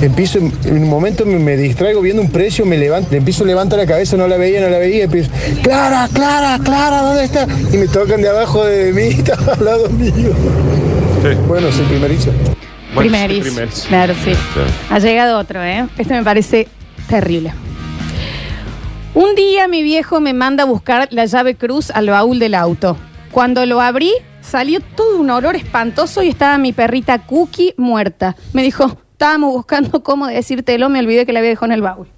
empiezo, 0.00 0.38
en 0.38 0.82
un 0.82 0.88
momento 0.88 1.24
me, 1.24 1.38
me 1.38 1.56
distraigo 1.56 2.00
viendo 2.00 2.22
un 2.22 2.30
precio, 2.30 2.66
me 2.66 2.76
levanto, 2.76 3.14
empiezo 3.14 3.44
a 3.44 3.46
levantar 3.46 3.78
la 3.78 3.86
cabeza, 3.86 4.16
no 4.16 4.26
la 4.26 4.36
veía, 4.36 4.60
no 4.60 4.68
la 4.68 4.78
veía, 4.78 5.04
empiezo, 5.04 5.30
Clara, 5.62 6.08
Clara, 6.12 6.58
Clara, 6.62 7.02
¿dónde 7.02 7.24
está? 7.24 7.46
Y 7.72 7.76
me 7.76 7.88
tocan 7.88 8.20
de 8.20 8.28
abajo 8.28 8.64
de 8.64 8.92
mí, 8.92 9.02
estaba 9.02 9.52
al 9.54 9.64
lado 9.64 9.88
mío. 9.92 10.30
Bueno, 11.46 11.70
soy 11.72 11.86
primerizo. 11.86 12.30
Bueno, 12.94 13.10
sí, 13.10 13.16
Primeris. 13.16 13.40
primeris. 13.44 13.84
Claro, 13.88 14.14
sí. 14.22 14.32
Ha 14.90 14.98
llegado 14.98 15.38
otro, 15.38 15.62
¿eh? 15.62 15.88
Este 15.96 16.14
me 16.14 16.22
parece 16.22 16.68
terrible. 17.08 17.52
Un 19.14 19.34
día 19.34 19.68
mi 19.68 19.82
viejo 19.82 20.20
me 20.20 20.32
manda 20.32 20.64
a 20.64 20.66
buscar 20.66 21.08
la 21.10 21.26
llave 21.26 21.54
cruz 21.54 21.90
al 21.90 22.08
baúl 22.08 22.38
del 22.38 22.54
auto. 22.54 22.96
Cuando 23.30 23.64
lo 23.66 23.80
abrí, 23.80 24.12
salió 24.40 24.80
todo 24.80 25.18
un 25.20 25.30
olor 25.30 25.56
espantoso 25.56 26.22
y 26.22 26.28
estaba 26.28 26.58
mi 26.58 26.72
perrita 26.72 27.18
Cookie 27.18 27.74
muerta. 27.76 28.36
Me 28.52 28.62
dijo, 28.62 28.98
estábamos 29.12 29.52
buscando 29.52 30.02
cómo 30.02 30.26
decírtelo, 30.26 30.88
me 30.88 30.98
olvidé 30.98 31.24
que 31.26 31.32
la 31.32 31.38
había 31.38 31.50
dejado 31.50 31.66
en 31.66 31.72
el 31.72 31.82
baúl. 31.82 32.08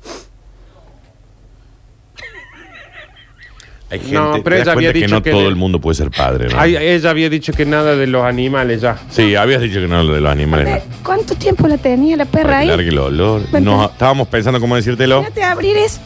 Hay 3.94 4.00
gente, 4.00 4.14
No, 4.14 4.42
pero 4.42 4.56
ella 4.56 4.72
había 4.72 4.74
cuenta 4.74 4.92
que 4.92 4.98
dicho 4.98 5.14
no 5.14 5.22
que 5.22 5.30
todo 5.30 5.48
el 5.48 5.56
mundo 5.56 5.80
puede 5.80 5.94
ser 5.94 6.10
padre, 6.10 6.48
¿no? 6.48 6.58
Ay, 6.58 6.76
ella 6.76 7.10
había 7.10 7.30
dicho 7.30 7.52
que 7.52 7.64
nada 7.64 7.96
de 7.96 8.06
los 8.06 8.24
animales 8.24 8.80
ya. 8.80 8.96
Sí, 9.08 9.34
habías 9.36 9.62
dicho 9.62 9.80
que 9.80 9.86
lo 9.86 10.14
de 10.14 10.20
los 10.20 10.30
animales. 10.32 10.82
¿Cuánto 11.02 11.34
tiempo 11.34 11.68
la 11.68 11.78
tenía 11.78 12.16
la 12.16 12.24
perra 12.24 12.44
Para 12.44 12.58
ahí? 12.58 12.66
largue 12.66 12.88
el 12.88 12.98
olor. 12.98 13.42
Bueno. 13.50 13.76
No, 13.76 13.84
estábamos 13.86 14.28
pensando 14.28 14.60
cómo 14.60 14.76
decírtelo. 14.76 15.20
Fíjate 15.20 15.42
abrir 15.42 15.76
eso. 15.76 16.00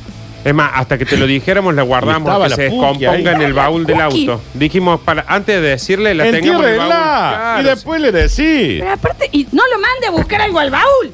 Es 0.45 0.55
más, 0.55 0.71
hasta 0.75 0.97
que 0.97 1.05
te 1.05 1.17
lo 1.17 1.27
dijéramos, 1.27 1.75
la 1.75 1.83
guardamos 1.83 2.21
Y 2.21 2.31
estaba 2.31 2.45
a 2.45 2.47
que 2.47 2.51
la 2.51 2.57
se 2.57 2.63
descomponga 2.63 3.33
en 3.33 3.43
el 3.43 3.53
baúl 3.53 3.85
del 3.87 4.01
auto. 4.01 4.41
Dijimos, 4.55 5.01
para, 5.01 5.25
antes 5.27 5.61
de 5.61 5.69
decirle, 5.69 6.15
la 6.15 6.31
tengamos 6.31 6.65
en 6.65 6.73
el 6.73 6.79
baúl. 6.79 6.89
Claro, 6.89 7.61
Y 7.61 7.65
después 7.65 8.01
le 8.01 8.13
decís. 8.13 8.81
Pero 8.81 8.93
aparte, 8.93 9.29
y 9.33 9.47
no 9.53 9.63
lo 9.67 9.81
mande 9.81 10.07
a 10.07 10.11
buscar 10.11 10.41
algo 10.41 10.59
al 10.59 10.71
baúl. 10.71 11.13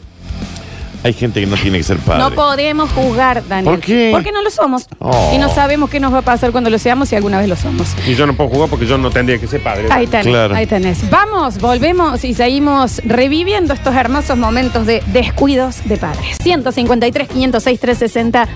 Hay 1.05 1.13
gente 1.13 1.39
que 1.39 1.47
no 1.47 1.55
tiene 1.57 1.77
que 1.79 1.85
ser 1.85 1.99
padre. 1.99 2.19
No 2.23 2.31
podemos 2.31 2.91
juzgar, 2.93 3.47
Daniel. 3.47 3.75
¿Por 3.75 3.85
qué? 3.85 4.09
Porque 4.11 4.33
no 4.33 4.41
lo 4.43 4.49
somos. 4.51 4.87
Oh. 5.01 5.33
Y 5.35 5.39
no 5.39 5.49
sabemos 5.55 5.91
qué 5.91 6.01
nos 6.01 6.15
va 6.15 6.19
a 6.19 6.23
pasar 6.23 6.51
cuando 6.51 6.71
lo 6.71 6.79
seamos 6.79 7.11
si 7.11 7.15
alguna 7.15 7.39
vez 7.39 7.47
lo 7.47 7.57
somos. 7.57 7.89
Y 8.07 8.15
yo 8.15 8.27
no 8.27 8.35
puedo 8.35 8.49
jugar 8.49 8.71
porque 8.71 8.87
yo 8.87 8.97
no 8.97 9.11
tendría 9.11 9.39
que 9.39 9.47
ser 9.47 9.63
padre. 9.63 9.87
Ahí 9.91 10.07
tenés, 10.07 10.27
Claro. 10.27 10.55
ahí 10.55 10.67
tenés. 10.67 11.11
Vamos, 11.11 11.59
volvemos 11.59 12.25
y 12.25 12.33
seguimos 12.33 13.03
reviviendo 13.05 13.75
estos 13.75 13.95
hermosos 13.95 14.39
momentos 14.39 14.87
de 14.87 15.03
descuidos 15.09 15.87
de 15.87 15.99
padres. 15.99 16.39
153, 16.43 17.29
506, 17.29 17.81
360. 17.81 18.49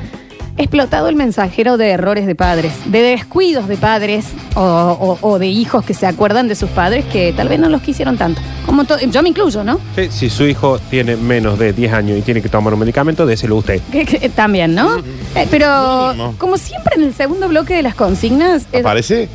Explotado 0.59 1.09
el 1.09 1.15
mensajero 1.15 1.77
de 1.77 1.91
errores 1.91 2.27
de 2.27 2.35
padres, 2.35 2.73
de 2.87 3.01
descuidos 3.01 3.69
de 3.69 3.77
padres 3.77 4.27
o, 4.57 4.61
o- 4.61 5.19
o 5.29 5.39
de 5.39 5.47
hijos 5.47 5.85
que 5.85 5.95
se 5.95 6.05
acuerdan 6.07 6.49
de 6.49 6.57
sus 6.57 6.69
padres 6.71 7.05
que 7.05 7.33
tal 7.33 7.49
vez 7.49 7.61
no 7.61 7.69
los 7.69 7.81
quisieron 7.81 8.19
tanto. 8.19 8.41
Como 8.67 8.85
to- 8.85 8.99
yo 8.99 9.23
me 9.23 9.29
incluyo, 9.29 9.63
¿no? 9.63 9.79
Sí, 9.95 10.09
si 10.11 10.29
su 10.29 10.45
hijo 10.47 10.81
tiene 10.91 11.15
menos 11.17 11.61
de 11.61 11.73
10 11.73 11.93
años 11.93 12.19
y 12.19 12.23
tiene 12.23 12.43
que 12.43 12.49
tomar 12.49 12.75
un 12.75 12.81
medicamento, 12.81 13.25
déselo 13.25 13.55
usted. 13.57 13.81
Que- 13.93 14.05
que- 14.05 14.29
también, 14.31 14.75
¿no? 14.75 14.99
Eh, 15.37 15.47
pero 15.49 16.09
Mínimo. 16.09 16.35
como 16.39 16.59
siempre 16.59 16.95
en 16.97 17.05
el 17.05 17.15
segundo 17.15 17.47
bloque 17.49 17.75
de 17.77 17.83
las 17.83 17.95
consignas, 17.95 18.67
es- 18.73 18.81
¿Aparece? 18.81 19.23
es 19.25 19.29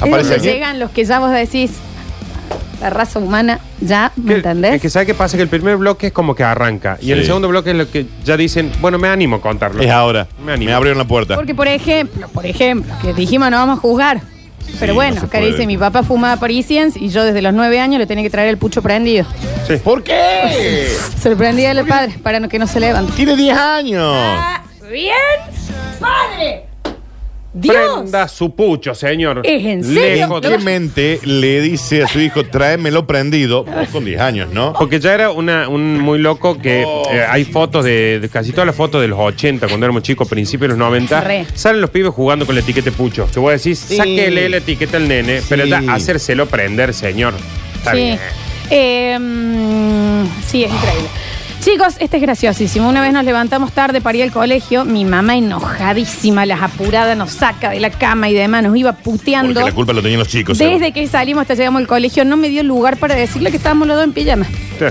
¿Aparece 0.00 0.30
donde 0.30 0.34
aquí? 0.36 0.46
llegan 0.48 0.78
los 0.80 0.90
que 0.92 1.04
ya 1.04 1.18
vos 1.18 1.30
decís, 1.30 1.72
la 2.80 2.90
raza 2.90 3.18
humana, 3.18 3.60
ya, 3.80 4.12
¿me 4.16 4.26
Que- 4.32 4.34
entendés? 4.36 4.74
Es 4.74 4.82
que 4.82 4.90
sabe 4.90 5.06
qué 5.06 5.14
pasa 5.14 5.36
que 5.36 5.42
el 5.42 5.48
primer 5.48 5.76
bloque 5.76 6.08
es 6.08 6.12
como 6.12 6.34
que 6.34 6.42
arranca. 6.44 6.96
Y 7.00 7.12
en 7.12 7.18
el 7.18 7.24
Sí. 7.24 7.26
segundo 7.28 7.48
bloque 7.48 7.70
es 7.70 7.76
lo 7.76 7.90
que 7.90 8.06
ya 8.24 8.36
dicen, 8.36 8.72
bueno, 8.80 8.98
me 8.98 9.08
animo 9.08 9.36
a 9.36 9.40
contarlo. 9.40 9.82
Es 9.82 9.90
ahora. 9.90 10.26
Me 10.44 10.52
animo. 10.52 10.70
Me 10.70 10.74
abrieron 10.74 10.98
la 10.98 11.04
puerta. 11.06 11.34
Porque, 11.36 11.54
por 11.54 11.68
ejemplo, 11.68 12.28
por 12.28 12.46
ejemplo, 12.46 12.92
que 13.02 13.12
dijimos 13.14 13.50
no 13.50 13.56
vamos 13.58 13.78
a 13.78 13.80
juzgar. 13.80 14.20
Pero 14.78 14.92
Sí, 14.92 14.94
bueno, 14.96 15.14
no 15.16 15.20
se 15.22 15.26
acá 15.26 15.38
puede. 15.38 15.50
dice, 15.52 15.66
mi 15.66 15.76
papá 15.76 16.02
fumaba 16.04 16.38
Parisians 16.38 16.96
y 16.96 17.08
yo 17.08 17.24
desde 17.24 17.42
los 17.42 17.52
nueve 17.52 17.80
años 17.80 17.98
le 17.98 18.06
tenía 18.06 18.22
que 18.22 18.30
traer 18.30 18.48
el 18.50 18.56
pucho 18.58 18.82
prendido. 18.82 19.26
¿Por 19.82 20.02
qué? 20.04 20.88
Se 21.20 21.28
lo 21.28 21.36
prendía 21.36 21.72
al 21.72 21.84
padre 21.86 22.14
para 22.22 22.38
no- 22.40 22.48
que 22.48 22.58
no 22.58 22.66
se 22.68 22.78
levante. 22.78 23.12
Tiene 23.16 23.36
10 23.36 23.56
años. 23.58 24.04
Ah, 24.16 24.62
¿Bien? 24.88 25.12
¡Padre! 25.98 26.66
¡Dios! 27.52 27.74
Prenda 28.02 28.28
su 28.28 28.54
pucho, 28.54 28.94
señor. 28.94 29.40
¿Es 29.44 29.64
en 29.66 29.82
serio? 29.82 30.00
Lejos 30.26 30.42
de- 30.42 30.48
¿Qué 30.50 30.58
mente 30.58 31.20
le 31.24 31.60
dice 31.60 32.04
a 32.04 32.06
su 32.06 32.20
hijo, 32.20 32.44
tráemelo 32.44 33.06
prendido? 33.08 33.64
Vos 33.64 33.88
con 33.90 34.04
10 34.04 34.20
años, 34.20 34.50
¿no? 34.52 34.72
Porque 34.72 35.00
ya 35.00 35.14
era 35.14 35.30
una, 35.30 35.68
un 35.68 35.98
muy 35.98 36.20
loco 36.20 36.58
que 36.58 36.82
eh, 36.82 37.24
hay 37.28 37.44
fotos 37.44 37.84
de, 37.84 38.20
de 38.20 38.28
casi 38.28 38.52
todas 38.52 38.66
las 38.66 38.76
fotos 38.76 39.00
de 39.00 39.08
los 39.08 39.18
80, 39.18 39.66
cuando 39.66 39.84
éramos 39.86 40.04
chicos, 40.04 40.28
principios 40.28 40.68
de 40.68 40.68
los 40.68 40.78
90. 40.78 41.20
Re. 41.22 41.46
Salen 41.54 41.80
los 41.80 41.90
pibes 41.90 42.12
jugando 42.12 42.46
con 42.46 42.54
la 42.54 42.60
etiqueta 42.60 42.90
pucho. 42.92 43.26
Que 43.32 43.40
vos 43.40 43.52
decís, 43.52 43.78
Sí. 43.80 43.96
sáquele 43.96 44.48
la 44.48 44.58
etiqueta 44.58 44.96
al 44.98 45.08
nene, 45.08 45.40
pero 45.48 45.64
Sí. 45.64 45.70
ya 45.70 45.82
hacérselo 45.88 46.46
prender, 46.46 46.94
señor. 46.94 47.34
Está 47.78 47.90
Sí. 47.92 47.96
bien. 47.98 48.18
Eh, 48.70 49.18
mm, 49.18 50.24
sí, 50.46 50.62
es 50.64 50.72
increíble. 50.72 51.08
Chicos, 51.60 51.96
este 51.98 52.16
es 52.16 52.22
graciosísimo. 52.22 52.88
Una 52.88 53.02
vez 53.02 53.12
nos 53.12 53.22
levantamos 53.22 53.72
tarde 53.72 54.00
para 54.00 54.16
ir 54.16 54.24
al 54.24 54.32
colegio. 54.32 54.86
Mi 54.86 55.04
mamá 55.04 55.36
enojadísima, 55.36 56.46
las 56.46 56.62
apuradas, 56.62 57.18
nos 57.18 57.32
saca 57.32 57.68
de 57.70 57.80
la 57.80 57.90
cama 57.90 58.30
y 58.30 58.34
demás, 58.34 58.62
nos 58.62 58.74
iba 58.76 58.94
puteando. 58.94 59.52
Porque 59.52 59.68
la 59.70 59.74
culpa 59.74 59.92
lo 59.92 60.00
tenían 60.00 60.20
los 60.20 60.28
chicos. 60.28 60.56
Desde 60.56 60.72
seguro. 60.72 60.94
que 60.94 61.06
salimos 61.06 61.42
hasta 61.42 61.54
llegamos 61.54 61.80
al 61.80 61.86
colegio, 61.86 62.24
no 62.24 62.38
me 62.38 62.48
dio 62.48 62.62
lugar 62.62 62.96
para 62.96 63.14
decirle 63.14 63.50
que 63.50 63.58
estábamos 63.58 63.86
los 63.88 63.96
dos 63.98 64.04
en 64.04 64.12
pijama. 64.12 64.46
Sí. 64.46 64.86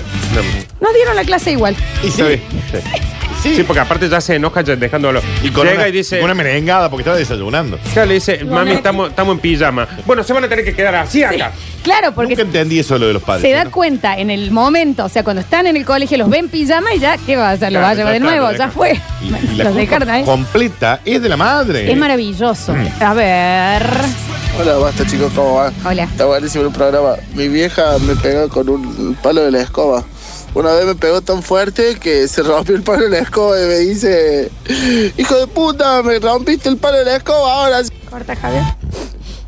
Nos 0.79 0.93
dieron 0.93 1.15
la 1.15 1.23
clase 1.23 1.51
igual. 1.53 1.75
Y 2.03 2.11
sí. 2.11 2.23
Sí. 3.41 3.55
Sí, 3.55 3.63
porque 3.63 3.79
aparte 3.79 4.09
ya 4.09 4.19
se 4.19 4.35
enoja 4.35 4.61
ya 4.61 4.75
dejándolo. 4.75 5.21
Y 5.43 5.49
con 5.51 5.65
Llega 5.65 5.79
una, 5.79 5.87
y 5.87 5.91
dice. 5.93 6.17
con 6.17 6.25
una 6.25 6.33
merengada 6.33 6.89
porque 6.89 7.01
estaba 7.03 7.17
desayunando. 7.17 7.79
Claro, 7.93 8.07
le 8.09 8.15
dice, 8.15 8.43
mami, 8.43 8.71
estamos, 8.71 9.09
estamos 9.09 9.35
en 9.35 9.39
pijama. 9.39 9.87
Bueno, 10.05 10.23
se 10.23 10.33
van 10.33 10.43
a 10.43 10.49
tener 10.49 10.65
que 10.65 10.73
quedar 10.75 10.95
así 10.95 11.23
acá. 11.23 11.51
Claro, 11.83 12.11
porque 12.13 12.31
Nunca 12.35 12.41
entendí 12.41 12.79
eso 12.79 12.95
de 12.95 12.99
lo 12.99 13.07
de 13.07 13.13
los 13.13 13.23
padres. 13.23 13.41
se 13.41 13.51
da 13.55 13.63
¿no? 13.63 13.71
cuenta 13.71 14.17
en 14.17 14.29
el 14.29 14.51
momento, 14.51 15.05
o 15.05 15.09
sea, 15.09 15.23
cuando 15.23 15.41
están 15.41 15.65
en 15.67 15.77
el 15.77 15.85
colegio, 15.85 16.17
los 16.17 16.29
ven 16.29 16.41
en 16.45 16.49
pijama 16.49 16.93
y 16.93 16.99
ya, 16.99 17.17
¿qué 17.17 17.37
va 17.37 17.49
a 17.49 17.51
hacer? 17.51 17.71
Lo 17.71 17.79
va 17.79 17.91
a 17.91 17.93
Claro, 17.95 18.09
llevar 18.09 18.13
de 18.13 18.19
ya 18.19 18.25
está, 18.25 18.29
nuevo, 18.37 18.45
lo 18.51 18.57
ya 18.57 18.57
dejan. 18.57 18.71
fue. 18.71 19.01
Y, 19.21 19.27
y 19.53 19.55
la 19.55 19.63
los 19.63 19.73
culpa 19.73 19.79
dejaron 19.79 20.09
ahí. 20.09 20.23
completa 20.25 20.99
es 21.05 21.21
de 21.21 21.29
la 21.29 21.37
madre. 21.37 21.89
Es 21.91 21.97
maravilloso. 21.97 22.73
Mm. 22.73 23.03
A 23.03 23.13
ver. 23.13 23.83
Hola, 24.59 24.73
basta 24.79 25.05
chicos, 25.05 25.31
¿cómo 25.33 25.55
van? 25.55 25.73
Hola. 25.85 26.03
Está 26.03 26.25
buenísimo 26.25 26.65
el 26.65 26.73
programa. 26.73 27.13
Mi 27.33 27.47
vieja 27.47 27.97
me 27.99 28.15
pegó 28.17 28.49
con 28.49 28.67
un 28.67 29.17
palo 29.23 29.41
de 29.45 29.51
la 29.51 29.61
escoba. 29.61 30.03
Una 30.53 30.73
vez 30.73 30.85
me 30.85 30.95
pegó 30.95 31.21
tan 31.21 31.43
fuerte 31.43 31.97
que 31.99 32.27
se 32.27 32.41
rompió 32.43 32.75
el 32.75 32.81
palo 32.81 33.03
de 33.03 33.09
la 33.11 33.19
escoba 33.19 33.61
y 33.61 33.65
me 33.67 33.77
dice, 33.79 34.49
hijo 35.17 35.35
de 35.37 35.47
puta, 35.47 36.01
me 36.03 36.19
rompiste 36.19 36.69
el 36.69 36.77
palo 36.77 36.97
de 36.97 37.05
la 37.05 37.15
escoba, 37.17 37.53
ahora 37.65 37.83
sí". 37.83 37.91
Corta, 38.09 38.35
Javier. 38.35 38.63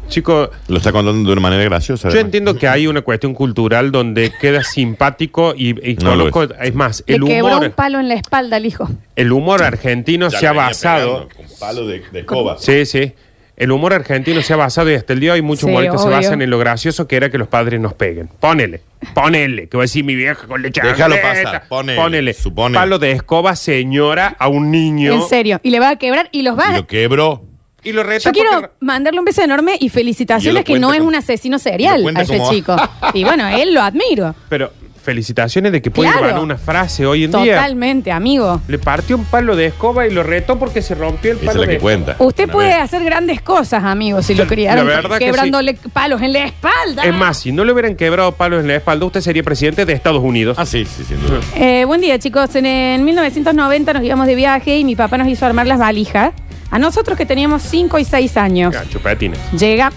Chicos, 0.09 0.49
Lo 0.67 0.77
está 0.77 0.91
contando 0.91 1.25
de 1.25 1.31
una 1.31 1.41
manera 1.41 1.63
graciosa. 1.63 2.03
Yo 2.03 2.09
además. 2.09 2.25
entiendo 2.25 2.57
que 2.57 2.67
hay 2.67 2.85
una 2.85 3.01
cuestión 3.01 3.33
cultural 3.33 3.91
donde 3.93 4.31
queda 4.41 4.61
simpático 4.61 5.53
y, 5.55 5.69
y 5.89 5.95
No 5.95 6.15
lo 6.17 6.29
conozco, 6.29 6.53
es. 6.61 6.75
más, 6.75 7.01
Le 7.07 7.15
el 7.15 7.23
quebró 7.23 7.47
un 7.47 7.53
humor, 7.59 7.71
palo 7.71 7.99
en 7.99 8.09
la 8.09 8.15
espalda 8.15 8.57
al 8.57 8.65
hijo. 8.65 8.89
el 9.15 9.31
humor 9.31 9.63
argentino 9.63 10.27
Ya 10.29 10.37
se 10.39 10.47
ha 10.47 10.51
le 10.51 10.57
venía 10.59 10.67
basado. 10.67 11.27
pegando 11.29 11.35
Con 11.49 11.59
palo 11.59 11.87
de, 11.87 12.03
de 12.11 12.19
escoba. 12.19 12.57
Sí, 12.59 12.85
sí. 12.85 13.13
El 13.61 13.71
humor 13.71 13.93
argentino 13.93 14.41
se 14.41 14.53
ha 14.53 14.55
basado 14.55 14.89
y 14.91 14.95
hasta 14.95 15.13
el 15.13 15.19
día 15.19 15.33
de 15.33 15.39
hoy 15.39 15.41
muchos 15.43 15.61
Sí, 15.61 15.65
humoristas 15.67 16.01
se 16.01 16.09
basan 16.09 16.41
en 16.41 16.49
lo 16.49 16.57
gracioso 16.57 17.07
que 17.07 17.15
era 17.15 17.29
que 17.29 17.37
los 17.37 17.47
padres 17.47 17.79
nos 17.79 17.93
peguen. 17.93 18.27
Ponele, 18.39 18.81
ponele, 19.13 19.67
que 19.69 19.77
voy 19.77 19.83
a 19.83 19.85
decir 19.85 20.03
mi 20.03 20.15
vieja 20.15 20.47
con 20.47 20.61
leche. 20.63 20.81
Déjalo 20.83 21.15
pasar, 21.21 21.67
ponele, 21.69 22.01
ponele. 22.01 22.33
supone. 22.33 22.73
Palo 22.75 22.97
de 22.97 23.11
escoba, 23.11 23.55
señora, 23.55 24.35
a 24.39 24.47
un 24.47 24.71
niño. 24.71 25.13
En 25.13 25.21
serio. 25.29 25.59
Y 25.61 25.69
le 25.69 25.79
va 25.79 25.89
a 25.91 25.95
quebrar 25.97 26.27
y 26.31 26.41
los 26.41 26.57
va 26.57 26.65
Y 26.71 26.73
a. 26.73 26.77
lo 26.77 26.87
quebró. 26.87 27.43
Y 27.83 27.93
lo 27.93 28.03
reta 28.03 28.29
Yo 28.29 28.31
quiero 28.31 28.49
porque- 28.51 28.69
mandarle 28.79 29.19
un 29.19 29.25
beso 29.25 29.41
enorme 29.43 29.73
y 29.79 29.83
Y 29.83 29.85
él 29.87 29.91
felicitaciones 29.91 30.61
lo 30.61 30.63
que 30.63 30.73
no 30.79 30.87
cuenta 30.87 30.95
es 30.95 30.99
como- 30.99 31.09
un 31.09 31.15
asesino 31.15 31.57
y 31.57 31.59
serial 31.59 31.97
lo 31.99 32.03
cuenta 32.03 32.21
a 32.21 32.23
este 32.23 32.37
como- 32.37 32.51
chico. 32.51 32.75
Y 33.13 33.23
bueno, 33.23 33.47
él 33.47 33.73
lo 33.73 33.81
admiro. 33.81 34.35
Pero 34.49 34.71
felicitaciones 35.01 35.71
de 35.71 35.81
que 35.81 35.91
puede 35.91 36.09
Claro. 36.11 36.27
ganar 36.27 36.41
una 36.43 36.57
frase 36.57 37.05
hoy 37.05 37.23
en 37.25 37.31
día. 37.31 37.55
Totalmente, 37.55 38.11
amigo. 38.11 38.61
Le 38.67 38.77
partió 38.79 39.15
un 39.17 39.25
palo 39.25 39.55
de 39.55 39.67
escoba 39.67 40.07
y 40.07 40.11
lo 40.11 40.23
retó 40.23 40.57
porque 40.59 40.81
se 40.81 40.95
rompió 40.95 41.31
el 41.31 41.37
Esa 41.37 41.45
es 41.45 41.51
palo 41.51 41.61
la 41.61 41.67
de 41.67 41.73
que 41.77 41.81
cuenta. 41.81 42.15
Usted 42.19 42.43
Una 42.45 42.53
puede 42.53 42.67
vez. 42.69 42.77
hacer 42.83 43.03
grandes 43.03 43.41
cosas, 43.41 43.83
amigo, 43.83 44.21
si 44.21 44.35
lo 44.35 44.47
criaron 44.47 44.87
la 44.87 44.95
verdad 44.95 45.17
que 45.17 45.25
quebrándole 45.25 45.73
palos 45.93 46.21
en 46.21 46.33
la 46.33 46.45
espalda. 46.45 47.03
Es 47.03 47.13
más, 47.13 47.37
si 47.39 47.51
no 47.51 47.63
le 47.65 47.73
hubieran 47.73 47.95
quebrado 47.95 48.31
palos 48.33 48.61
en 48.61 48.67
la 48.67 48.75
espalda, 48.75 49.05
usted 49.05 49.21
sería 49.21 49.43
presidente 49.43 49.85
de 49.85 49.93
Estados 49.93 50.23
Unidos. 50.23 50.57
Ah, 50.59 50.65
sí, 50.65 50.85
sí, 50.85 51.03
sin 51.03 51.19
duda. 51.21 51.39
Eh, 51.55 51.83
buen 51.85 52.01
día, 52.01 52.17
chicos. 52.19 52.55
En, 52.55 52.65
en 52.65 53.03
1990 53.05 53.93
nos 53.93 54.03
íbamos 54.03 54.27
de 54.27 54.35
viaje 54.35 54.77
y 54.77 54.83
mi 54.83 54.95
papá 54.95 55.17
nos 55.17 55.27
hizo 55.27 55.45
armar 55.45 55.67
las 55.67 55.79
valijas. 55.79 56.31
A 56.69 56.79
nosotros 56.79 57.17
que 57.17 57.25
teníamos 57.25 57.63
5 57.63 57.99
y 57.99 58.05
6 58.05 58.37
años. 58.37 58.73
Ah, 58.77 58.83
chupetines. 58.89 59.37
Llega, 59.51 59.91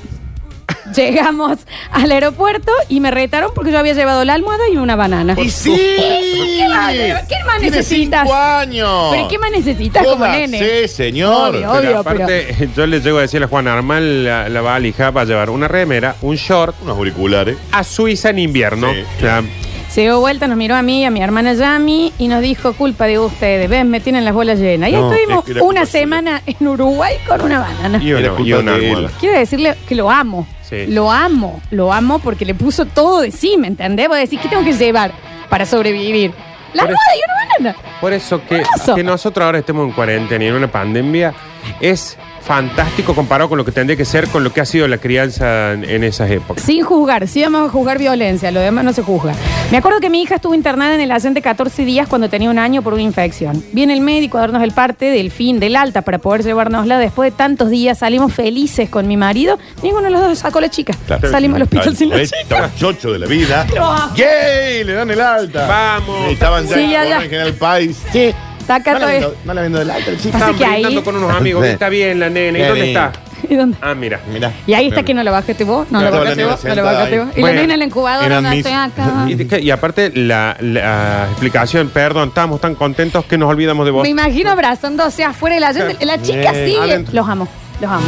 llegamos 0.94 1.59
al 1.90 2.11
aeropuerto 2.12 2.72
y 2.88 3.00
me 3.00 3.11
retaron 3.11 3.50
porque 3.54 3.70
yo 3.72 3.78
había 3.78 3.92
llevado 3.94 4.24
la 4.24 4.35
almohada 4.35 4.68
y 4.72 4.76
una 4.76 4.96
banana. 4.96 5.35
¡Y 5.38 5.50
sí! 5.50 5.74
¿Qué 5.74 6.66
más, 6.68 6.92
qué 6.94 7.37
más 7.46 7.59
Tiene 7.61 7.76
necesitas? 7.76 8.22
cinco 8.22 8.35
años. 8.35 9.09
¿Pero 9.12 9.28
qué 9.28 9.38
más 9.38 9.50
necesitas 9.50 10.07
como 10.07 10.26
nene? 10.26 10.59
Sí, 10.59 10.88
señor. 10.88 11.54
Obvio, 11.57 11.61
Pero 11.61 11.72
obvio, 11.72 11.98
aparte, 11.98 12.68
yo 12.76 12.87
le 12.87 13.00
llego 13.00 13.18
a 13.18 13.22
decirle 13.22 13.46
a 13.46 13.48
Juan 13.48 13.68
Armal, 13.68 14.24
la, 14.24 14.48
la 14.48 14.61
valija 14.61 15.11
va 15.11 15.22
a 15.22 15.24
llevar 15.24 15.50
una 15.50 15.68
remera, 15.68 16.16
un 16.22 16.37
short, 16.37 16.74
Unos 16.83 16.96
auriculares. 16.96 17.57
a 17.72 17.85
Suiza 17.85 18.30
en 18.30 18.38
invierno. 18.38 18.92
Sí. 18.92 19.00
O 19.16 19.20
sea, 19.20 19.42
Se 19.88 20.00
dio 20.02 20.18
vuelta, 20.20 20.46
nos 20.48 20.57
miró 20.57 20.74
a 20.74 20.83
mí 20.83 21.02
y 21.02 21.04
a 21.04 21.11
mi 21.11 21.22
hermana 21.22 21.54
Yami 21.54 22.12
y 22.18 22.28
nos 22.28 22.40
dijo, 22.42 22.72
culpa 22.72 23.07
de 23.07 23.18
ustedes, 23.18 23.68
ven, 23.70 23.88
me 23.90 24.00
tienen 24.00 24.24
las 24.24 24.35
bolas 24.35 24.59
llenas. 24.59 24.90
Y 24.90 24.94
ahí 24.94 25.00
No, 25.00 25.12
estuvimos 25.12 25.38
es 25.40 25.44
que 25.44 25.50
era 25.52 25.61
culpa 25.61 25.70
una 25.80 25.87
suya. 25.87 26.00
semana 26.00 26.42
en 26.46 26.68
Uruguay 26.68 27.14
con 27.28 27.40
una 27.42 27.61
banana. 27.61 28.00
y 28.02 28.11
Era 28.11 28.18
una, 28.20 28.28
culpa 28.30 28.42
y 28.48 28.52
una 28.54 28.72
de 28.72 28.78
él. 28.78 28.94
almohada. 28.96 29.16
Quiero 29.20 29.38
decirle 29.38 29.74
que 29.88 29.94
lo 29.94 30.11
amo. 30.11 30.46
Sí. 30.68 30.87
Lo 30.87 31.11
amo, 31.12 31.61
lo 31.70 31.92
amo 31.92 32.18
porque 32.20 32.44
le 32.44 32.55
puso 32.55 32.87
todo 32.87 33.20
de 33.20 33.31
sí, 33.31 33.57
¿me 33.59 33.66
entendés? 33.68 34.09
Vos 34.09 34.16
decís, 34.16 34.40
¿qué 34.40 34.48
tengo 34.48 34.64
que 34.64 34.72
llevar 34.72 35.12
para 35.50 35.66
sobrevivir? 35.66 36.31
La 36.72 36.83
Pero- 36.85 36.94
almohada 36.96 37.14
y 37.14 37.20
una 37.24 37.74
banana. 37.74 37.93
Por 38.04 38.12
eso 38.12 38.42
que, 38.46 38.62
Eso. 38.76 38.94
que 38.94 39.02
nosotros 39.02 39.46
ahora 39.46 39.60
estemos 39.60 39.86
en 39.88 39.92
cuarentena 39.92 40.44
y 40.44 40.48
en 40.48 40.54
una 40.56 40.70
pandemia 40.70 41.32
es 41.80 42.18
fantástico 42.44 43.14
comparado 43.14 43.48
con 43.48 43.56
lo 43.56 43.64
que 43.64 43.72
tendría 43.72 43.96
que 43.96 44.04
ser 44.04 44.28
con 44.28 44.44
lo 44.44 44.52
que 44.52 44.60
ha 44.60 44.66
sido 44.66 44.86
la 44.86 44.98
crianza 44.98 45.72
en, 45.72 45.84
en 45.84 46.04
esas 46.04 46.30
épocas. 46.30 46.62
Sin 46.62 46.84
juzgar, 46.84 47.26
sí 47.26 47.42
vamos 47.42 47.68
a 47.68 47.72
juzgar 47.72 47.98
violencia, 47.98 48.50
lo 48.50 48.60
demás 48.60 48.84
no 48.84 48.92
se 48.92 49.02
juzga. 49.02 49.32
Me 49.70 49.78
acuerdo 49.78 50.00
que 50.00 50.10
mi 50.10 50.22
hija 50.22 50.34
estuvo 50.34 50.54
internada 50.54 50.94
en 50.94 51.00
el 51.00 51.10
Allende 51.10 51.40
14 51.40 51.86
días 51.86 52.06
cuando 52.06 52.28
tenía 52.28 52.50
un 52.50 52.58
año 52.58 52.82
por 52.82 52.92
una 52.92 53.02
infección. 53.02 53.64
Viene 53.72 53.94
el 53.94 54.02
médico 54.02 54.36
a 54.36 54.42
darnos 54.42 54.62
el 54.62 54.72
parte 54.72 55.06
del 55.06 55.30
fin 55.30 55.58
del 55.58 55.74
alta 55.74 56.02
para 56.02 56.18
poder 56.18 56.44
llevárnosla. 56.44 56.98
Después 56.98 57.32
de 57.32 57.36
tantos 57.36 57.70
días 57.70 57.98
salimos 57.98 58.34
felices 58.34 58.90
con 58.90 59.08
mi 59.08 59.16
marido. 59.16 59.58
Ninguno 59.82 60.04
de 60.04 60.10
los 60.10 60.20
dos 60.20 60.38
sacó 60.38 60.60
la 60.60 60.68
chica. 60.68 60.92
Claro. 61.06 61.30
Salimos 61.30 61.56
al 61.56 61.62
hospital 61.62 61.96
sin 61.96 62.10
la 62.10 62.22
chica. 62.22 62.36
Estaba 62.42 62.74
chocho 62.74 63.10
de 63.10 63.20
la 63.20 63.26
vida. 63.26 63.66
Amo. 63.80 64.14
¡Yay! 64.16 64.84
Le 64.84 64.92
dan 64.92 65.10
el 65.10 65.20
alta. 65.20 65.66
Vamos. 65.66 66.28
Y 66.28 66.34
estaban 66.34 66.66
ya, 66.66 66.74
Sí, 66.74 66.94
en 66.94 67.30
General 67.30 67.54
País. 67.54 67.93
Sí. 68.12 68.35
Está 68.61 68.76
acá 68.76 68.92
No 68.94 68.98
le 69.00 69.04
todavía. 69.04 69.20
vendo- 69.28 69.37
no 69.44 69.54
le 69.54 69.61
vendo 69.62 69.83
el 69.83 69.90
alta, 69.90 70.11
el 70.11 70.16
chico. 70.16 70.33
Pasa 70.33 70.50
Estaban 70.50 70.57
que 70.59 70.64
ahí- 70.64 70.83
brindando 70.83 71.04
con 71.04 71.16
unos 71.16 71.37
amigos. 71.37 71.64
Sí. 71.66 71.70
Está 71.72 71.88
bien 71.90 72.18
la 72.20 72.30
nena. 72.30 72.59
¿Y 72.59 72.62
Qué 72.62 72.68
dónde 72.68 72.87
está? 72.88 73.12
¿Y 73.50 73.54
dónde? 73.57 73.76
Ah, 73.83 73.94
mira. 73.94 74.20
Mira. 74.33 74.52
Y 74.66 74.72
ahí 74.72 74.87
está 74.88 75.02
que 75.02 75.12
no 75.12 75.22
lo 75.22 75.30
bajaste 75.30 75.64
vos, 75.64 75.87
no 75.90 75.98
Claro, 76.00 76.18
bajaste 76.20 76.42
la 76.44 76.48
vos, 76.50 76.64
no 76.64 76.74
lo 76.74 76.83
bajaste 76.83 77.18
vos. 77.20 77.28
Y 77.37 77.40
Bueno. 77.42 77.54
la 77.57 77.61
nena 77.61 77.74
en 77.74 77.78
la 77.80 77.85
incubadora, 77.85 78.24
Eran 78.26 78.42
no 78.44 78.48
mis- 78.50 78.59
estoy 78.61 78.72
acá. 78.72 79.24
Y, 79.28 79.44
que- 79.44 79.61
y 79.61 79.70
aparte 79.70 80.12
la, 80.14 80.57
la 80.61 81.26
explicación, 81.30 81.90
perdón, 81.90 82.28
estábamos 82.30 82.59
tan 82.62 82.74
contentos 82.74 83.26
que 83.26 83.37
nos 83.37 83.50
olvidamos 83.50 83.85
de 83.85 83.90
vos. 83.90 84.02
Me 84.02 84.09
imagino 84.09 84.50
abrazándose 84.50 85.24
afuera 85.24 85.57
de 85.57 85.61
la 85.61 85.74
gente. 85.74 86.07
La 86.07 86.22
chica 86.22 86.52
Eh, 86.54 86.64
sigue. 86.66 86.78
adentro. 86.80 87.14
Los 87.14 87.28
amo, 87.28 87.46
los 87.80 87.90
amo. 87.90 88.06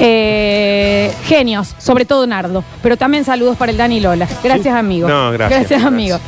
Eh, 0.00 1.12
genios, 1.24 1.74
sobre 1.78 2.04
todo 2.04 2.26
Nardo. 2.26 2.64
Pero 2.82 2.96
también 2.96 3.24
saludos 3.24 3.56
para 3.56 3.72
el 3.72 3.78
Dani 3.78 3.96
y 3.96 4.00
Lola. 4.00 4.28
Gracias, 4.42 4.74
amigo. 4.74 5.08
No, 5.08 5.32
gracias, 5.32 5.50
Gracias, 5.50 5.68
gracias. 5.70 5.84
amigo. 5.84 6.18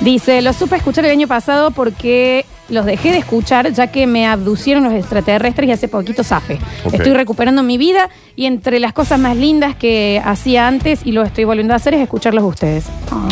Dice, 0.00 0.42
lo 0.42 0.52
supe 0.52 0.76
escuchar 0.76 1.04
el 1.04 1.10
año 1.12 1.28
pasado 1.28 1.70
porque 1.70 2.46
los 2.68 2.84
dejé 2.84 3.12
de 3.12 3.18
escuchar 3.18 3.72
ya 3.72 3.86
que 3.88 4.06
me 4.06 4.26
abducieron 4.26 4.84
los 4.84 4.92
extraterrestres 4.92 5.68
y 5.68 5.72
hace 5.72 5.88
poquito 5.88 6.22
zafe. 6.22 6.58
Ok. 6.84 6.94
Estoy 6.94 7.12
recuperando 7.14 7.62
mi 7.62 7.78
vida 7.78 8.08
y 8.36 8.46
entre 8.46 8.78
las 8.78 8.92
cosas 8.92 9.18
más 9.18 9.36
lindas 9.36 9.74
que 9.74 10.20
hacía 10.24 10.66
antes 10.68 11.00
y 11.04 11.12
lo 11.12 11.22
estoy 11.22 11.44
volviendo 11.44 11.72
a 11.72 11.76
hacer 11.76 11.94
es 11.94 12.00
escucharlos 12.00 12.44
a 12.44 12.46
ustedes. 12.46 12.84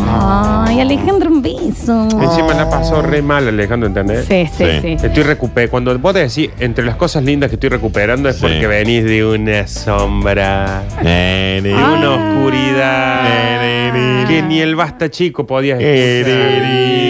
Ay, 0.08 0.80
Alejandro, 0.80 1.30
un 1.30 1.42
beso. 1.42 2.08
Encima 2.20 2.54
la 2.54 2.68
pasó 2.70 3.02
re 3.02 3.20
mal, 3.22 3.46
Alejandro, 3.46 3.88
¿entendés? 3.88 4.24
Sí, 4.26 4.46
sí, 4.56 4.64
Sí. 4.80 4.96
sí. 4.98 5.06
Estoy 5.06 5.22
recuperando. 5.22 5.70
Cuando 5.70 5.98
vos 5.98 6.14
decís 6.14 6.50
entre 6.58 6.84
las 6.84 6.96
cosas 6.96 7.22
lindas 7.22 7.50
que 7.50 7.56
estoy 7.56 7.68
recuperando 7.70 8.28
es 8.28 8.36
Sí. 8.36 8.42
porque 8.42 8.66
venís 8.66 9.04
de 9.04 9.24
una 9.24 9.66
sombra, 9.66 10.82
Nene. 11.02 11.60
de 11.68 11.74
Ah. 11.74 11.94
una 11.98 12.10
oscuridad 12.10 13.22
Nene. 13.60 14.24
que 14.28 14.42
ni 14.42 14.60
el 14.60 14.74
basta 14.76 15.10
chico 15.10 15.46
podía 15.46 15.76
Nene. 15.76 17.05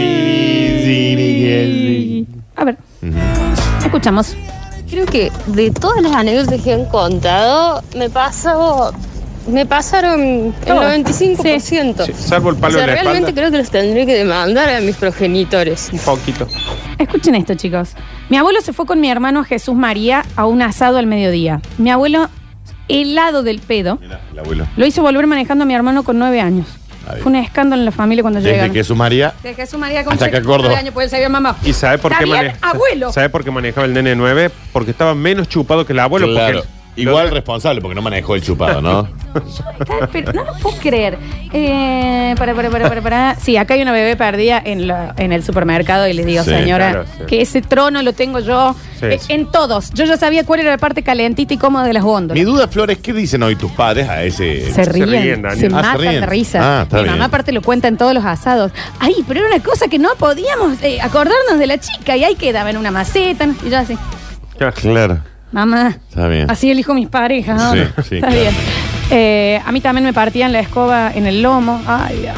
Escuchamos. 3.97 4.37
Creo 4.91 5.07
que 5.07 5.33
de 5.47 5.71
todas 5.71 6.03
las 6.03 6.13
anécdotas 6.15 6.61
que 6.63 6.73
han 6.73 6.85
contado, 6.87 7.83
me 7.97 8.09
pasó, 8.09 8.93
me 9.49 9.67
pasaron 9.67 10.21
el 10.21 10.55
Todas. 10.65 10.99
95%. 11.01 12.05
Sí, 12.07 12.13
salvo 12.17 12.51
el 12.51 12.57
O 12.57 12.59
palo 12.59 12.75
sea, 12.75 12.83
en 12.85 12.87
la 12.89 12.93
realmente 12.95 13.19
espalda. 13.31 13.33
creo 13.41 13.51
que 13.51 13.59
los 13.59 13.71
tendré 13.71 14.07
que 14.07 14.15
demandar 14.15 14.69
a 14.71 14.81
mis 14.81 14.97
progenitores. 14.97 15.89
Un 15.93 15.99
poquito. 16.01 16.47
Escuchen 16.99 17.35
esto, 17.35 17.55
chicos. 17.55 17.95
Mi 18.29 18.37
abuelo 18.37 18.61
se 18.61 18.73
fue 18.73 18.87
con 18.87 19.01
mi 19.01 19.11
hermano 19.11 19.43
Jesús 19.45 19.75
María 19.75 20.25
a 20.37 20.47
un 20.47 20.63
asado 20.63 20.99
al 20.99 21.07
mediodía. 21.07 21.61
Mi 21.79 21.91
abuelo, 21.91 22.29
helado 22.89 23.43
del 23.43 23.59
pedo, 23.61 23.99
Mira, 24.01 24.21
el 24.33 24.39
abuelo. 24.39 24.67
lo 24.77 24.87
hizo 24.87 25.03
volver 25.03 25.27
manejando 25.27 25.65
a 25.65 25.67
mi 25.67 25.75
hermano 25.75 26.05
con 26.05 26.19
nueve 26.19 26.41
años. 26.41 26.67
Ahí. 27.07 27.21
Fue 27.23 27.31
un 27.31 27.37
escándalo 27.37 27.81
en 27.83 27.87
la 27.87 27.93
familia 27.93 28.23
cuando 28.23 28.41
Desde 28.41 28.53
llegaron. 28.53 28.75
que 28.75 28.85
su 28.85 28.97
María. 28.97 29.35
De 29.43 29.55
Jesús 29.55 29.79
María 29.79 30.05
con 30.05 30.15
Hasta 30.15 30.27
acá 30.27 30.43
Córdoba. 30.43 30.77
años, 30.79 30.93
pues 30.93 31.05
él 31.05 31.11
sabía 31.11 31.29
mamá. 31.29 31.57
¿Y 31.63 31.73
sabe 31.73 31.99
por 31.99 32.13
Está 32.13 32.25
qué 32.25 32.31
bien, 32.31 32.37
mane- 32.47 32.57
abuelo. 32.63 33.13
¿Sabe 33.13 33.29
por 33.29 33.45
qué 33.45 33.51
manejaba 33.51 33.87
el 33.87 33.93
nene 33.93 34.15
9? 34.17 34.51
Porque 34.73 34.91
estaba 34.91 35.15
menos 35.15 35.49
chupado 35.49 35.87
que 35.87 35.93
el 35.93 35.99
abuelo. 36.01 36.27
Claro. 36.29 36.59
porque- 36.63 36.76
Igual 36.97 37.31
responsable 37.31 37.81
porque 37.81 37.95
no 37.95 38.03
manejó 38.03 38.35
el 38.35 38.43
chupado, 38.43 38.81
¿no? 38.81 39.09
Pero 40.13 40.33
no 40.33 40.45
lo 40.45 40.53
puedo 40.55 40.77
creer. 40.79 41.19
Eh, 41.53 42.35
para, 42.39 42.55
para, 42.55 42.71
para, 42.71 42.89
para, 42.89 43.03
para. 43.03 43.35
Sí, 43.37 43.57
acá 43.57 43.75
hay 43.75 43.83
una 43.83 43.93
bebé 43.93 44.17
perdida 44.17 44.61
en, 44.65 44.87
la- 44.87 45.15
en 45.19 45.31
el 45.33 45.45
supermercado 45.45 46.09
y 46.09 46.15
les 46.15 46.25
digo, 46.25 46.43
Sí, 46.45 46.51
señora, 46.51 46.91
claro, 46.93 47.05
sí. 47.19 47.25
que 47.27 47.43
ese 47.43 47.61
trono 47.63 48.03
lo 48.03 48.13
tengo 48.15 48.41
yo 48.41 48.75
Sí, 48.99 49.07
eh, 49.07 49.19
sí. 49.21 49.33
en 49.35 49.51
todos. 49.51 49.93
Yo 49.93 50.05
ya 50.07 50.17
sabía 50.17 50.45
cuál 50.45 50.61
era 50.61 50.71
la 50.71 50.79
parte 50.79 51.03
calentita 51.03 51.53
y 51.53 51.59
cómoda 51.59 51.85
de 51.85 51.93
las 51.93 52.03
Mi 52.03 52.09
góndolas. 52.11 52.45
duda, 52.45 52.69
Flores, 52.69 52.99
¿qué 52.99 53.13
dicen 53.13 53.43
hoy 53.43 53.57
tus 53.57 53.71
padres 53.73 54.09
a 54.09 54.23
ese? 54.25 54.73
Se 54.73 54.85
ríen, 54.87 55.11
ríen, 55.11 55.43
Daniel. 55.43 55.59
se 55.61 55.67
Ah, 55.67 55.69
se 55.69 55.75
matan 55.75 56.01
ríen. 56.01 56.21
de 56.21 56.27
risa. 56.27 56.59
Ah, 56.81 56.83
está 56.85 56.97
Mi 56.97 57.03
bien. 57.03 57.15
mamá 57.15 57.27
aparte 57.27 57.53
lo 57.53 57.61
cuenta 57.63 57.89
en 57.89 57.99
todos 57.99 58.15
los 58.15 58.25
asados. 58.25 58.73
Ay, 59.01 59.15
pero 59.29 59.41
era 59.41 59.55
una 59.55 59.63
cosa 59.63 59.89
que 59.89 59.99
no 59.99 60.09
podíamos 60.19 60.83
eh, 60.83 60.99
acordarnos 61.03 61.59
de 61.59 61.67
la 61.67 61.79
chica 61.79 62.17
y 62.17 62.25
ahí 62.25 62.37
quedaba 62.37 62.71
en 62.71 62.79
una 62.79 62.91
maceta. 62.91 63.47
Y 63.65 63.69
yo 63.71 63.79
así, 63.79 63.97
Claro. 64.59 65.19
Mamá, 65.53 65.97
Está 66.09 66.29
bien. 66.29 66.51
así 66.51 66.71
elijo 66.71 66.95
mis 66.95 67.09
parejas. 67.09 67.61
¿no? 67.61 67.73
Sí, 67.73 67.79
sí, 68.09 68.15
Está 68.17 68.29
claro. 68.29 68.43
bien. 68.43 68.55
Eh, 69.11 69.61
a 69.65 69.73
mí 69.73 69.81
también 69.81 70.05
me 70.05 70.13
partían 70.13 70.53
la 70.53 70.61
escoba 70.61 71.13
en 71.15 71.27
el 71.27 71.43
lomo. 71.43 71.81
Ay, 71.87 72.19
Dios. 72.23 72.37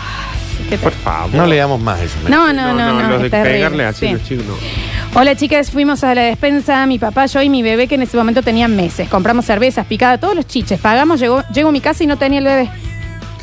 Qué 0.69 0.77
Por 0.77 0.93
favor. 0.93 1.35
No 1.35 1.47
leamos 1.47 1.81
más 1.81 1.99
eso. 2.01 2.17
No, 2.29 2.53
no, 2.53 2.75
no, 2.75 3.01
no. 3.01 3.09
los 3.09 3.21
de 3.21 3.27
es 3.27 3.31
terrible. 3.31 3.53
pegarle 3.55 3.85
así 3.87 4.01
Sí. 4.01 4.07
a 4.09 4.13
los 4.13 4.23
chicos, 4.25 4.45
no. 4.47 4.55
Hola 5.19 5.35
chicas, 5.35 5.71
fuimos 5.71 6.05
a 6.05 6.15
la 6.15 6.21
despensa, 6.23 6.85
mi 6.87 6.99
papá, 6.99 7.25
yo 7.25 7.41
y 7.41 7.49
mi 7.49 7.63
bebé 7.63 7.89
que 7.89 7.95
en 7.95 8.03
ese 8.03 8.17
momento 8.19 8.43
tenían 8.43 8.77
meses. 8.77 9.09
Compramos 9.09 9.47
cervezas, 9.47 9.87
picada, 9.87 10.19
todos 10.19 10.35
los 10.37 10.47
chiches. 10.47 10.79
Pagamos, 10.79 11.19
llegó, 11.21 11.43
llego 11.55 11.71
a 11.71 11.73
mi 11.73 11.81
casa 11.81 12.05
y 12.05 12.07
no 12.07 12.19
tenía 12.19 12.41
el 12.41 12.45
bebé. 12.45 12.71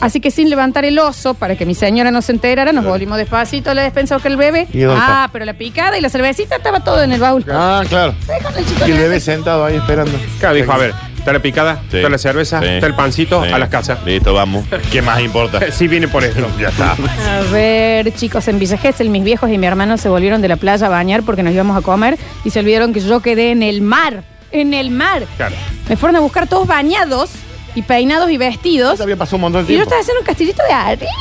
Así 0.01 0.19
que 0.19 0.29
sin 0.31 0.49
levantar 0.49 0.85
el 0.85 0.99
oso, 0.99 1.33
para 1.33 1.55
que 1.55 1.65
mi 1.65 1.73
señora 1.73 2.11
no 2.11 2.21
se 2.21 2.31
enterara, 2.33 2.71
nos 2.73 2.85
volvimos 2.85 3.17
despacito 3.17 3.71
a 3.71 3.73
la 3.73 3.81
despensa 3.83 4.15
a 4.15 4.17
buscar 4.17 4.31
el 4.31 4.37
bebé. 4.37 4.67
¿Y 4.73 4.81
dónde 4.81 5.01
Ah, 5.01 5.21
está? 5.23 5.29
pero 5.31 5.45
la 5.45 5.53
picada 5.53 5.97
y 5.97 6.01
la 6.01 6.09
cervecita 6.09 6.57
estaba 6.57 6.81
todo 6.81 7.01
en 7.03 7.11
el 7.11 7.19
baúl. 7.19 7.45
Ah, 7.51 7.83
claro. 7.87 8.13
Déjalo, 8.27 8.57
chico, 8.67 8.87
Y 8.87 8.91
el 8.91 8.97
bebé 8.97 9.19
sentado 9.19 9.65
ahí 9.65 9.75
esperando. 9.77 10.11
Claro, 10.39 10.55
dijo, 10.55 10.71
a 10.71 10.77
ver, 10.77 10.93
está 11.17 11.31
la 11.33 11.39
picada, 11.39 11.81
Sí. 11.89 11.97
está 11.97 12.09
la 12.09 12.17
cerveza, 12.17 12.59
Sí. 12.59 12.67
está 12.67 12.87
el 12.87 12.93
pancito, 12.93 13.43
Sí. 13.45 13.51
a 13.51 13.57
las 13.57 13.69
casas. 13.69 13.99
Listo, 14.05 14.33
vamos. 14.33 14.65
¿Qué 14.91 15.01
más 15.01 15.21
importa? 15.21 15.59
Sí, 15.71 15.87
viene 15.87 16.07
por 16.07 16.23
esto. 16.23 16.45
ya 16.59 16.67
está. 16.69 16.91
A 16.91 17.41
ver, 17.51 18.13
chicos, 18.15 18.47
en 18.49 18.59
Villa 18.59 18.77
Gesell, 18.77 19.09
mis 19.09 19.23
viejos 19.23 19.49
y 19.49 19.57
mi 19.57 19.65
hermano 19.65 19.97
se 19.97 20.09
volvieron 20.09 20.41
de 20.41 20.49
la 20.49 20.57
playa 20.57 20.87
a 20.87 20.89
bañar 20.89 21.23
porque 21.23 21.41
nos 21.41 21.53
íbamos 21.53 21.77
a 21.77 21.81
comer 21.81 22.17
y 22.43 22.49
se 22.49 22.59
olvidaron 22.59 22.93
que 22.93 22.99
yo 22.99 23.21
quedé 23.21 23.51
en 23.51 23.63
el 23.63 23.81
mar. 23.81 24.23
En 24.51 24.73
el 24.73 24.91
mar. 24.91 25.23
Claro. 25.37 25.55
Me 25.89 25.95
fueron 25.97 26.15
a 26.17 26.19
buscar 26.19 26.47
todos 26.47 26.67
bañados 26.67 27.29
y 27.75 27.81
peinados 27.81 28.31
y 28.31 28.37
vestidos. 28.37 28.99
Había 29.01 29.15
pasado 29.17 29.35
un 29.37 29.41
montón 29.41 29.65
de 29.65 29.73
Y 29.73 29.75
yo 29.77 29.83
tiempo. 29.83 29.83
estaba 29.83 30.01
haciendo 30.01 30.21
un 30.21 30.25
castillito 30.25 30.63
de 30.67 30.73
arena. 30.73 31.11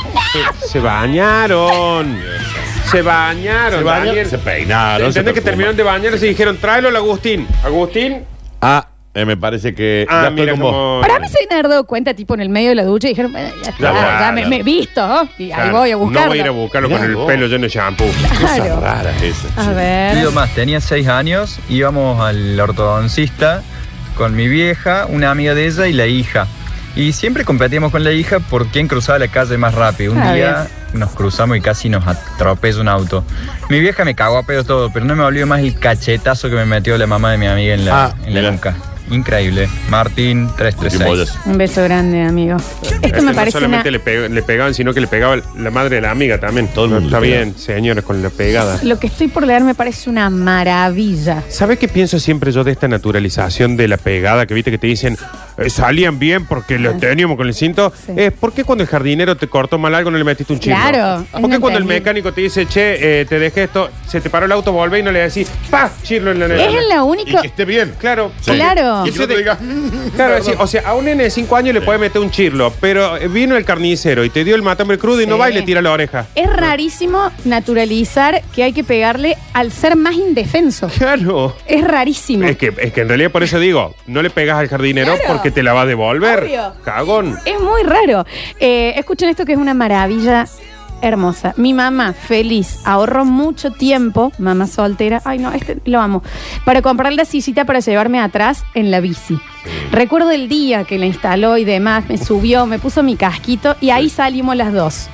Se, 0.61 0.67
se 0.69 0.79
bañaron. 0.79 2.19
Se 2.91 3.01
bañaron. 3.01 3.79
Se 3.79 3.83
bañaron, 3.83 4.05
Daniel. 4.07 4.27
se 4.29 4.37
peinaron, 4.37 4.99
se 5.13 5.19
¿Entendés 5.19 5.33
que 5.33 5.41
perfuman. 5.41 5.43
terminaron 5.43 5.75
de 5.77 5.83
bañar 5.83 6.13
y 6.15 6.19
se 6.19 6.25
dijeron, 6.27 6.57
tráelo 6.57 6.87
al 6.89 6.95
Agustín? 6.95 7.47
Agustín. 7.63 8.23
Ah, 8.61 8.87
eh, 9.13 9.25
me 9.25 9.37
parece 9.37 9.73
que 9.73 10.05
Ah, 10.09 10.23
ya 10.25 10.29
mira 10.29 10.51
estoy 10.53 10.61
con 10.61 10.71
vos. 10.71 10.71
cómo. 10.71 11.01
Para 11.01 11.19
mí 11.19 11.27
se 11.29 11.37
han 11.53 11.63
dado 11.69 11.85
cuenta, 11.85 12.13
tipo 12.13 12.33
en 12.35 12.41
el 12.41 12.49
medio 12.49 12.69
de 12.69 12.75
la 12.75 12.83
ducha, 12.83 13.07
y 13.07 13.11
dijeron, 13.11 13.31
"Bueno, 13.31 13.47
ya 13.63 13.69
está, 13.71 13.77
Claro. 13.77 14.19
ya 14.19 14.31
me, 14.33 14.45
me 14.45 14.57
he 14.57 14.63
visto, 14.63 15.07
¿no? 15.07 15.23
y 15.37 15.43
ahí 15.45 15.51
Claro, 15.53 15.77
voy 15.79 15.91
a 15.91 15.95
buscarlo. 15.95 16.21
No 16.25 16.27
voy 16.29 16.37
a 16.37 16.41
ir 16.41 16.47
a 16.47 16.51
buscarlo 16.51 16.87
Mirá 16.89 16.99
con 17.01 17.09
el 17.09 17.15
vos. 17.15 17.27
pelo 17.27 17.47
lleno 17.47 17.63
de 17.63 17.69
shampoo. 17.69 18.05
Cosas 18.05 18.55
Claro. 18.55 18.79
raras 18.81 19.21
esas. 19.21 19.57
A 19.57 19.71
ver. 19.71 20.17
Pido 20.17 20.31
más, 20.31 20.49
tenía 20.53 20.79
seis 20.81 21.07
años, 21.07 21.59
íbamos 21.69 22.19
al 22.21 22.59
ortodoncista 22.59 23.63
con 24.15 24.35
mi 24.35 24.47
vieja, 24.47 25.05
una 25.07 25.31
amiga 25.31 25.53
de 25.53 25.67
ella 25.67 25.87
y 25.87 25.93
la 25.93 26.07
hija. 26.07 26.47
Y 26.95 27.11
siempre 27.11 27.43
competíamos 27.43 27.91
con 27.91 28.03
la 28.05 28.11
hija 28.13 28.39
por 28.39 28.67
quién 28.67 28.87
cruzaba 28.87 29.19
la 29.19 29.27
calle 29.27 29.57
más 29.57 29.73
rápido. 29.75 30.13
Un 30.13 30.21
Ah, 30.21 30.33
día 30.33 30.67
nos 30.93 31.11
cruzamos 31.11 31.57
y 31.57 31.61
casi 31.61 31.89
nos 31.89 32.07
atropella 32.07 32.79
un 32.79 32.87
auto. 32.87 33.25
Mi 33.69 33.79
vieja 33.81 34.05
me 34.05 34.15
cagó 34.15 34.37
a 34.37 34.43
pedos 34.43 34.65
todo, 34.65 34.91
pero 34.93 35.05
no 35.05 35.15
me 35.15 35.23
olvido 35.23 35.45
más 35.45 35.59
el 35.59 35.77
cachetazo 35.77 36.49
que 36.49 36.55
me 36.55 36.65
metió 36.65 36.97
la 36.97 37.05
mamá 37.05 37.31
de 37.31 37.37
mi 37.37 37.47
amiga 37.47 37.73
en 37.73 37.83
la, 37.85 38.05
Ah, 38.05 38.13
en 38.25 38.33
la 38.41 38.51
nuca. 38.51 38.75
Increíble. 39.11 39.67
Martín 39.89 40.47
336. 40.57 41.03
Bollas. 41.07 41.39
Un 41.45 41.57
beso 41.57 41.83
grande, 41.83 42.23
amigo. 42.23 42.57
Esto 42.57 42.95
Este 43.03 43.21
me 43.21 43.31
no 43.31 43.35
parece 43.35 43.57
una... 43.57 43.67
solamente 43.67 43.91
le, 43.91 43.99
pe- 43.99 44.29
le 44.29 44.41
pegaban, 44.43 44.73
sino 44.73 44.93
que 44.93 45.01
le 45.01 45.07
pegaba 45.07 45.37
la 45.57 45.71
madre 45.71 45.95
de 45.97 46.01
la 46.01 46.11
amiga 46.11 46.39
también. 46.39 46.67
Todo 46.69 46.85
el 46.85 46.91
mundo 46.91 47.07
Está 47.07 47.19
le 47.19 47.27
bien, 47.27 47.55
señores, 47.57 48.03
con 48.03 48.21
la 48.23 48.29
pegada. 48.29 48.79
Lo 48.83 48.99
que 48.99 49.07
estoy 49.07 49.27
por 49.27 49.45
leer 49.45 49.63
me 49.63 49.75
parece 49.75 50.09
una 50.09 50.29
maravilla. 50.29 51.43
¿Sabe 51.49 51.77
qué 51.77 51.87
pienso 51.87 52.19
siempre 52.19 52.51
yo 52.51 52.63
de 52.63 52.71
esta 52.71 52.87
naturalización 52.87 53.77
de 53.77 53.87
la 53.87 53.97
pegada? 53.97 54.45
Que 54.45 54.53
viste 54.53 54.71
que 54.71 54.77
te 54.77 54.87
dicen, 54.87 55.17
eh, 55.57 55.69
salían 55.69 56.19
bien 56.19 56.45
porque 56.45 56.77
lo 56.79 56.93
teníamos 56.97 57.37
con 57.37 57.47
el 57.47 57.53
cinto. 57.53 57.91
Sí. 58.05 58.13
Eh, 58.15 58.31
¿Por 58.31 58.53
qué 58.53 58.63
cuando 58.63 58.83
el 58.83 58.89
jardinero 58.89 59.35
te 59.37 59.47
cortó 59.47 59.77
mal 59.77 59.93
algo 59.95 60.11
no 60.11 60.17
le 60.17 60.23
metiste 60.23 60.51
un 60.53 60.59
chirlo? 60.59 60.77
Claro, 60.79 61.21
es 61.33 61.39
¿Por 61.41 61.49
qué 61.49 61.59
cuando 61.59 61.79
el 61.79 61.85
mecánico 61.85 62.31
te 62.33 62.41
dice, 62.41 62.65
che, 62.65 63.21
eh, 63.21 63.25
te 63.25 63.39
dejé 63.39 63.63
esto, 63.63 63.89
se 64.07 64.21
te 64.21 64.29
paró 64.29 64.45
el 64.45 64.51
auto, 64.51 64.71
volvé 64.71 64.99
y 64.99 65.03
no 65.03 65.11
le 65.11 65.19
decís, 65.19 65.49
pa, 65.69 65.91
chirlo 66.03 66.31
en 66.31 66.39
la 66.39 66.47
nena? 66.47 66.65
Es 66.65 66.85
la 66.87 66.95
Y 66.95 66.99
única... 66.99 67.41
que 67.41 67.47
esté 67.47 67.65
bien. 67.65 67.93
Claro. 67.99 68.31
Sí. 68.41 68.51
Claro. 68.51 69.05
Y 69.05 69.11
que 69.11 69.19
no 69.19 69.27
te 69.27 69.37
diga. 69.37 69.57
Claro, 70.15 70.43
sí, 70.43 70.51
o 70.57 70.67
sea, 70.67 70.81
a 70.89 70.93
un 70.95 71.05
nene 71.05 71.23
de 71.23 71.29
5 71.29 71.55
años 71.55 71.73
le 71.73 71.81
puede 71.81 71.99
meter 71.99 72.21
un 72.21 72.31
chirlo, 72.31 72.71
pero 72.79 73.17
eh, 73.17 73.27
vino 73.27 73.55
el 73.57 73.65
carnicero 73.65 74.23
y 74.23 74.29
te 74.29 74.43
dio 74.43 74.55
el 74.55 74.61
matambre 74.61 74.97
crudo 74.97 75.21
y 75.21 75.27
no 75.27 75.35
Sí. 75.35 75.39
va 75.41 75.49
y 75.49 75.53
le 75.53 75.61
tira 75.63 75.81
la 75.81 75.91
oreja. 75.91 76.25
Es 76.35 76.47
rarísimo 76.51 77.31
naturalizar 77.43 78.41
que 78.53 78.63
hay 78.63 78.73
que 78.73 78.83
pegarle 78.83 79.35
al 79.53 79.71
ser 79.71 79.95
más 79.95 80.13
indefenso. 80.15 80.87
Claro. 80.97 81.55
Es 81.67 81.83
rarísimo. 81.85 82.45
Es 82.47 82.57
que, 82.57 82.73
es 82.77 82.93
que 82.93 83.01
en 83.01 83.07
realidad 83.09 83.31
por 83.31 83.43
eso 83.43 83.59
digo, 83.59 83.95
no 84.07 84.21
le 84.21 84.29
pegas 84.29 84.57
al 84.59 84.67
jardinero 84.67 85.15
Claro. 85.15 85.33
Porque 85.45 85.53
te 85.53 85.61
la 85.61 85.73
va 85.73 85.81
a 85.81 85.85
devolver. 85.85 86.45
Obvio. 86.45 86.73
Cagón. 86.83 87.37
Es 87.45 87.61
muy 87.61 87.83
raro. 87.83 88.25
Eh, 88.59 88.93
escuchen 88.97 89.29
esto 89.29 89.45
que 89.45 89.51
es 89.51 89.59
una 89.59 89.75
maravilla 89.75 90.47
hermosa. 91.03 91.53
Mi 91.55 91.71
mamá, 91.71 92.13
feliz, 92.13 92.79
ahorró 92.83 93.25
mucho 93.25 93.69
tiempo, 93.69 94.31
mamá 94.39 94.65
soltera, 94.65 95.21
ay 95.23 95.37
no, 95.37 95.51
este 95.51 95.77
lo 95.85 96.01
amo, 96.01 96.23
para 96.63 96.81
comprar 96.81 97.13
la 97.13 97.25
sillita 97.25 97.65
para 97.65 97.79
llevarme 97.79 98.19
atrás 98.19 98.63
en 98.73 98.89
la 98.89 99.01
bici. 99.01 99.37
Recuerdo 99.91 100.31
el 100.31 100.49
día 100.49 100.83
que 100.83 100.97
la 100.97 101.05
instaló 101.05 101.59
y 101.59 101.63
demás, 101.63 102.05
me 102.09 102.17
subió, 102.17 102.65
me 102.65 102.79
puso 102.79 103.03
mi 103.03 103.15
casquito 103.15 103.75
y 103.81 103.91
ahí 103.91 104.09
salimos 104.09 104.55
las 104.55 104.73
dos. 104.73 105.09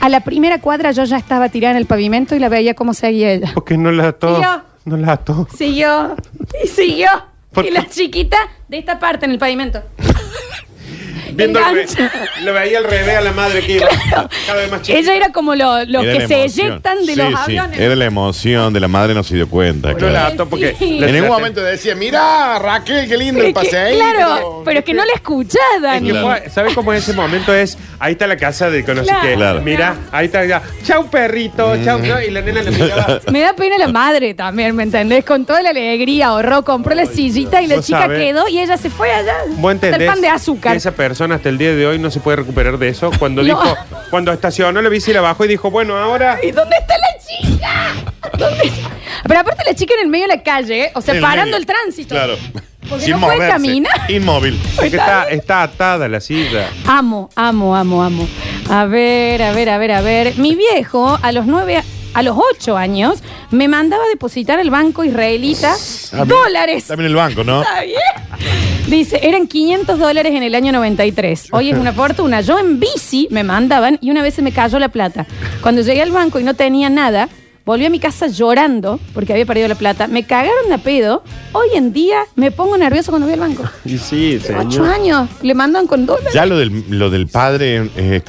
A 0.00 0.08
la 0.08 0.20
primera 0.20 0.58
cuadra 0.58 0.92
yo 0.92 1.04
ya 1.04 1.18
estaba 1.18 1.50
tirada 1.50 1.72
en 1.72 1.78
el 1.78 1.86
pavimento 1.86 2.34
y 2.34 2.38
la 2.38 2.48
veía 2.48 2.72
cómo 2.72 2.94
seguía 2.94 3.32
ella. 3.32 3.50
Porque 3.52 3.76
no 3.76 3.92
la 3.92 4.08
ató. 4.08 4.36
Siguió. 4.36 4.62
No 4.86 4.96
la 4.96 5.12
ató. 5.12 5.46
Siguió 5.54 6.16
y 6.64 6.68
siguió. 6.68 7.10
¿Por 7.52 7.66
Y 7.66 7.70
la 7.70 7.86
chiquita 7.88 8.36
de 8.68 8.78
esta 8.78 8.98
parte 8.98 9.26
en 9.26 9.32
el 9.32 9.38
pavimento. 9.38 9.82
Viendo 11.38 11.60
le 12.44 12.52
veía 12.52 12.78
al 12.78 12.84
revés 12.84 13.16
a 13.16 13.20
la 13.20 13.32
madre 13.32 13.60
que 13.60 13.72
iba 13.76 13.88
cada 14.46 14.60
vez 14.60 14.70
más 14.70 14.82
chiquita. 14.82 14.98
Ella 14.98 15.14
era 15.16 15.28
como 15.32 15.54
lo- 15.54 15.84
los 15.84 16.02
Era 16.04 16.12
que 16.12 16.18
la 16.20 16.28
se 16.28 16.40
emoción. 16.42 16.66
eyectan 16.72 16.98
de 17.06 17.12
Sí, 17.12 17.16
los 17.16 17.28
sí, 17.28 17.34
aviones. 17.36 17.78
Era 17.80 17.96
la 17.96 18.04
emoción 18.04 18.72
de 18.72 18.80
la 18.80 18.88
madre, 18.88 19.14
no 19.14 19.22
se 19.22 19.34
dio 19.36 19.48
cuenta. 19.48 19.92
La 19.92 20.32
porque. 20.48 20.74
Sí. 20.78 20.98
En 21.02 21.12
ningún 21.12 21.28
momento 21.30 21.62
decía, 21.62 21.94
mira, 21.94 22.58
Raquel, 22.58 23.08
qué 23.08 23.16
lindo 23.16 23.40
el 23.40 23.46
Es 23.48 23.54
que, 23.54 23.66
paseo. 23.66 23.94
claro, 23.96 24.62
pero 24.64 24.78
es 24.80 24.84
que 24.84 24.94
no 24.94 25.04
la 25.04 25.12
escuchás, 25.12 25.60
Es 25.76 25.82
Dani. 25.82 26.12
que 26.12 26.18
fue- 26.20 26.50
¿Sabes 26.50 26.74
cómo 26.74 26.92
ese 26.92 27.12
momento 27.12 27.54
es? 27.54 27.78
Ahí 28.00 28.12
está 28.12 28.26
la 28.26 28.36
casa 28.36 28.70
de 28.70 28.84
Claro. 28.84 29.04
que. 29.22 29.34
Claro. 29.34 29.60
Mira, 29.62 29.94
ahí 30.12 30.26
está 30.26 30.44
ya. 30.44 30.62
Chau 30.84 31.08
perrito, 31.08 31.76
chau. 31.84 32.00
chau", 32.04 32.20
Y 32.26 32.30
la 32.30 32.40
nena 32.40 32.62
le 32.62 32.70
miraba. 32.72 33.20
Me 33.32 33.40
da 33.40 33.52
pena 33.54 33.78
la 33.78 33.88
madre 33.88 34.34
también, 34.34 34.74
¿me 34.74 34.82
entendés? 34.82 35.24
Con 35.24 35.44
toda 35.44 35.62
la 35.62 35.70
alegría, 35.70 36.28
ahorró, 36.28 36.64
compró 36.64 36.94
la 36.94 37.06
sillita 37.06 37.60
y 37.62 37.66
la 37.66 37.76
Vos 37.76 37.86
chica 37.86 38.00
sabés. 38.02 38.18
quedó 38.18 38.48
y 38.48 38.58
ella 38.60 38.76
se 38.76 38.90
fue 38.90 39.12
allá. 39.12 39.34
¿Vos 39.56 39.74
Hasta 39.74 39.86
entendés 39.86 40.00
el 40.00 40.06
pan 40.06 40.20
de 40.20 40.28
que 40.28 40.32
azúcar. 40.32 40.76
esa 40.76 40.92
persona 40.92 41.27
hasta 41.32 41.48
el 41.48 41.58
día 41.58 41.74
de 41.74 41.86
hoy 41.86 41.98
no 41.98 42.10
se 42.10 42.20
puede 42.20 42.36
recuperar 42.38 42.78
de 42.78 42.88
eso? 42.88 43.10
Cuando 43.18 43.42
No. 43.44 43.46
dijo, 43.48 43.76
cuando 44.10 44.32
estacionó 44.32 44.80
la 44.82 44.88
bici 44.88 45.10
y 45.10 45.14
la 45.14 45.20
bajó 45.20 45.44
y 45.44 45.48
dijo, 45.48 45.70
bueno, 45.70 45.96
ahora. 45.96 46.38
¿Y 46.42 46.50
dónde 46.50 46.76
está 46.76 46.94
la 46.98 47.08
chica? 47.18 47.94
Pero 49.26 49.40
aparte 49.40 49.62
la 49.66 49.74
chica 49.74 49.94
en 49.94 50.00
el 50.00 50.08
medio 50.08 50.26
de 50.28 50.36
la 50.36 50.42
calle, 50.42 50.84
¿eh? 50.84 50.90
o 50.94 51.00
sea, 51.00 51.12
En 51.12 51.18
el 51.18 51.22
parando 51.22 51.44
medio. 51.46 51.56
el 51.58 51.66
tránsito. 51.66 52.14
Claro. 52.14 52.36
Porque 52.88 53.08
no 53.08 53.20
puede 53.20 53.38
caminar. 53.48 54.10
Inmóvil. 54.10 54.58
Porque 54.74 54.96
está, 54.96 55.24
está 55.24 55.62
atada 55.62 56.08
la 56.08 56.20
silla. 56.20 56.68
Amo, 56.86 57.28
amo, 57.36 57.76
amo, 57.76 58.02
amo. 58.02 58.26
A 58.70 58.84
ver, 58.86 59.42
a 59.42 59.52
ver, 59.52 59.68
a 59.68 59.78
ver, 59.78 59.92
a 59.92 60.00
ver. 60.00 60.38
Mi 60.38 60.54
viejo, 60.54 61.18
a 61.20 61.32
los 61.32 61.44
nueve, 61.44 61.82
a 62.14 62.22
los 62.22 62.36
ocho 62.52 62.78
años, 62.78 63.22
me 63.50 63.68
mandaba 63.68 64.04
a 64.04 64.08
depositar 64.08 64.58
al 64.58 64.70
banco 64.70 65.04
israelita 65.04 65.74
Ah, 65.74 66.24
bien. 66.24 66.28
dólares. 66.28 66.86
También 66.86 67.08
el 67.10 67.16
banco, 67.16 67.44
¿no? 67.44 67.60
¿Está 67.62 67.82
bien? 67.82 67.98
Dice, 68.88 69.20
eran 69.22 69.46
500 69.46 69.98
dólares 69.98 70.32
en 70.34 70.42
el 70.42 70.54
año 70.54 70.72
93. 70.72 71.48
Hoy 71.52 71.70
es 71.70 71.76
una 71.78 71.92
fortuna. 71.92 72.40
Yo 72.40 72.58
en 72.58 72.80
bici 72.80 73.28
me 73.30 73.44
mandaban 73.44 73.98
y 74.00 74.10
una 74.10 74.22
vez 74.22 74.34
se 74.34 74.42
me 74.42 74.50
cayó 74.52 74.78
la 74.78 74.88
plata. 74.88 75.26
Cuando 75.62 75.82
llegué 75.82 76.00
al 76.02 76.10
banco 76.10 76.40
y 76.40 76.44
no 76.44 76.54
tenía 76.54 76.88
nada, 76.88 77.28
volví 77.66 77.84
a 77.84 77.90
mi 77.90 77.98
casa 77.98 78.28
llorando 78.28 78.98
porque 79.12 79.34
había 79.34 79.44
perdido 79.44 79.68
la 79.68 79.74
plata. 79.74 80.06
Me 80.06 80.24
cagaron 80.24 80.72
a 80.72 80.78
pedo. 80.78 81.22
Hoy 81.52 81.68
en 81.74 81.92
día 81.92 82.20
me 82.34 82.50
pongo 82.50 82.78
nervioso 82.78 83.12
cuando 83.12 83.26
voy 83.26 83.34
al 83.34 83.40
banco. 83.40 83.64
Y 83.84 83.98
sí, 83.98 84.40
Ocho 84.58 84.84
años. 84.84 85.28
Le 85.42 85.52
mandan 85.54 85.86
con 85.86 86.06
dólares. 86.06 86.32
Ya 86.32 86.46
lo 86.46 86.56
del, 86.56 86.84
lo 86.88 87.10
del 87.10 87.26
padre. 87.26 87.90
eh, 87.94 88.22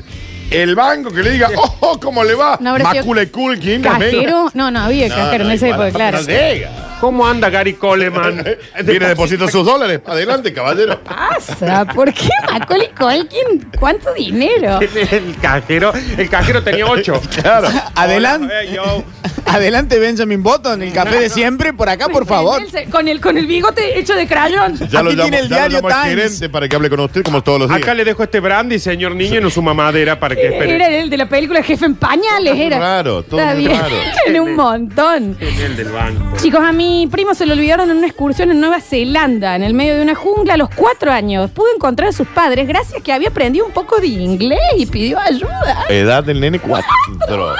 el 0.51 0.75
banco 0.75 1.11
que 1.11 1.21
le 1.23 1.31
diga, 1.31 1.49
oh, 1.79 1.99
¿cómo 1.99 2.23
le 2.23 2.35
va? 2.35 2.57
No 2.59 2.71
habrá 2.71 2.91
sido- 2.91 3.03
Macula 3.03 3.23
y 3.23 3.27
Culkin. 3.27 3.81
¿Cajero? 3.81 4.49
No, 4.53 4.71
no 4.71 4.79
había 4.81 5.07
cajero 5.09 5.45
en 5.45 5.51
esa 5.51 5.67
época, 5.69 5.91
claro. 5.91 6.19
No. 6.21 6.89
¿Cómo 6.99 7.25
anda 7.25 7.49
Gary 7.49 7.75
Coleman? 7.75 8.43
Viene 8.83 9.05
a 9.05 9.09
depositar 9.09 9.49
sus 9.49 9.65
dólares. 9.65 10.01
Adelante, 10.05 10.51
caballero. 10.51 10.99
pasa? 11.01 11.85
¿Por 11.85 12.13
qué 12.13 12.27
Macaulay 12.51 12.89
Culkin? 12.89 13.69
¿Cuánto 13.79 14.13
dinero? 14.13 14.79
el 14.81 15.37
cajero, 15.41 15.93
el 16.17 16.29
cajero 16.29 16.61
tenía 16.61 16.85
ocho. 16.87 17.21
Claro. 17.41 17.69
Adelante, 17.95 18.53
Hola, 18.53 18.63
eh, 18.63 18.73
yo. 18.75 19.03
adelante 19.55 19.99
Benjamin 19.99 20.41
Button, 20.43 20.81
el 20.81 20.93
café 20.93 21.19
de 21.19 21.29
siempre, 21.39 21.73
por 21.73 21.89
acá, 21.89 22.07
por 22.09 22.25
favor. 22.25 22.61
Con 22.91 23.07
el, 23.07 23.19
con 23.21 23.37
el 23.37 23.47
bigote 23.47 23.97
hecho 23.99 24.15
de 24.15 24.27
crayón. 24.27 24.75
Ya 24.89 25.01
lo 25.03 25.09
Aquí 25.09 25.17
llamo, 25.17 25.29
tiene 25.29 25.39
el 25.39 25.49
ya 25.49 25.55
lo 25.55 25.55
diario 25.69 25.77
llamo 25.77 25.87
al 25.89 26.03
Times. 26.03 26.15
gerente 26.23 26.49
para 26.49 26.67
que 26.67 26.75
hable 26.75 26.89
con 26.89 26.99
usted 27.01 27.23
como 27.23 27.41
todos 27.43 27.59
los 27.59 27.69
días. 27.69 27.81
Acá 27.81 27.93
le 27.93 28.03
dejo 28.05 28.23
este 28.23 28.39
brandy, 28.39 28.79
señor 28.79 29.15
niño, 29.15 29.41
no 29.41 29.49
su 29.49 29.61
mamadera 29.61 30.19
para 30.19 30.35
que 30.35 30.47
espere. 30.47 30.75
Era 30.75 30.87
el 30.89 31.09
de 31.09 31.17
la 31.17 31.27
película 31.27 31.63
Jefe 31.63 31.85
en 31.85 31.95
Pañales, 31.95 32.55
era. 32.57 32.79
raro, 32.79 33.23
todo 33.23 33.39
Está 33.39 33.53
muy 33.55 33.65
bien. 33.65 33.79
raro. 33.79 33.95
Tiene 34.23 34.39
un 34.39 34.55
montón. 34.55 35.37
El 35.39 35.75
del 35.75 35.89
banco. 35.89 36.37
Chicos, 36.37 36.61
a 36.63 36.71
mi 36.71 37.07
primo 37.11 37.33
se 37.33 37.45
lo 37.45 37.53
olvidaron 37.53 37.89
en 37.89 37.97
una 37.97 38.07
excursión 38.07 38.51
en 38.51 38.59
Nueva 38.59 38.79
Zelanda, 38.81 39.55
en 39.55 39.63
el 39.63 39.73
medio 39.73 39.95
de 39.95 40.01
una 40.03 40.15
jungla, 40.15 40.53
a 40.53 40.57
los 40.57 40.69
cuatro 40.69 41.11
años. 41.11 41.49
Pudo 41.51 41.67
encontrar 41.75 42.09
a 42.09 42.11
sus 42.11 42.27
padres 42.27 42.67
gracias 42.67 42.99
a 43.01 43.03
que 43.03 43.11
había 43.11 43.29
aprendido 43.29 43.65
un 43.65 43.71
poco 43.71 43.99
de 43.99 44.07
inglés 44.07 44.59
y 44.77 44.85
pidió 44.85 45.17
ayuda. 45.19 45.85
Edad 45.89 46.23
del 46.23 46.39
nene, 46.39 46.59
cuatro. 46.59 46.89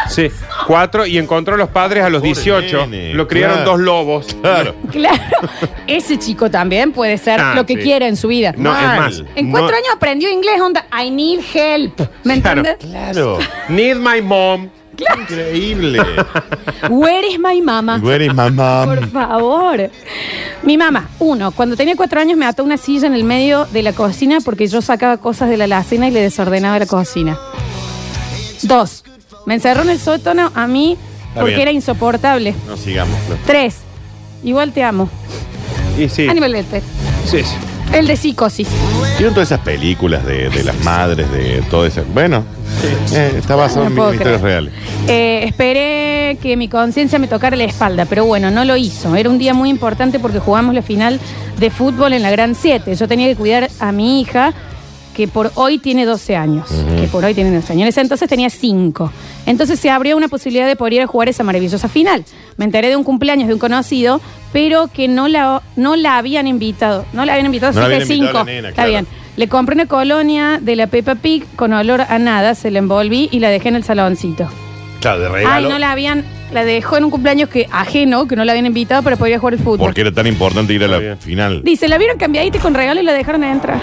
Sí, 0.10 0.30
cuatro 0.68 1.06
y 1.06 1.18
encontró 1.18 1.56
a 1.56 1.58
los 1.58 1.70
padres 1.70 1.79
a 1.80 2.10
los 2.10 2.22
Pobre 2.22 2.34
18. 2.34 2.88
nene, 2.88 3.14
Lo 3.14 3.28
criaron 3.28 3.58
claro. 3.58 3.72
dos 3.72 3.80
lobos. 3.80 4.28
Claro. 4.42 4.76
Claro, 4.92 5.22
ese 5.88 6.18
chico 6.20 6.50
también 6.52 6.92
puede 6.92 7.18
ser 7.18 7.40
Ah, 7.40 7.54
lo 7.56 7.66
que 7.66 7.76
sí. 7.76 7.82
quiera 7.82 8.08
en 8.08 8.16
su 8.18 8.28
vida. 8.28 8.54
No, 8.58 8.72
Mal. 8.72 9.12
es 9.14 9.20
más. 9.22 9.30
En 9.36 9.48
no- 9.50 9.58
cuatro 9.58 9.76
años 9.76 9.90
aprendió 9.96 10.30
inglés, 10.32 10.60
onda, 10.62 10.86
I 10.92 11.10
need 11.12 11.40
help. 11.54 12.00
¿Me 12.24 12.42
Claro. 12.42 12.62
entiendes? 12.62 12.90
Claro. 12.90 13.40
Need 13.70 13.96
my 13.98 14.22
mom. 14.22 14.70
Increíble. 15.22 15.98
Where 16.90 17.26
is 17.26 17.40
my 17.40 17.62
mama? 17.62 18.00
Where 18.04 18.26
is 18.26 18.34
my 18.34 18.50
mom? 18.52 18.86
Por 18.86 19.08
favor. 19.10 19.90
Mi 20.64 20.78
mamá, 20.78 21.08
uno, 21.20 21.52
cuando 21.52 21.78
tenía 21.78 21.96
cuatro 21.96 22.20
años 22.20 22.38
me 22.38 22.46
ató 22.46 22.66
una 22.66 22.76
silla 22.76 23.08
en 23.08 23.14
el 23.14 23.24
medio 23.24 23.66
de 23.72 23.82
la 23.82 23.94
cocina 23.94 24.40
porque 24.44 24.68
yo 24.68 24.82
sacaba 24.82 25.16
cosas 25.16 25.50
de 25.50 25.56
la 25.56 25.64
alacena 25.64 26.10
y 26.10 26.12
le 26.12 26.22
desordenaba 26.22 26.80
la 26.80 26.86
cocina. 26.86 27.40
Dos, 28.64 29.06
me 29.46 29.54
encerró 29.54 29.84
en 29.84 29.92
el 29.92 30.00
sótano 30.00 30.52
a 30.54 30.68
mí 30.68 30.98
porque 31.36 31.50
bien. 31.52 31.62
era 31.62 31.72
insoportable. 31.72 32.54
No 32.68 32.78
sigamos. 32.78 33.18
Tres, 33.46 33.76
igual 34.44 34.72
te 34.72 34.84
amo. 34.84 35.10
Y 35.98 36.10
sí. 36.10 36.28
Aníbal 36.28 36.52
Lecter. 36.54 36.82
Sí, 37.26 37.44
sí. 37.44 37.56
El 37.94 38.06
de 38.06 38.16
psicosis. 38.16 38.68
¿Vieron 39.18 39.34
todas 39.34 39.50
esas 39.52 39.62
películas 39.66 40.24
de, 40.26 40.50
de 40.50 40.64
las 40.64 40.80
madres, 40.84 41.30
de 41.32 41.64
todo 41.72 41.88
eso? 41.88 42.04
Bueno, 42.14 42.44
eh, 43.14 43.34
está 43.38 43.56
basado 43.56 43.86
No 43.86 43.90
en 43.90 43.96
puedo 43.96 44.10
mi- 44.12 44.16
historias 44.18 44.42
creer. 44.42 44.54
reales. 44.64 44.74
Eh, 45.08 45.42
esperé 45.48 46.38
que 46.40 46.56
mi 46.56 46.68
conciencia 46.68 47.18
me 47.18 47.28
tocara 47.28 47.56
la 47.56 47.64
espalda, 47.64 48.06
pero 48.06 48.26
bueno, 48.26 48.52
no 48.52 48.64
lo 48.64 48.78
hizo. 48.78 49.16
Era 49.16 49.28
un 49.30 49.40
día 49.40 49.56
muy 49.56 49.70
importante 49.70 50.20
porque 50.20 50.38
jugamos 50.38 50.76
la 50.76 50.84
final 50.84 51.20
de 51.60 51.70
fútbol 51.72 52.14
en 52.14 52.22
la 52.22 52.30
Gran 52.30 52.54
7. 52.54 52.96
Yo 52.96 53.08
tenía 53.08 53.28
que 53.28 53.36
cuidar 53.36 53.70
a 53.80 53.92
mi 53.92 54.22
hija, 54.22 54.54
que 55.20 55.28
por 55.28 55.52
hoy 55.56 55.80
tiene 55.80 56.06
12 56.06 56.38
años. 56.38 56.70
Que 56.98 57.08
por 57.08 57.26
hoy 57.26 57.34
tiene 57.34 57.54
12 57.54 57.74
años. 57.74 57.82
En 57.82 57.88
ese 57.90 58.00
entonces 58.00 58.30
tenía 58.30 58.50
5. 58.50 59.12
Entonces 59.46 59.78
se 59.78 59.90
abrió 59.90 60.16
una 60.16 60.30
posibilidad 60.30 60.66
de 60.66 60.78
poder 60.78 60.94
ir 60.94 61.02
a 61.02 61.08
jugar 61.08 61.28
esa 61.28 61.44
maravillosa 61.44 61.90
final. 61.90 62.24
Me 62.56 62.64
enteré 62.64 62.88
de 62.88 62.96
un 62.96 63.04
cumpleaños 63.04 63.50
de 63.50 63.54
un 63.54 63.60
conocido, 63.60 64.22
pero 64.54 64.88
que 64.88 65.10
no 65.10 65.28
la, 65.28 65.62
no 65.76 65.98
la 65.98 66.18
habían 66.18 66.48
invitado. 66.48 67.04
No 67.12 67.26
la 67.26 67.34
habían 67.34 67.48
invitado, 67.48 67.74
No 67.74 67.82
la 67.82 67.86
habían 67.88 68.02
invitado 68.04 68.30
a 68.30 68.32
5. 68.32 68.38
la 68.38 68.44
nena, 68.46 68.70
Está 68.70 68.84
claro. 68.84 68.90
bien. 68.92 69.08
Le 69.36 69.48
compré 69.50 69.76
una 69.76 69.88
colonia 69.88 70.60
de 70.62 70.78
la 70.78 70.88
Peppa 70.88 71.16
Pig 71.16 71.44
con 71.58 71.74
olor 71.74 72.00
a 72.08 72.18
nada, 72.18 72.56
se 72.56 72.72
la 72.72 72.80
envolví 72.80 73.28
y 73.30 73.40
la 73.40 73.50
dejé 73.50 73.68
en 73.68 73.76
el 73.76 73.84
saloncito. 73.84 74.48
Claro, 75.02 75.20
de 75.20 75.28
Ay, 75.28 75.34
regalo. 75.34 75.70
no 75.70 75.80
la 75.80 75.92
habían, 75.92 76.24
la 76.54 76.64
dejó 76.64 76.96
en 76.96 77.04
un 77.04 77.12
cumpleaños 77.12 77.50
que 77.50 77.68
ajeno, 77.74 78.26
que 78.26 78.38
no 78.38 78.46
la 78.46 78.54
habían 78.54 78.68
invitado 78.68 79.04
para 79.04 79.18
poder 79.18 79.32
ir 79.32 79.36
a 79.36 79.40
jugar 79.40 79.54
el 79.56 79.60
fútbol. 79.60 79.80
Porque 79.80 80.00
era 80.02 80.14
tan 80.14 80.28
importante 80.28 80.74
ir 80.74 80.82
a 80.82 80.86
Está 80.86 80.96
la 80.98 81.02
bien. 81.02 81.18
final. 81.18 81.62
Dice, 81.64 81.90
la 81.90 81.98
vieron 81.98 82.18
cambiadita 82.18 82.58
y 82.58 82.62
con 82.62 82.74
regalo 82.74 83.02
y 83.02 83.04
la 83.04 83.12
dejaron 83.12 83.44
entrar. 83.44 83.82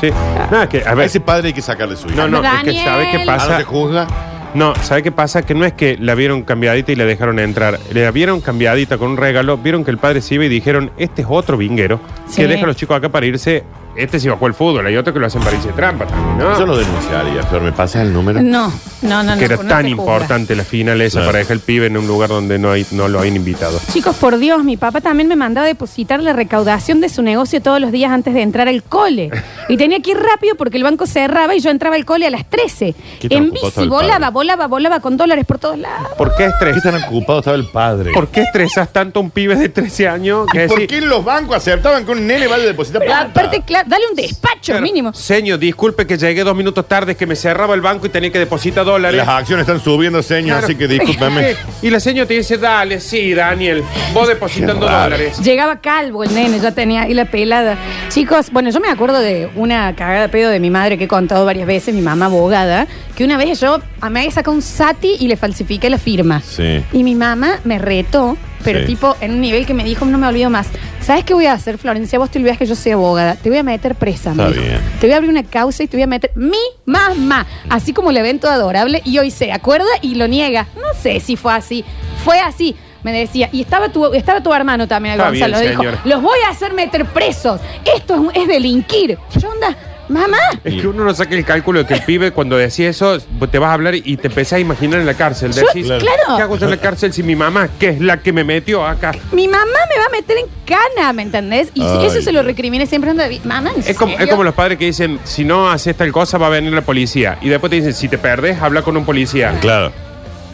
Sí. 0.00 0.10
No, 0.50 0.62
es 0.62 0.68
que, 0.68 0.82
a 0.84 0.90
A 0.90 0.94
ver. 0.94 1.06
ese 1.06 1.20
padre 1.20 1.48
hay 1.48 1.52
que 1.54 1.62
sacarle 1.62 1.96
su 1.96 2.08
hija. 2.08 2.16
No, 2.16 2.28
no, 2.28 2.36
es 2.38 2.50
que 2.50 2.56
Daniel. 2.66 2.84
¿sabe 2.84 3.08
qué 3.10 3.16
Ah, 3.16 3.20
no 3.20 3.26
pasa? 3.26 3.56
se 3.58 3.64
juzga. 3.64 4.06
No, 4.54 4.72
¿sabe 4.76 5.02
qué 5.02 5.10
pasa? 5.10 5.42
Que 5.42 5.52
no 5.54 5.64
es 5.64 5.72
que 5.72 5.96
la 5.98 6.14
vieron 6.14 6.42
cambiadita 6.42 6.92
y 6.92 6.94
la 6.94 7.04
dejaron 7.04 7.38
entrar. 7.40 7.78
La 7.92 8.10
vieron 8.12 8.40
cambiadita 8.40 8.98
con 8.98 9.10
un 9.10 9.16
regalo, 9.16 9.56
vieron 9.58 9.84
que 9.84 9.90
el 9.90 9.98
padre 9.98 10.20
se 10.20 10.36
iba 10.36 10.44
y 10.44 10.48
dijeron, 10.48 10.92
este 10.96 11.22
es 11.22 11.28
otro 11.28 11.56
vinguero 11.56 11.98
Sí. 12.28 12.36
que 12.42 12.46
deja 12.48 12.62
a 12.62 12.66
los 12.68 12.76
chicos 12.76 12.96
acá 12.96 13.08
para 13.08 13.26
irse. 13.26 13.64
Este 13.96 14.18
se 14.18 14.28
jugar 14.30 14.50
al 14.50 14.54
fútbol, 14.54 14.86
hay 14.86 14.96
otro 14.96 15.12
que 15.12 15.20
lo 15.20 15.26
hacen 15.26 15.42
para 15.42 15.56
irse 15.56 15.68
trampa 15.72 16.06
también, 16.06 16.38
¿no? 16.38 16.58
Yo 16.58 16.66
lo 16.66 16.76
denunciaría, 16.76 17.42
Flor. 17.44 17.62
¿Me 17.62 17.72
pasas 17.72 18.02
el 18.02 18.12
número? 18.12 18.42
No, 18.42 18.72
no, 19.02 19.22
no. 19.22 19.36
que 19.38 19.46
no, 19.48 19.54
era 19.54 19.56
no 19.56 19.68
tan 19.68 19.84
se 19.84 19.90
juzga. 19.94 20.02
importante 20.12 20.56
la 20.56 20.64
final 20.64 21.00
esa 21.00 21.14
Claro. 21.18 21.26
para 21.28 21.38
dejar 21.38 21.52
el 21.54 21.60
pibe 21.60 21.86
en 21.86 21.96
un 21.96 22.06
lugar 22.06 22.28
donde 22.30 22.58
no, 22.58 22.72
hay, 22.72 22.84
no 22.90 23.06
lo 23.08 23.20
habían 23.20 23.36
invitado. 23.36 23.78
Chicos, 23.92 24.16
por 24.16 24.38
Dios, 24.38 24.64
mi 24.64 24.76
papá 24.76 25.00
también 25.00 25.28
me 25.28 25.36
mandaba 25.36 25.64
a 25.64 25.68
depositar 25.68 26.20
la 26.22 26.32
recaudación 26.32 27.00
de 27.00 27.08
su 27.08 27.22
negocio 27.22 27.62
todos 27.62 27.80
los 27.80 27.92
días 27.92 28.10
antes 28.10 28.34
de 28.34 28.42
entrar 28.42 28.68
al 28.68 28.82
cole. 28.82 29.30
Y 29.66 29.78
tenía 29.78 29.98
que 30.00 30.10
ir 30.10 30.18
rápido 30.18 30.56
porque 30.56 30.76
el 30.76 30.82
banco 30.82 31.06
cerraba 31.06 31.54
y 31.54 31.60
yo 31.60 31.70
entraba 31.70 31.96
al 31.96 32.04
cole 32.04 32.26
a 32.26 32.30
las 32.30 32.44
13. 32.50 32.94
¿Qué 33.18 33.30
tan 33.30 33.38
En 33.38 33.44
ocupado 33.44 33.68
estaba 33.68 33.70
bici, 33.70 33.80
el 33.82 33.88
volaba, 33.88 34.18
padre? 34.18 34.30
volaba, 34.32 34.66
volaba 34.66 35.00
con 35.00 35.16
dólares 35.16 35.46
por 35.46 35.58
todos 35.58 35.78
lados. 35.78 36.08
¿Por 36.18 36.30
qué, 36.36 36.50
¿Qué 36.60 36.68
estres 36.68 36.82
tan 36.82 37.02
ocupado 37.02 37.38
estaba 37.38 37.56
el 37.56 37.64
padre? 37.70 38.12
¿Por 38.12 38.28
qué 38.28 38.42
estresas 38.42 38.92
tanto 38.92 39.20
a 39.20 39.22
un 39.22 39.30
pibe 39.30 39.56
de 39.56 39.70
13 39.70 40.06
años? 40.08 40.46
Que 40.52 40.66
¿Y 40.66 40.68
por 40.68 40.86
qué 40.86 41.00
los 41.00 41.24
bancos 41.24 41.56
aceptaban 41.56 42.04
que 42.04 42.10
un 42.12 42.26
nene 42.26 42.46
vaya 42.46 42.64
a 42.64 42.66
depositar 42.66 43.00
Pero 43.00 43.10
plata? 43.12 43.30
aparte, 43.30 43.62
claro, 43.62 43.83
dale 43.86 44.04
un 44.10 44.16
despacho 44.16 44.72
Claro. 44.72 44.82
mínimo. 44.82 45.12
Señor, 45.12 45.58
disculpe 45.58 46.06
que 46.06 46.16
llegué 46.16 46.42
dos 46.44 46.56
minutos 46.56 46.86
tarde, 46.88 47.12
es 47.12 47.18
que 47.18 47.26
me 47.26 47.36
cerraba 47.36 47.74
el 47.74 47.80
banco 47.80 48.06
y 48.06 48.08
tenía 48.08 48.30
que 48.30 48.38
depositar 48.38 48.84
dólares. 48.84 49.16
Las 49.18 49.28
acciones 49.28 49.66
están 49.68 49.80
subiendo, 49.82 50.22
señor, 50.22 50.58
Claro. 50.58 50.66
así 50.66 50.74
que 50.76 50.88
discúlpeme. 50.88 51.54
Y 51.82 51.90
la 51.90 52.00
señora 52.00 52.26
te 52.26 52.34
dice, 52.34 52.56
dale, 52.56 53.00
sí, 53.00 53.34
Daniel, 53.34 53.82
vos 54.14 54.26
depositando 54.28 54.86
Qué 54.86 54.92
raro. 54.92 55.02
dólares. 55.04 55.38
Llegaba 55.40 55.80
calvo 55.80 56.24
el 56.24 56.34
nene, 56.34 56.58
ya 56.60 56.72
tenía 56.72 57.02
ahí 57.02 57.14
la 57.14 57.26
pelada. 57.26 57.76
Chicos, 58.08 58.50
bueno, 58.50 58.70
yo 58.70 58.80
me 58.80 58.88
acuerdo 58.88 59.20
de 59.20 59.50
una 59.54 59.94
cagada 59.94 60.22
de 60.22 60.28
pedo 60.30 60.50
de 60.50 60.60
mi 60.60 60.70
madre 60.70 60.96
que 60.96 61.04
he 61.04 61.08
contado 61.08 61.44
varias 61.44 61.66
veces, 61.66 61.94
mi 61.94 62.00
mamá 62.00 62.26
abogada, 62.26 62.86
que 63.16 63.24
una 63.24 63.36
vez 63.36 63.60
yo 63.60 63.80
a 64.00 64.10
me 64.10 64.20
había 64.20 64.30
sacado 64.32 64.54
un 64.56 64.62
sati 64.62 65.16
y 65.20 65.28
le 65.28 65.36
falsifiqué 65.36 65.90
la 65.90 65.98
firma. 65.98 66.40
Sí. 66.40 66.82
Y 66.92 67.02
mi 67.04 67.14
mamá 67.14 67.60
me 67.64 67.78
retó, 67.78 68.36
pero 68.64 68.80
Sí. 68.80 68.86
tipo 68.86 69.16
en 69.20 69.32
un 69.32 69.40
nivel 69.40 69.66
que 69.66 69.74
me 69.74 69.84
dijo, 69.84 70.04
no 70.06 70.18
me 70.18 70.26
olvido 70.26 70.50
más. 70.50 70.66
¿Sabes 71.00 71.22
qué 71.24 71.34
voy 71.34 71.46
a 71.46 71.52
hacer, 71.52 71.76
Florencia? 71.78 72.18
Vos 72.18 72.30
te 72.30 72.38
olvidas 72.38 72.56
que 72.58 72.66
yo 72.66 72.74
soy 72.74 72.92
abogada. 72.92 73.36
Te 73.36 73.48
voy 73.50 73.58
a 73.58 73.62
meter 73.62 73.94
presa, 73.94 74.32
me 74.34 74.42
Está 74.44 74.54
dijo. 74.54 74.64
bien. 74.66 74.80
Te 75.00 75.06
voy 75.06 75.12
a 75.12 75.16
abrir 75.16 75.30
una 75.30 75.42
causa 75.44 75.82
y 75.82 75.86
te 75.86 75.96
voy 75.96 76.02
a 76.04 76.06
meter 76.06 76.30
mi 76.34 76.56
mamá. 76.86 77.46
Así 77.68 77.92
como 77.92 78.10
el 78.10 78.16
evento 78.16 78.48
adorable. 78.48 79.02
Y 79.04 79.18
hoy 79.18 79.30
se 79.30 79.52
acuerda 79.52 79.86
y 80.00 80.14
lo 80.14 80.26
niega. 80.28 80.66
No 80.76 80.98
sé 81.00 81.20
si 81.20 81.36
fue 81.36 81.52
así. 81.54 81.84
Fue 82.24 82.38
así. 82.40 82.74
Me 83.02 83.12
decía, 83.12 83.50
y 83.52 83.60
estaba 83.60 83.90
tu, 83.90 84.14
estaba 84.14 84.42
tu 84.42 84.52
hermano 84.54 84.88
también, 84.88 85.16
Está 85.16 85.28
Gonzalo. 85.28 85.60
bien, 85.60 85.70
dijo, 85.78 85.84
los 86.06 86.22
voy 86.22 86.38
a 86.48 86.50
hacer 86.50 86.72
meter 86.72 87.04
presos. 87.04 87.60
Esto 87.94 88.30
es, 88.34 88.40
es 88.42 88.48
delinquir. 88.48 89.18
Yo 89.38 89.50
onda, 89.50 89.76
mamá. 90.08 90.38
Es 90.62 90.80
que 90.80 90.86
uno 90.86 91.04
no 91.04 91.14
saca 91.14 91.34
el 91.34 91.44
cálculo 91.44 91.80
de 91.80 91.86
que 91.86 91.94
el 91.94 92.02
pibe 92.02 92.30
cuando 92.32 92.56
decía 92.56 92.88
eso, 92.90 93.18
te 93.50 93.58
vas 93.58 93.70
a 93.70 93.72
hablar 93.74 93.94
y 93.94 94.16
te 94.16 94.28
empezás 94.28 94.54
a 94.54 94.58
imaginar 94.60 95.00
en 95.00 95.06
la 95.06 95.14
cárcel. 95.14 95.52
Yo- 95.52 95.62
Decís, 95.66 95.86
claro. 95.86 96.36
¿qué 96.36 96.42
hago 96.42 96.56
yo 96.58 96.64
en 96.64 96.70
la 96.70 96.76
cárcel 96.80 97.12
si 97.12 97.22
mi 97.22 97.36
mamá, 97.36 97.68
que 97.78 97.88
es 97.90 98.00
la 98.00 98.20
que 98.20 98.32
me 98.32 98.44
metió 98.44 98.86
acá? 98.86 99.12
Mi 99.32 99.48
mamá 99.48 99.64
me 99.64 99.98
va 99.98 100.06
a 100.06 100.10
meter 100.10 100.36
en 100.38 100.46
cana, 100.64 101.12
¿me 101.12 101.22
entendés? 101.22 101.68
Y 101.74 101.82
Ay, 101.82 102.06
eso 102.06 102.16
se 102.20 102.32
lo 102.32 102.40
Dios. 102.40 102.46
recriminé 102.46 102.86
siempre. 102.86 103.10
onda, 103.10 103.26
Mamá, 103.44 103.70
¿en 103.76 103.82
Es 103.86 103.96
como, 103.96 104.12
es 104.12 104.18
serio? 104.18 104.32
como 104.32 104.44
los 104.44 104.54
padres 104.54 104.78
que 104.78 104.86
dicen, 104.86 105.18
si 105.24 105.44
no 105.44 105.70
haces 105.70 105.96
tal 105.96 106.10
cosa 106.12 106.38
va 106.38 106.46
a 106.46 106.50
venir 106.50 106.72
la 106.72 106.82
policía. 106.82 107.38
Y 107.40 107.48
después 107.48 107.70
te 107.70 107.76
dicen, 107.76 107.94
si 107.94 108.08
te 108.08 108.18
perdés, 108.18 108.60
habla 108.60 108.82
con 108.82 108.96
un 108.96 109.04
policía. 109.04 109.58
Claro. 109.60 109.92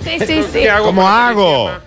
Sí, 0.04 0.12
sí, 0.26 0.42
sí. 0.52 0.60
¿Qué 0.60 0.70
hago 0.70 0.86
¿Cómo 0.86 1.02
con 1.02 1.10
la 1.10 1.28
hago? 1.28 1.64
policía, 1.66 1.80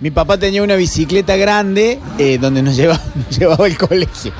Mi 0.00 0.10
papá 0.10 0.38
tenía 0.38 0.62
una 0.62 0.76
bicicleta 0.76 1.36
grande 1.36 1.98
eh, 2.18 2.38
donde 2.40 2.62
nos 2.62 2.76
llevaba, 2.76 3.00
nos 3.14 3.38
llevaba 3.38 3.66
al 3.66 3.76
colegio. 3.78 4.32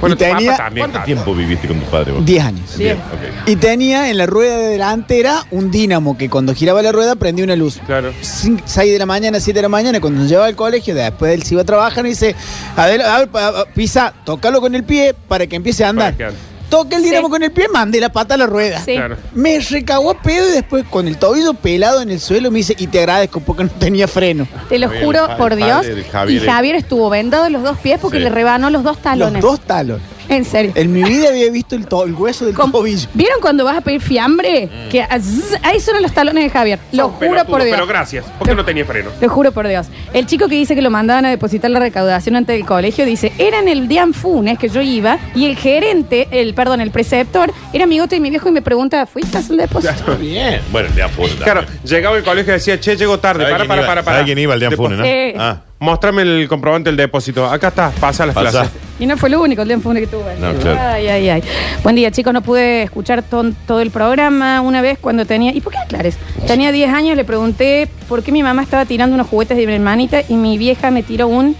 Bueno, 0.00 0.14
Y 0.14 0.18
tu 0.18 0.24
papá 0.24 0.36
tenía 0.38 0.56
también. 0.56 0.90
¿Cuánto 0.90 1.04
tiempo 1.06 1.34
viviste 1.34 1.68
con 1.68 1.78
tu 1.80 1.86
padre 1.86 2.12
vos? 2.12 2.24
10 2.24 2.44
años. 2.44 2.76
Bien, 2.78 2.96
ok. 2.96 3.48
Y 3.48 3.56
tenía 3.56 4.10
en 4.10 4.16
la 4.18 4.26
rueda 4.26 4.56
delantera 4.58 5.44
un 5.50 5.70
dínamo 5.70 6.16
que 6.16 6.30
cuando 6.30 6.54
giraba 6.54 6.80
la 6.82 6.90
rueda 6.92 7.16
prendía 7.16 7.44
una 7.44 7.56
luz. 7.56 7.78
Claro. 7.86 8.12
6 8.20 8.92
de 8.92 8.98
la 8.98 9.06
mañana, 9.06 9.40
7 9.40 9.58
de 9.58 9.62
la 9.62 9.68
mañana, 9.68 10.00
cuando 10.00 10.20
nos 10.20 10.28
llevaba 10.28 10.46
al 10.48 10.56
colegio, 10.56 10.94
después 10.94 11.34
él 11.34 11.42
se 11.42 11.54
iba 11.54 11.62
a 11.62 11.66
trabajar, 11.66 12.04
y 12.06 12.10
dice, 12.10 12.34
a 12.76 12.86
ver, 12.86 13.02
a 13.02 13.18
ver, 13.18 13.28
pa- 13.28 13.52
pa- 13.52 13.64
pisa, 13.66 14.14
tócalo 14.24 14.60
con 14.60 14.74
el 14.74 14.84
pie 14.84 15.14
para 15.28 15.46
que 15.46 15.56
empiece 15.56 15.84
a 15.84 15.90
andar. 15.90 16.14
Para 16.16 16.30
que- 16.30 16.36
Toca 16.70 16.96
el 16.96 17.02
Sí. 17.02 17.08
dinamo 17.10 17.28
con 17.28 17.42
el 17.42 17.50
pie, 17.50 17.66
mande 17.68 18.00
la 18.00 18.10
pata 18.10 18.34
a 18.34 18.36
la 18.38 18.46
rueda. 18.46 18.78
Sí. 18.82 18.94
Claro. 18.94 19.16
Me 19.34 19.58
recagó 19.58 20.10
a 20.12 20.22
pedo 20.22 20.48
y 20.48 20.52
después 20.52 20.84
con 20.88 21.08
el 21.08 21.18
tobillo 21.18 21.52
pelado 21.54 22.00
en 22.00 22.10
el 22.10 22.20
suelo 22.20 22.50
me 22.50 22.58
dice, 22.58 22.74
y 22.78 22.86
te 22.86 23.00
agradezco 23.00 23.40
porque 23.40 23.64
no 23.64 23.70
tenía 23.70 24.06
freno. 24.08 24.46
Te 24.68 24.78
lo 24.78 24.88
juro 24.88 25.28
por 25.36 25.56
Dios. 25.56 25.84
Javier 26.12 26.42
y 26.42 26.46
Javier 26.46 26.76
estuvo 26.76 27.10
vendado 27.10 27.46
en 27.46 27.52
los 27.54 27.62
dos 27.64 27.76
pies 27.78 27.98
porque 28.00 28.18
Sí. 28.18 28.24
le 28.24 28.30
rebanó 28.30 28.70
los 28.70 28.82
dos 28.84 28.98
talones. 28.98 29.42
Los 29.42 29.52
dos 29.52 29.60
talones. 29.60 30.02
En 30.30 30.44
serio. 30.44 30.72
En 30.74 30.92
mi 30.92 31.02
vida 31.02 31.28
había 31.28 31.50
visto 31.50 31.74
el, 31.76 31.86
to- 31.86 32.04
el 32.06 32.14
hueso 32.14 32.46
del 32.46 32.54
Com- 32.54 32.72
tobillo. 32.72 33.08
¿Vieron 33.14 33.40
cuando 33.40 33.64
vas 33.64 33.76
a 33.76 33.80
pedir 33.82 34.00
fiambre? 34.00 34.68
Que 34.90 35.02
azz, 35.02 35.54
ahí 35.62 35.78
son 35.80 36.00
los 36.00 36.12
talones 36.12 36.44
de 36.44 36.50
Javier. 36.50 36.78
Lo 36.92 37.04
Son 37.04 37.12
juro 37.12 37.18
pelotudos, 37.30 37.46
por 37.50 37.62
Dios. 37.64 37.74
Pero 37.76 37.86
gracias, 37.86 38.24
porque 38.38 38.54
no 38.54 38.64
tenía 38.64 38.84
freno. 38.86 39.10
Lo 39.20 39.28
juro 39.28 39.52
por 39.52 39.68
Dios. 39.68 39.88
El 40.14 40.24
chico 40.26 40.48
que 40.48 40.54
dice 40.54 40.74
que 40.74 40.82
lo 40.82 40.90
mandaban 40.90 41.26
a 41.26 41.30
depositar 41.30 41.70
la 41.70 41.80
recaudación 41.80 42.36
antes 42.36 42.56
del 42.56 42.64
colegio 42.64 43.04
dice, 43.04 43.32
era 43.38 43.58
en 43.58 43.68
el 43.68 43.90
Funes 44.14 44.58
que 44.58 44.68
yo 44.68 44.80
iba 44.80 45.18
y 45.34 45.46
el 45.46 45.56
gerente, 45.56 46.28
el 46.30 46.54
perdón, 46.54 46.80
el 46.80 46.90
preceptor, 46.90 47.52
era 47.72 47.84
amigote 47.84 48.14
de 48.14 48.20
mi 48.20 48.30
viejo 48.30 48.48
y 48.48 48.52
me 48.52 48.62
pregunta, 48.62 49.04
¿fuiste 49.04 49.36
a 49.36 49.40
hacer 49.40 49.52
el 49.52 49.58
depósito? 49.58 49.92
Está 49.92 50.14
bien. 50.14 50.60
Bueno, 50.70 50.88
el 50.88 50.94
día 50.94 51.08
fue. 51.08 51.28
Claro, 51.28 51.64
llegaba 51.84 52.16
al 52.16 52.22
colegio 52.22 52.52
y 52.52 52.54
decía, 52.54 52.78
che, 52.78 52.96
llego 52.96 53.18
tarde. 53.18 53.42
¿Sabe 53.42 53.52
Para, 53.52 53.64
para, 53.66 53.80
iba? 53.80 53.86
para, 53.88 54.02
para. 54.04 54.16
¿Sabe 54.18 54.26
quién 54.26 54.38
iba 54.38 54.54
al 54.54 54.60
día 54.60 54.70
Funes, 54.70 54.98
no? 54.98 55.04
Sí. 55.04 55.32
Ah, 55.36 55.60
Móstrame 55.80 56.20
el 56.22 56.46
comprobante 56.46 56.90
del 56.90 56.96
depósito. 56.98 57.46
Acá 57.46 57.68
está, 57.68 57.90
pasa 57.90 58.26
las 58.26 58.34
Pasa. 58.34 58.50
clases. 58.50 58.72
Y 58.98 59.06
no 59.06 59.16
fue 59.16 59.30
lo 59.30 59.40
único 59.40 59.62
el 59.62 59.68
Dian 59.68 59.80
Funes 59.80 60.02
que 60.02 60.06
tuve. 60.08 60.36
No, 60.38 60.52
claro. 60.58 60.78
Ay, 60.78 61.08
ay, 61.08 61.28
ay. 61.30 61.42
Buen 61.82 61.96
día, 61.96 62.10
chicos. 62.10 62.34
No 62.34 62.42
pude 62.42 62.82
escuchar 62.82 63.22
ton- 63.22 63.56
todo 63.66 63.80
el 63.80 63.90
programa 63.90 64.60
una 64.60 64.82
vez 64.82 64.98
cuando 65.00 65.24
tenía... 65.24 65.52
¿Y 65.54 65.62
por 65.62 65.72
qué 65.72 65.78
aclares? 65.78 66.18
Tenía 66.46 66.70
10 66.70 66.92
años, 66.92 67.16
le 67.16 67.24
pregunté 67.24 67.88
por 68.10 68.22
qué 68.22 68.30
mi 68.30 68.42
mamá 68.42 68.62
estaba 68.62 68.84
tirando 68.84 69.14
unos 69.14 69.26
juguetes 69.26 69.56
de 69.56 69.66
mi 69.66 69.72
hermanita 69.72 70.20
y 70.28 70.34
mi 70.34 70.58
vieja 70.58 70.90
me 70.90 71.02
tiró 71.02 71.28
un... 71.28 71.56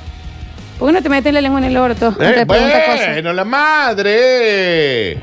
¿Por 0.78 0.88
qué 0.88 0.92
no 0.92 1.02
te 1.02 1.08
metes 1.08 1.32
la 1.32 1.40
lengua 1.40 1.58
en 1.60 1.64
el 1.64 1.76
orto? 1.78 2.08
Eh, 2.20 2.32
Te 2.40 2.44
pregunta 2.46 2.84
cosas. 2.92 3.12
bueno, 3.14 3.32
la 3.32 3.44
madre. 3.46 5.18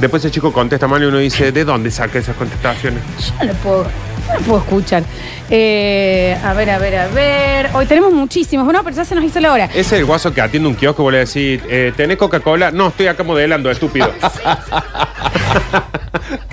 Después 0.00 0.24
el 0.24 0.30
chico 0.30 0.50
contesta 0.50 0.86
mal 0.88 1.02
y 1.02 1.06
uno 1.06 1.18
dice, 1.18 1.52
¿de 1.52 1.64
dónde 1.64 1.90
saca 1.90 2.18
esas 2.18 2.36
contestaciones? 2.36 3.02
No 3.38 3.44
lo 3.44 3.52
puedo, 3.54 3.84
no 4.28 4.34
lo 4.34 4.40
puedo 4.40 4.58
escuchar. 4.60 5.02
Eh, 5.50 6.19
a 6.34 6.52
ver, 6.54 6.70
a 6.70 6.78
ver, 6.78 6.96
a 6.96 7.08
ver. 7.08 7.70
Hoy 7.74 7.86
tenemos 7.86 8.12
muchísimos. 8.12 8.64
Bueno, 8.64 8.82
pero 8.84 8.96
ya 8.96 9.04
se 9.04 9.14
nos 9.14 9.24
hizo 9.24 9.40
la 9.40 9.52
hora. 9.52 9.64
Ese 9.66 9.80
es 9.80 9.92
el 9.92 10.04
guaso 10.04 10.32
que 10.32 10.40
atiende 10.40 10.68
un 10.68 10.74
kiosco 10.74 11.02
y 11.02 11.04
vuelve 11.04 11.18
a 11.18 11.20
decir, 11.20 11.62
eh, 11.68 11.92
¿tenés 11.96 12.16
Coca-Cola? 12.16 12.70
No, 12.70 12.88
estoy 12.88 13.06
acá 13.06 13.22
modelando, 13.22 13.70
estúpido. 13.70 14.12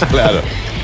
Claro. 0.10 0.42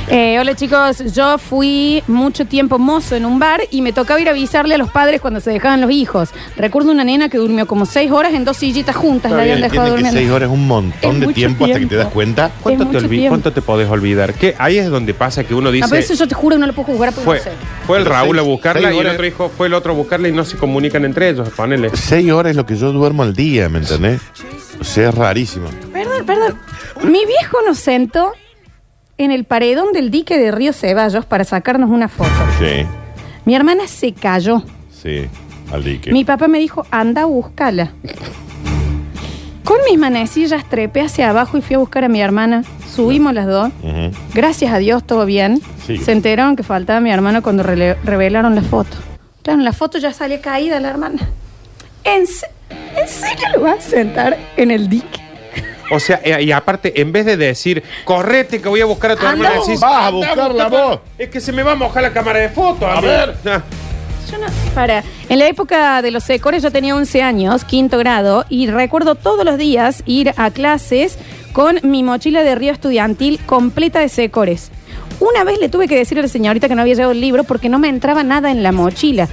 Eh, 0.09 0.37
hola 0.37 0.53
chicos, 0.53 1.13
yo 1.13 1.37
fui 1.37 2.03
mucho 2.07 2.45
tiempo 2.45 2.77
mozo 2.77 3.15
en 3.15 3.25
un 3.25 3.39
bar 3.39 3.61
y 3.71 3.81
me 3.81 3.93
tocaba 3.93 4.19
ir 4.19 4.27
a 4.27 4.31
avisarle 4.31 4.75
a 4.75 4.77
los 4.77 4.91
padres 4.91 5.21
cuando 5.21 5.39
se 5.39 5.49
dejaban 5.49 5.79
los 5.79 5.91
hijos. 5.91 6.29
Recuerdo 6.57 6.91
una 6.91 7.05
nena 7.05 7.29
que 7.29 7.37
durmió 7.37 7.65
como 7.65 7.85
seis 7.85 8.11
horas 8.11 8.33
en 8.33 8.43
dos 8.43 8.57
sillitas 8.57 8.95
juntas, 8.97 9.31
la 9.31 9.41
habían 9.43 9.61
dejado 9.61 9.85
que 9.85 9.89
durmiendo. 9.91 10.19
seis 10.19 10.29
horas 10.29 10.49
es 10.49 10.53
un 10.53 10.67
montón 10.67 11.13
Es 11.15 11.19
de 11.21 11.25
mucho 11.27 11.35
tiempo, 11.35 11.63
hasta 11.65 11.79
que 11.79 11.85
te 11.85 11.87
tiempo. 11.89 12.03
das 12.03 12.13
cuenta. 12.13 12.51
¿Cuánto, 12.61 12.83
Es 12.83 12.89
te, 12.89 12.93
mucho 12.95 13.05
olvi- 13.07 13.09
tiempo. 13.11 13.29
¿Cuánto 13.29 13.53
te 13.53 13.61
podés 13.61 13.89
olvidar? 13.89 14.33
Que 14.33 14.55
ahí 14.59 14.77
es 14.77 14.89
donde 14.89 15.13
pasa 15.13 15.45
que 15.45 15.55
uno 15.55 15.71
dice, 15.71 15.85
A 15.85 15.87
veces 15.87 16.19
yo 16.19 16.27
te 16.27 16.35
juro 16.35 16.57
que 16.57 16.59
no 16.59 16.67
lo 16.67 16.73
puedo 16.73 16.87
jugar 16.87 17.11
porque 17.13 17.25
fue, 17.25 17.37
no 17.37 17.43
sé. 17.43 17.51
fue 17.87 17.97
el 17.99 18.03
Pero 18.03 18.15
Raúl 18.15 18.39
a 18.39 18.41
buscarla 18.41 18.81
seis 18.89 18.95
y 18.95 18.99
el 18.99 19.05
horas- 19.05 19.13
otro 19.13 19.25
dijo, 19.25 19.51
fue 19.57 19.67
el 19.67 19.73
otro 19.73 19.93
a 19.93 19.95
buscarla 19.95 20.27
y 20.27 20.31
no 20.33 20.43
se 20.43 20.57
comunican 20.57 21.05
entre 21.05 21.29
ellos, 21.29 21.49
ponele. 21.55 21.89
Seis 21.95 22.29
horas 22.29 22.51
es 22.51 22.57
lo 22.57 22.65
que 22.65 22.75
yo 22.75 22.91
duermo 22.91 23.23
al 23.23 23.33
día, 23.33 23.69
¿me 23.69 23.79
entendés? 23.79 24.19
O 24.79 24.83
sea, 24.83 25.09
es 25.09 25.15
rarísimo. 25.15 25.69
Perdón, 25.93 26.25
perdón. 26.25 26.57
Mi 27.03 27.25
viejo 27.25 27.57
nos 27.65 27.77
sentó 27.79 28.33
en 29.17 29.31
el 29.31 29.43
paredón 29.45 29.93
del 29.93 30.11
dique 30.11 30.37
de 30.37 30.51
Río 30.51 30.73
Ceballos 30.73 31.25
para 31.25 31.43
sacarnos 31.43 31.89
una 31.89 32.07
foto. 32.07 32.29
Sí, 32.59 32.85
Mi 33.45 33.55
hermana 33.55 33.87
se 33.87 34.13
cayó. 34.13 34.63
sí, 34.91 35.25
al 35.71 35.83
dique. 35.83 36.11
Mi 36.11 36.23
papá 36.25 36.47
me 36.47 36.59
dijo, 36.59 36.85
anda, 36.91 37.25
búscala. 37.25 37.91
Con 39.63 39.77
mis 39.89 39.97
manecillas 39.97 40.67
trepé 40.69 41.01
hacia 41.01 41.29
abajo 41.29 41.57
y 41.57 41.61
fui 41.61 41.75
a 41.75 41.79
buscar 41.79 42.03
a 42.03 42.09
mi 42.09 42.21
hermana. 42.21 42.63
Subimos 42.93 43.33
las 43.33 43.47
dos. 43.47 43.69
Ujú. 43.81 44.11
Gracias 44.33 44.73
a 44.73 44.77
Dios, 44.77 45.05
todo 45.05 45.25
bien. 45.25 45.61
Sí. 45.85 45.97
Se 45.97 46.11
enteraron 46.11 46.55
que 46.55 46.63
faltaba 46.63 46.99
mi 46.99 47.11
hermano 47.11 47.41
cuando 47.41 47.63
rele- 47.63 47.95
revelaron 48.03 48.55
la 48.55 48.61
foto. 48.61 48.97
Claro, 49.41 49.59
en 49.59 49.65
la 49.65 49.73
foto 49.73 49.97
ya 49.99 50.11
salía 50.13 50.41
caída 50.41 50.79
la 50.81 50.89
hermana. 50.89 51.19
¿En, 52.03 52.27
se- 52.27 52.47
¿En 52.69 53.07
serio 53.07 53.45
lo 53.55 53.61
vas 53.61 53.77
a 53.79 53.81
sentar 53.89 54.37
en 54.57 54.71
el 54.71 54.89
dique? 54.89 55.21
O 55.93 55.99
sea, 55.99 56.19
eh, 56.23 56.41
y 56.43 56.51
aparte, 56.51 56.99
en 57.01 57.11
vez 57.11 57.25
de 57.25 57.37
decir, 57.37 57.83
correte 58.03 58.61
que 58.61 58.69
voy 58.69 58.81
a 58.81 58.85
buscar 58.85 59.11
a 59.11 59.15
tu 59.15 59.25
Anda, 59.25 59.47
hermana, 59.49 59.61
decís, 59.65 59.79
vas 59.79 59.91
a 59.93 60.07
"Anda 60.07 60.11
buscarla 60.11 60.47
buscarla". 60.47 60.85
vos. 60.87 60.99
Es 61.17 61.29
que 61.29 61.39
se 61.39 61.51
me 61.51 61.63
va 61.63 61.73
a 61.73 61.75
mojar 61.75 62.03
la 62.03 62.13
cámara 62.13 62.39
de 62.39 62.49
fotos. 62.49 62.89
A 62.89 62.99
ver. 63.01 63.35
Ah. 63.45 63.61
Yo 64.31 64.37
no, 64.37 64.47
para. 64.73 65.03
En 65.29 65.37
la 65.39 65.47
época 65.47 66.01
de 66.01 66.09
los 66.11 66.23
secores 66.23 66.63
yo 66.63 66.71
tenía 66.71 66.95
11 66.95 67.21
años, 67.21 67.63
quinto 67.65 67.97
grado, 67.97 68.45
y 68.49 68.67
recuerdo 68.67 69.15
todos 69.15 69.43
los 69.45 69.57
días 69.57 70.01
ir 70.05 70.33
a 70.37 70.49
clases 70.51 71.17
con 71.51 71.79
mi 71.83 72.03
mochila 72.03 72.41
de 72.43 72.55
río 72.55 72.71
estudiantil 72.71 73.39
completa 73.45 73.99
de 73.99 74.09
secores. 74.09 74.71
Una 75.19 75.43
vez 75.43 75.59
le 75.59 75.69
tuve 75.69 75.87
que 75.87 75.95
decir 75.95 76.17
a 76.17 76.23
la 76.23 76.27
señorita 76.27 76.67
que 76.67 76.75
no 76.75 76.81
había 76.81 76.95
llevado 76.95 77.11
el 77.11 77.21
libro 77.21 77.43
porque 77.43 77.69
no 77.69 77.77
me 77.79 77.87
entraba 77.89 78.23
nada 78.23 78.49
en 78.49 78.63
la 78.63 78.71
mochila. 78.71 79.27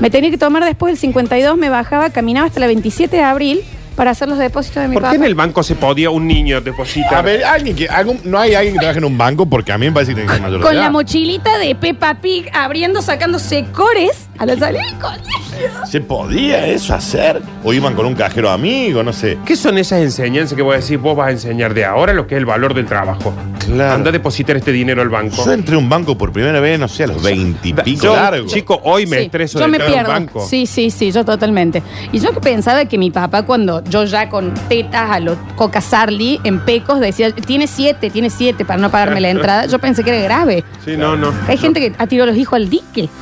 Me 0.00 0.10
tenía 0.10 0.30
que 0.30 0.38
tomar 0.38 0.64
después 0.64 0.92
del 0.92 0.98
52, 0.98 1.56
me 1.58 1.68
bajaba, 1.68 2.10
caminaba 2.10 2.46
hasta 2.46 2.60
la 2.60 2.66
27 2.66 3.16
de 3.16 3.22
abril 3.22 3.60
para 4.00 4.12
hacer 4.12 4.30
los 4.30 4.38
depósitos 4.38 4.82
de 4.82 4.88
mi 4.88 4.94
¿Por 4.94 5.02
qué 5.02 5.06
papá. 5.08 5.14
en 5.16 5.24
el 5.24 5.34
banco 5.34 5.62
se 5.62 5.74
podía 5.74 6.08
un 6.08 6.26
niño 6.26 6.62
depositar? 6.62 7.16
A 7.16 7.20
ver, 7.20 7.44
alguien 7.44 7.76
que, 7.76 7.86
algún, 7.86 8.18
no 8.24 8.38
hay 8.38 8.54
alguien 8.54 8.72
que 8.72 8.78
trabaje 8.78 8.98
en 8.98 9.04
un 9.04 9.18
banco 9.18 9.44
porque 9.44 9.72
a 9.72 9.76
mí 9.76 9.84
me 9.84 9.92
parece 9.92 10.12
que 10.12 10.22
tiene 10.22 10.28
que 10.28 10.36
ser 10.36 10.42
mayor 10.42 10.58
de 10.60 10.64
Con 10.64 10.72
edad. 10.72 10.84
la 10.84 10.90
mochilita 10.90 11.58
de 11.58 11.74
Peppa 11.74 12.14
Pig 12.22 12.48
abriendo, 12.54 13.02
sacando 13.02 13.38
secores 13.38 14.29
a 14.40 14.46
la 14.46 14.56
salida 14.56 14.82
del 14.82 14.98
colegio. 14.98 15.86
¿Se 15.86 16.00
podía 16.00 16.66
eso 16.66 16.94
hacer? 16.94 17.42
¿O 17.62 17.72
iban 17.74 17.94
con 17.94 18.06
un 18.06 18.14
cajero 18.14 18.50
amigo? 18.50 19.02
No 19.02 19.12
sé. 19.12 19.38
¿Qué 19.44 19.54
son 19.54 19.76
esas 19.76 20.00
enseñanzas 20.00 20.56
que 20.56 20.62
voy 20.62 20.74
a 20.74 20.76
decir? 20.78 20.96
Vos 20.98 21.14
vas 21.16 21.28
a 21.28 21.30
enseñar 21.32 21.74
de 21.74 21.84
ahora 21.84 22.14
lo 22.14 22.26
que 22.26 22.34
es 22.34 22.38
el 22.38 22.46
valor 22.46 22.72
del 22.72 22.86
trabajo. 22.86 23.34
Claro. 23.66 23.94
Anda 23.94 24.08
a 24.08 24.12
depositar 24.12 24.56
este 24.56 24.72
dinero 24.72 25.02
al 25.02 25.10
banco. 25.10 25.44
Yo 25.44 25.52
entré 25.52 25.74
a 25.74 25.78
un 25.78 25.88
banco 25.90 26.16
por 26.16 26.32
primera 26.32 26.58
vez, 26.60 26.80
no 26.80 26.88
sé, 26.88 27.04
a 27.04 27.08
los 27.08 27.22
veintipico 27.22 28.02
Yo, 28.04 28.16
largo. 28.16 28.46
chico, 28.46 28.80
hoy 28.84 29.06
me 29.06 29.18
Sí, 29.18 29.22
estreso 29.24 29.58
yo 29.58 29.66
de 29.66 29.70
me 29.70 29.76
entrar 29.76 29.90
a 29.90 29.92
un 29.92 30.04
pierdo. 30.06 30.12
banco. 30.12 30.46
Sí, 30.48 30.64
sí, 30.66 30.90
sí, 30.90 31.12
yo 31.12 31.24
totalmente. 31.24 31.82
Y 32.10 32.18
yo 32.18 32.32
que 32.32 32.40
pensaba 32.40 32.86
que 32.86 32.96
mi 32.96 33.10
papá, 33.10 33.42
cuando 33.44 33.84
yo 33.84 34.04
ya 34.04 34.30
con 34.30 34.54
tetas 34.68 35.10
a 35.10 35.20
los 35.20 35.36
Coca 35.56 35.82
Sarli 35.82 36.40
en 36.44 36.60
pecos, 36.60 36.98
decía, 37.00 37.30
tiene 37.32 37.66
siete, 37.66 38.08
tiene 38.08 38.30
siete 38.30 38.64
para 38.64 38.80
no 38.80 38.90
pagarme 38.90 39.20
la 39.20 39.28
entrada, 39.30 39.66
yo 39.66 39.78
pensé 39.78 40.02
que 40.02 40.10
era 40.10 40.22
grave. 40.22 40.64
Sí, 40.84 40.96
no, 40.96 41.16
no. 41.16 41.30
Hay 41.46 41.58
gente 41.58 41.80
que 41.80 41.92
ha 41.98 42.06
tirado 42.06 42.30
a 42.30 42.32
los 42.32 42.40
hijos 42.40 42.56
al 42.56 42.70
dique. 42.70 43.10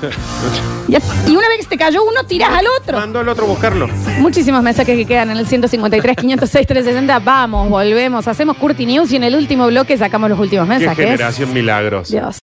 Ya 0.90 1.00
Y 1.26 1.36
una 1.36 1.48
vez 1.48 1.58
que 1.60 1.66
te 1.66 1.76
cayó 1.78 2.02
uno, 2.04 2.24
tiras 2.24 2.50
al 2.50 2.66
otro. 2.80 2.98
Mando 2.98 3.20
al 3.20 3.28
otro 3.28 3.44
a 3.44 3.48
buscarlo. 3.48 3.88
Muchísimos 4.18 4.62
mensajes 4.62 4.96
que 4.96 5.04
quedan 5.06 5.30
en 5.30 5.36
el 5.36 5.46
153, 5.46 6.16
506, 6.16 6.66
360. 6.66 7.18
Vamos, 7.20 7.68
volvemos, 7.68 8.26
hacemos 8.28 8.56
Curti 8.56 8.86
News 8.86 9.12
y 9.12 9.16
en 9.16 9.24
el 9.24 9.34
último 9.34 9.66
bloque 9.66 9.96
sacamos 9.98 10.30
los 10.30 10.38
últimos 10.38 10.66
Qué 10.66 10.70
mensajes. 10.78 11.04
generación 11.04 11.52
milagros. 11.52 12.10
Dios. 12.10 12.36